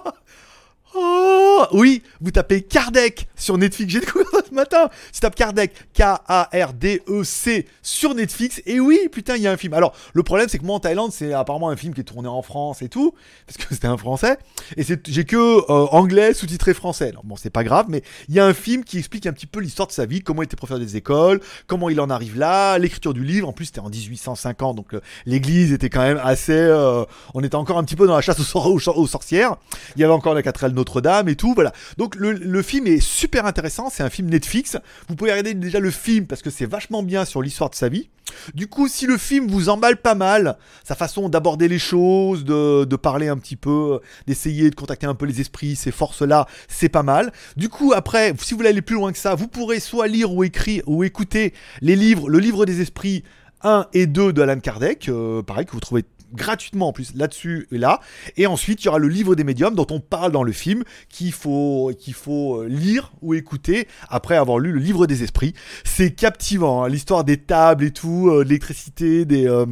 Oh 0.96 1.66
oui, 1.72 2.04
vous 2.22 2.32
tapez 2.32 2.62
Kardec 2.62 3.28
sur 3.36 3.58
Netflix. 3.58 3.94
J'ai 3.94 4.00
découvert 4.00 4.28
ça 4.32 4.42
ce 4.48 4.54
matin. 4.54 4.90
Tu 5.12 5.20
tapes 5.20 5.36
Kardec, 5.36 5.74
K-A-R-D-E-C 5.94 7.68
sur 7.82 8.14
Netflix. 8.14 8.62
Et 8.66 8.80
oui, 8.80 9.00
putain, 9.12 9.36
il 9.36 9.42
y 9.42 9.48
a 9.48 9.52
un 9.52 9.58
film. 9.58 9.74
Alors, 9.74 9.94
le 10.14 10.24
problème, 10.24 10.48
c'est 10.50 10.60
que 10.60 10.66
moi 10.66 10.76
en 10.76 10.80
Thaïlande, 10.80 11.12
c'est 11.12 11.34
apparemment 11.34 11.70
un 11.70 11.76
film 11.76 11.94
qui 11.94 12.02
est 12.02 12.06
tourné 12.06 12.28
en 12.28 12.42
France 12.42 12.82
et 12.82 12.90
tout, 12.90 13.14
parce 13.48 13.58
que 13.58 13.64
c'était 13.74 13.88
un 13.88 13.98
français. 13.98 14.38
Et 14.78 14.84
j'ai 14.84 15.26
que 15.26 15.36
euh, 15.38 15.88
anglais 15.92 16.34
sous-titré 16.34 16.74
français. 16.74 17.14
Bon, 17.24 17.36
c'est 17.36 17.50
pas 17.50 17.64
grave, 17.64 17.86
mais 17.90 18.04
il 18.30 18.36
y 18.36 18.40
a 18.40 18.46
un 18.46 18.54
film 18.54 18.84
qui 18.84 19.00
explique 19.00 19.26
un 19.26 19.34
petit 19.34 19.48
peu 19.48 19.60
l'histoire 19.60 19.88
de 19.88 19.94
sa 19.94 20.06
vie, 20.06 20.22
comment 20.22 20.42
il 20.42 20.46
était 20.46 20.56
professeur 20.56 20.80
des 20.80 20.96
écoles, 20.96 21.40
comment 21.68 21.90
il 21.90 22.00
en 22.02 22.10
arrive 22.10 22.38
là, 22.38 22.78
l'écriture 22.78 23.14
du 23.14 23.24
livre. 23.24 23.50
En 23.50 23.54
plus, 23.54 23.66
c'était 23.66 23.80
en 23.80 23.90
1850, 23.90 24.76
donc 24.76 24.94
euh, 24.94 25.02
l'église 25.26 25.74
était 25.74 25.90
quand 25.90 26.02
même 26.02 26.20
assez. 26.24 26.52
euh, 26.54 27.06
on 27.34 27.42
était 27.42 27.56
encore 27.56 27.78
un 27.78 27.84
petit 27.84 27.96
peu 27.96 28.06
dans 28.06 28.16
la 28.16 28.22
chasse 28.22 28.40
aux, 28.56 28.90
aux 28.90 29.08
sorcières. 29.08 29.56
Il 29.96 30.02
y 30.02 30.04
avait 30.04 30.14
encore 30.14 30.34
la 30.34 30.44
cathédrale 30.44 30.74
Notre-Dame 30.84 31.30
et 31.30 31.36
tout, 31.36 31.54
voilà. 31.54 31.72
Donc 31.98 32.16
le, 32.16 32.62
film 32.62 32.88
est 32.88 33.00
super 33.00 33.46
intéressant, 33.46 33.90
c'est 33.90 34.04
un 34.04 34.10
film 34.10 34.30
Netflix. 34.30 34.78
Vous 35.08 35.16
pouvez 35.16 35.32
regarder 35.32 35.54
déjà 35.54 35.80
le 35.80 35.92
film 35.92 36.28
parce 36.28 36.42
que 36.42 36.50
c'est 36.50 36.66
vachement 36.66 37.04
bien 37.04 37.26
sur 37.26 37.42
l'histoire 37.42 37.70
de 37.70 37.76
sa 37.76 37.88
vie. 37.88 38.10
Du 38.54 38.68
coup, 38.68 38.88
si 38.88 39.06
le 39.06 39.18
film 39.18 39.48
vous 39.48 39.70
emballe 39.70 39.98
pas 39.98 40.16
mal, 40.16 40.58
sa 40.84 40.96
façon 40.96 41.30
d'aborder 41.30 41.68
les 41.68 41.80
choses, 41.80 42.44
de, 42.44 42.84
de 42.84 42.96
parler 42.96 43.28
un 43.28 43.38
petit 43.38 43.56
peu, 43.56 44.00
d'essayer 44.28 44.70
de 44.70 44.76
contacter 44.76 45.06
un 45.06 45.16
peu 45.16 45.26
les 45.26 45.40
esprits, 45.40 45.76
ces 45.76 45.92
forces-là, 45.92 46.48
c'est 46.68 46.90
pas 46.90 47.04
mal. 47.04 47.32
Du 47.56 47.70
coup, 47.70 47.94
après, 47.96 48.34
si 48.40 48.54
vous 48.54 48.58
voulez 48.58 48.70
aller 48.70 48.82
plus 48.82 48.96
loin 48.96 49.12
que 49.12 49.18
ça, 49.18 49.36
vous 49.36 49.48
pourrez 49.48 49.80
soit 49.80 50.08
lire 50.08 50.34
ou 50.34 50.44
écrire 50.44 50.84
ou 50.88 51.04
écouter 51.04 51.54
les 51.82 51.96
livres, 51.96 52.30
le 52.30 52.40
livre 52.40 52.66
des 52.66 52.82
esprits 52.82 53.24
1 53.62 53.88
et 53.94 54.08
2 54.08 54.34
de 54.34 54.42
Alan 54.42 54.60
Kardec, 54.60 55.08
euh, 55.10 55.42
pareil, 55.42 55.66
que 55.66 55.72
vous 55.72 55.80
trouvez 55.80 56.04
gratuitement 56.34 56.90
en 56.90 56.94
plus 56.94 57.14
là-dessus 57.16 57.68
et 57.72 57.78
là. 57.78 58.00
Et 58.38 58.48
ensuite, 58.48 58.82
il 58.82 58.86
y 58.86 58.90
aura 58.90 59.00
le 59.00 59.08
livre 59.08 59.36
des 59.36 59.44
médiums 59.44 59.76
dont 59.76 59.88
on 59.90 60.00
parle 60.00 60.32
dans 60.32 60.44
le 60.44 60.52
film, 60.52 60.84
qu'il 61.10 61.32
faut, 61.32 61.92
faut 62.14 62.62
euh, 62.62 62.68
lire 62.68 63.14
ou 63.22 63.34
écouter 63.34 63.88
après 64.10 64.36
avoir 64.36 64.60
lu 64.60 64.72
le 64.72 64.80
livre 64.80 65.08
des 65.08 65.24
esprits. 65.24 65.54
C'est 65.84 66.12
captivant, 66.12 66.84
hein, 66.84 66.90
l'histoire 66.90 67.24
des 67.24 67.38
tables 67.38 67.84
et 67.84 67.92
tout, 67.92 68.30
euh, 68.30 68.44
l'électricité, 68.44 69.26
des... 69.26 69.48
euh, 69.48 69.66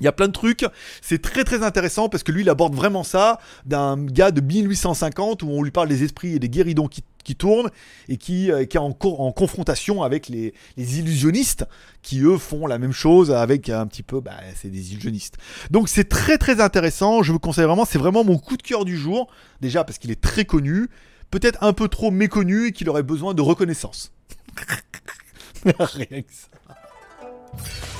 Il 0.00 0.04
y 0.04 0.08
a 0.08 0.12
plein 0.12 0.28
de 0.28 0.32
trucs, 0.32 0.64
c'est 1.02 1.20
très 1.20 1.44
très 1.44 1.62
intéressant 1.62 2.08
parce 2.08 2.22
que 2.22 2.32
lui 2.32 2.42
il 2.42 2.48
aborde 2.50 2.74
vraiment 2.74 3.02
ça 3.02 3.40
d'un 3.66 3.96
gars 4.04 4.30
de 4.30 4.40
1850 4.40 5.42
où 5.42 5.48
on 5.50 5.62
lui 5.62 5.72
parle 5.72 5.88
des 5.88 6.04
esprits 6.04 6.34
et 6.34 6.38
des 6.38 6.48
guéridons 6.48 6.86
qui, 6.86 7.02
qui 7.28 7.36
tournent 7.36 7.70
et 8.08 8.16
qui, 8.16 8.50
euh, 8.50 8.64
qui 8.64 8.78
est 8.78 8.80
en, 8.80 8.96
en 8.98 9.32
confrontation 9.32 10.02
avec 10.02 10.28
les, 10.28 10.54
illusionnistes 10.78 11.66
qui 12.00 12.22
eux 12.22 12.38
font 12.38 12.66
la 12.66 12.78
même 12.78 12.92
chose 12.92 13.30
avec 13.30 13.68
un 13.68 13.86
petit 13.86 14.02
peu, 14.02 14.20
bah 14.20 14.32
c'est 14.54 14.70
des 14.70 14.92
illusionnistes. 14.92 15.36
Donc 15.70 15.90
c'est 15.90 16.08
très 16.08 16.38
très 16.38 16.62
intéressant, 16.62 17.22
je 17.22 17.32
vous 17.32 17.38
conseille 17.38 17.66
vraiment, 17.66 17.84
c'est 17.84 17.98
vraiment 17.98 18.24
mon 18.24 18.38
coup 18.38 18.56
de 18.56 18.62
cœur 18.62 18.86
du 18.86 18.96
jour, 18.96 19.30
déjà 19.60 19.84
parce 19.84 19.98
qu'il 19.98 20.10
est 20.10 20.20
très 20.20 20.46
connu, 20.46 20.88
peut-être 21.30 21.62
un 21.62 21.74
peu 21.74 21.88
trop 21.88 22.10
méconnu 22.10 22.68
et 22.68 22.72
qu'il 22.72 22.88
aurait 22.88 23.02
besoin 23.02 23.34
de 23.34 23.42
reconnaissance. 23.42 24.10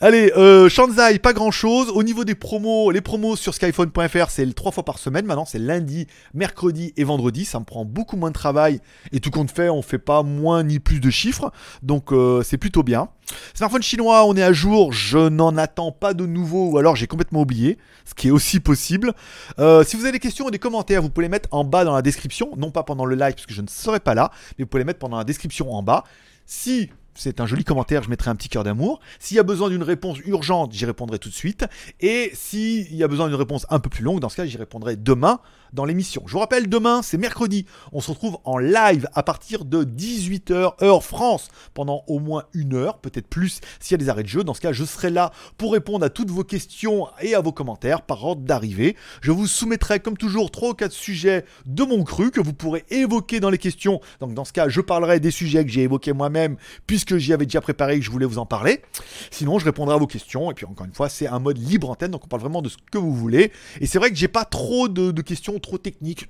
Allez, 0.00 0.32
euh, 0.36 0.68
Shanzai, 0.68 1.18
pas 1.18 1.32
grand 1.32 1.50
chose. 1.50 1.90
Au 1.90 2.02
niveau 2.02 2.24
des 2.24 2.34
promos, 2.34 2.90
les 2.90 3.00
promos 3.00 3.36
sur 3.36 3.54
skyphone.fr, 3.54 4.30
c'est 4.30 4.52
trois 4.54 4.72
fois 4.72 4.84
par 4.84 4.98
semaine. 4.98 5.26
Maintenant, 5.26 5.44
c'est 5.44 5.58
lundi, 5.58 6.06
mercredi 6.34 6.92
et 6.96 7.04
vendredi. 7.04 7.44
Ça 7.44 7.58
me 7.60 7.64
prend 7.64 7.84
beaucoup 7.84 8.16
moins 8.16 8.30
de 8.30 8.34
travail. 8.34 8.80
Et 9.12 9.20
tout 9.20 9.30
compte 9.30 9.50
fait, 9.50 9.68
on 9.68 9.82
fait 9.82 9.98
pas 9.98 10.22
moins 10.22 10.62
ni 10.62 10.78
plus 10.78 11.00
de 11.00 11.10
chiffres. 11.10 11.52
Donc, 11.82 12.12
euh, 12.12 12.42
c'est 12.42 12.58
plutôt 12.58 12.82
bien. 12.82 13.08
Smartphone 13.54 13.82
chinois, 13.82 14.26
on 14.26 14.36
est 14.36 14.42
à 14.42 14.52
jour. 14.52 14.92
Je 14.92 15.28
n'en 15.28 15.56
attends 15.56 15.92
pas 15.92 16.14
de 16.14 16.26
nouveau 16.26 16.70
ou 16.70 16.78
alors 16.78 16.96
j'ai 16.96 17.06
complètement 17.06 17.42
oublié. 17.42 17.78
Ce 18.04 18.14
qui 18.14 18.28
est 18.28 18.30
aussi 18.30 18.60
possible. 18.60 19.12
Euh, 19.58 19.84
si 19.84 19.96
vous 19.96 20.02
avez 20.02 20.12
des 20.12 20.18
questions 20.18 20.46
ou 20.46 20.50
des 20.50 20.58
commentaires, 20.58 21.02
vous 21.02 21.10
pouvez 21.10 21.26
les 21.26 21.30
mettre 21.30 21.48
en 21.52 21.64
bas 21.64 21.84
dans 21.84 21.94
la 21.94 22.02
description. 22.02 22.50
Non 22.56 22.70
pas 22.70 22.82
pendant 22.82 23.04
le 23.04 23.14
live 23.14 23.34
parce 23.34 23.46
que 23.46 23.54
je 23.54 23.62
ne 23.62 23.68
serai 23.68 24.00
pas 24.00 24.14
là. 24.14 24.30
Mais 24.58 24.64
vous 24.64 24.68
pouvez 24.68 24.80
les 24.80 24.86
mettre 24.86 24.98
pendant 24.98 25.18
la 25.18 25.24
description 25.24 25.72
en 25.72 25.82
bas. 25.82 26.04
Si 26.46 26.90
c'est 27.14 27.40
un 27.40 27.46
joli 27.46 27.64
commentaire, 27.64 28.02
je 28.02 28.10
mettrai 28.10 28.30
un 28.30 28.34
petit 28.34 28.48
cœur 28.48 28.64
d'amour. 28.64 29.00
S'il 29.18 29.36
y 29.36 29.40
a 29.40 29.42
besoin 29.42 29.68
d'une 29.68 29.82
réponse 29.82 30.18
urgente, 30.24 30.72
j'y 30.72 30.84
répondrai 30.84 31.18
tout 31.18 31.28
de 31.28 31.34
suite. 31.34 31.64
Et 32.00 32.30
s'il 32.34 32.94
y 32.94 33.02
a 33.02 33.08
besoin 33.08 33.28
d'une 33.28 33.36
réponse 33.36 33.66
un 33.70 33.78
peu 33.78 33.90
plus 33.90 34.02
longue, 34.04 34.20
dans 34.20 34.28
ce 34.28 34.36
cas, 34.36 34.46
j'y 34.46 34.56
répondrai 34.56 34.96
demain 34.96 35.40
dans 35.72 35.84
l'émission. 35.84 36.22
Je 36.26 36.32
vous 36.32 36.38
rappelle, 36.38 36.68
demain, 36.68 37.02
c'est 37.02 37.18
mercredi. 37.18 37.66
On 37.92 38.00
se 38.00 38.10
retrouve 38.10 38.38
en 38.44 38.58
live 38.58 39.08
à 39.14 39.22
partir 39.22 39.64
de 39.64 39.84
18h, 39.84 40.82
heure 40.82 41.04
France, 41.04 41.48
pendant 41.74 42.04
au 42.06 42.18
moins 42.18 42.44
une 42.52 42.74
heure, 42.74 42.98
peut-être 42.98 43.26
plus 43.26 43.60
s'il 43.80 43.92
y 43.92 43.94
a 43.94 43.98
des 43.98 44.08
arrêts 44.08 44.22
de 44.22 44.28
jeu. 44.28 44.44
Dans 44.44 44.54
ce 44.54 44.60
cas, 44.60 44.72
je 44.72 44.84
serai 44.84 45.10
là 45.10 45.32
pour 45.56 45.72
répondre 45.72 46.04
à 46.04 46.10
toutes 46.10 46.30
vos 46.30 46.44
questions 46.44 47.08
et 47.20 47.34
à 47.34 47.40
vos 47.40 47.52
commentaires 47.52 48.02
par 48.02 48.24
ordre 48.24 48.42
d'arrivée. 48.42 48.96
Je 49.20 49.30
vous 49.30 49.46
soumettrai, 49.46 50.00
comme 50.00 50.16
toujours, 50.16 50.50
trois 50.50 50.70
ou 50.70 50.74
quatre 50.74 50.92
sujets 50.92 51.44
de 51.66 51.84
mon 51.84 52.04
cru 52.04 52.30
que 52.30 52.40
vous 52.40 52.52
pourrez 52.52 52.84
évoquer 52.90 53.40
dans 53.40 53.50
les 53.50 53.58
questions. 53.58 54.00
Donc, 54.20 54.34
dans 54.34 54.44
ce 54.44 54.52
cas, 54.52 54.68
je 54.68 54.80
parlerai 54.80 55.20
des 55.20 55.30
sujets 55.30 55.64
que 55.64 55.70
j'ai 55.70 55.82
évoqués 55.82 56.12
moi-même, 56.12 56.56
puisque 56.86 57.16
j'y 57.16 57.32
avais 57.32 57.46
déjà 57.46 57.60
préparé 57.60 57.96
et 57.96 57.98
que 57.98 58.04
je 58.04 58.10
voulais 58.10 58.26
vous 58.26 58.38
en 58.38 58.46
parler. 58.46 58.82
Sinon, 59.30 59.58
je 59.58 59.64
répondrai 59.64 59.94
à 59.94 59.98
vos 59.98 60.06
questions. 60.06 60.50
Et 60.50 60.54
puis, 60.54 60.66
encore 60.66 60.86
une 60.86 60.94
fois, 60.94 61.08
c'est 61.08 61.26
un 61.26 61.38
mode 61.38 61.58
libre 61.58 61.90
antenne, 61.90 62.10
donc 62.10 62.24
on 62.24 62.28
parle 62.28 62.42
vraiment 62.42 62.62
de 62.62 62.68
ce 62.68 62.76
que 62.90 62.98
vous 62.98 63.14
voulez. 63.14 63.52
Et 63.80 63.86
c'est 63.86 63.98
vrai 63.98 64.10
que 64.10 64.16
j'ai 64.16 64.28
pas 64.28 64.44
trop 64.44 64.88
de, 64.88 65.10
de 65.10 65.22
questions 65.22 65.58
trop 65.62 65.78
techniques. 65.78 66.28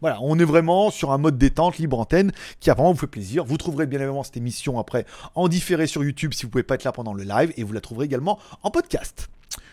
Voilà, 0.00 0.18
on 0.22 0.38
est 0.38 0.44
vraiment 0.44 0.90
sur 0.90 1.10
un 1.10 1.18
mode 1.18 1.38
détente, 1.38 1.78
libre 1.78 1.98
antenne, 1.98 2.32
qui 2.60 2.70
a 2.70 2.74
vous 2.74 2.94
fait 2.94 3.06
plaisir. 3.06 3.44
Vous 3.44 3.56
trouverez 3.56 3.86
bien 3.86 3.98
évidemment 3.98 4.22
cette 4.22 4.36
émission 4.36 4.78
après 4.78 5.06
en 5.34 5.48
différé 5.48 5.86
sur 5.86 6.04
YouTube 6.04 6.32
si 6.34 6.44
vous 6.44 6.50
pouvez 6.50 6.62
pas 6.62 6.74
être 6.74 6.84
là 6.84 6.92
pendant 6.92 7.14
le 7.14 7.24
live. 7.24 7.52
Et 7.56 7.64
vous 7.64 7.72
la 7.72 7.80
trouverez 7.80 8.06
également 8.06 8.38
en 8.62 8.70
podcast. 8.70 9.28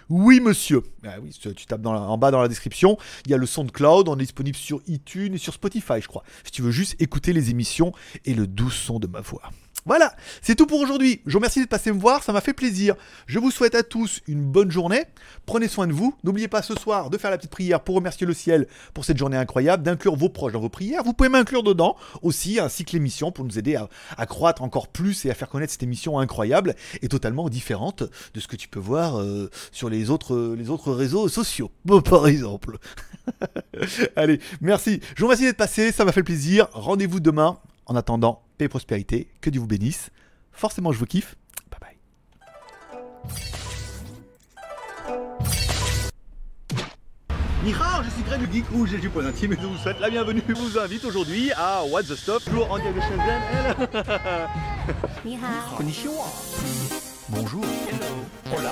Oui, 0.09 0.39
monsieur. 0.39 0.81
Ah 1.05 1.17
oui, 1.21 1.31
tu 1.39 1.65
tapes 1.67 1.85
en 1.85 2.17
bas 2.17 2.31
dans 2.31 2.41
la 2.41 2.47
description. 2.47 2.97
Il 3.25 3.31
y 3.31 3.33
a 3.35 3.37
le 3.37 3.45
SoundCloud. 3.45 4.09
On 4.09 4.15
est 4.15 4.21
disponible 4.21 4.57
sur 4.57 4.81
iTunes 4.87 5.35
et 5.35 5.37
sur 5.37 5.53
Spotify, 5.53 6.01
je 6.01 6.07
crois. 6.07 6.23
Si 6.43 6.51
tu 6.51 6.63
veux 6.63 6.71
juste 6.71 6.99
écouter 6.99 7.31
les 7.31 7.51
émissions 7.51 7.93
et 8.25 8.33
le 8.33 8.47
doux 8.47 8.71
son 8.71 8.99
de 8.99 9.05
ma 9.05 9.21
voix. 9.21 9.43
Voilà, 9.85 10.13
c'est 10.41 10.55
tout 10.55 10.67
pour 10.67 10.81
aujourd'hui. 10.81 11.21
Je 11.25 11.31
vous 11.31 11.39
remercie 11.39 11.59
d'être 11.59 11.69
passé 11.69 11.91
me 11.91 11.99
voir, 11.99 12.23
ça 12.23 12.33
m'a 12.33 12.41
fait 12.41 12.53
plaisir. 12.53 12.95
Je 13.27 13.39
vous 13.39 13.49
souhaite 13.49 13.75
à 13.75 13.83
tous 13.83 14.21
une 14.27 14.43
bonne 14.43 14.69
journée. 14.69 15.05
Prenez 15.45 15.67
soin 15.67 15.87
de 15.87 15.93
vous. 15.93 16.13
N'oubliez 16.23 16.47
pas 16.47 16.61
ce 16.61 16.75
soir 16.75 17.09
de 17.09 17.17
faire 17.17 17.31
la 17.31 17.37
petite 17.37 17.51
prière 17.51 17.81
pour 17.81 17.95
remercier 17.95 18.27
le 18.27 18.33
ciel 18.33 18.67
pour 18.93 19.05
cette 19.05 19.17
journée 19.17 19.37
incroyable, 19.37 19.83
d'inclure 19.83 20.15
vos 20.15 20.29
proches 20.29 20.53
dans 20.53 20.59
vos 20.59 20.69
prières. 20.69 21.03
Vous 21.03 21.13
pouvez 21.13 21.29
m'inclure 21.29 21.63
dedans 21.63 21.95
aussi, 22.21 22.59
ainsi 22.59 22.83
que 22.83 22.91
l'émission 22.91 23.31
pour 23.31 23.45
nous 23.45 23.57
aider 23.57 23.75
à, 24.17 24.25
croître 24.25 24.63
encore 24.63 24.89
plus 24.89 25.25
et 25.25 25.31
à 25.31 25.33
faire 25.33 25.49
connaître 25.49 25.71
cette 25.71 25.83
émission 25.83 26.19
incroyable 26.19 26.75
et 27.01 27.07
totalement 27.07 27.49
différente 27.49 28.03
de 28.33 28.39
ce 28.39 28.47
que 28.47 28.57
tu 28.57 28.67
peux 28.67 28.79
voir 28.79 29.19
euh, 29.19 29.49
sur 29.71 29.89
les 29.89 30.09
autres, 30.09 30.55
les 30.57 30.69
autres 30.69 30.91
réseaux 30.91 31.29
sociaux, 31.29 31.71
par 32.05 32.27
exemple. 32.27 32.77
Allez, 34.15 34.39
merci. 34.61 34.99
Je 35.15 35.21
vous 35.21 35.27
remercie 35.27 35.45
d'être 35.45 35.57
passé, 35.57 35.91
ça 35.91 36.03
m'a 36.05 36.11
fait 36.11 36.23
plaisir. 36.23 36.67
Rendez-vous 36.73 37.19
demain. 37.19 37.59
En 37.89 37.95
attendant, 37.95 38.43
paix 38.59 38.65
et 38.65 38.69
prospérité, 38.69 39.27
que 39.41 39.49
Dieu 39.49 39.59
vous 39.59 39.65
bénisse. 39.65 40.11
Forcément, 40.51 40.91
je 40.91 40.99
vous 40.99 41.07
kiffe. 41.07 41.35
Bye 41.71 41.79
bye. 41.81 41.97
Nihao, 47.63 48.03
je 48.03 48.09
suis 48.11 48.21
Greg 48.21 48.41
le 48.41 48.53
Geek 48.53 48.65
ou 48.75 48.85
j'ai 48.85 48.99
du 48.99 49.09
point 49.09 49.25
intime 49.25 49.53
et 49.53 49.57
je 49.59 49.65
vous 49.65 49.77
souhaite 49.77 49.99
la 49.99 50.11
bienvenue. 50.11 50.43
Je 50.47 50.53
vous 50.53 50.77
invite 50.77 51.03
aujourd'hui 51.03 51.51
à 51.53 51.83
What 51.83 52.03
the 52.03 52.15
Stuff, 52.15 52.45
toujours 52.45 52.71
en 52.71 52.77
direct 52.77 52.95
de 52.95 53.01
Shenzhen. 53.01 53.87
Konnichiwa. 55.75 56.25
Bonjour. 57.29 57.65
Hola. 58.55 58.71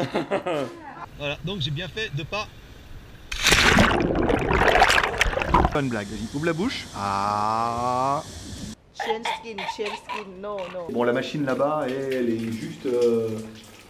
voilà, 1.18 1.36
donc 1.44 1.60
j'ai 1.60 1.70
bien 1.70 1.88
fait 1.88 2.14
de 2.14 2.22
pas. 2.22 2.46
Une 5.78 5.88
blague, 5.88 6.08
vas-y, 6.08 6.36
ouvre 6.36 6.46
la 6.46 6.52
bouche. 6.52 6.86
Ah. 6.96 8.22
Chain 8.94 9.22
skin, 9.22 9.56
skin, 9.72 10.30
no, 10.40 10.58
no. 10.74 10.88
Bon, 10.90 11.04
la 11.04 11.12
machine 11.12 11.44
là-bas, 11.44 11.86
elle, 11.86 12.12
elle 12.12 12.30
est 12.30 12.52
juste. 12.52 12.86
Euh... 12.86 13.38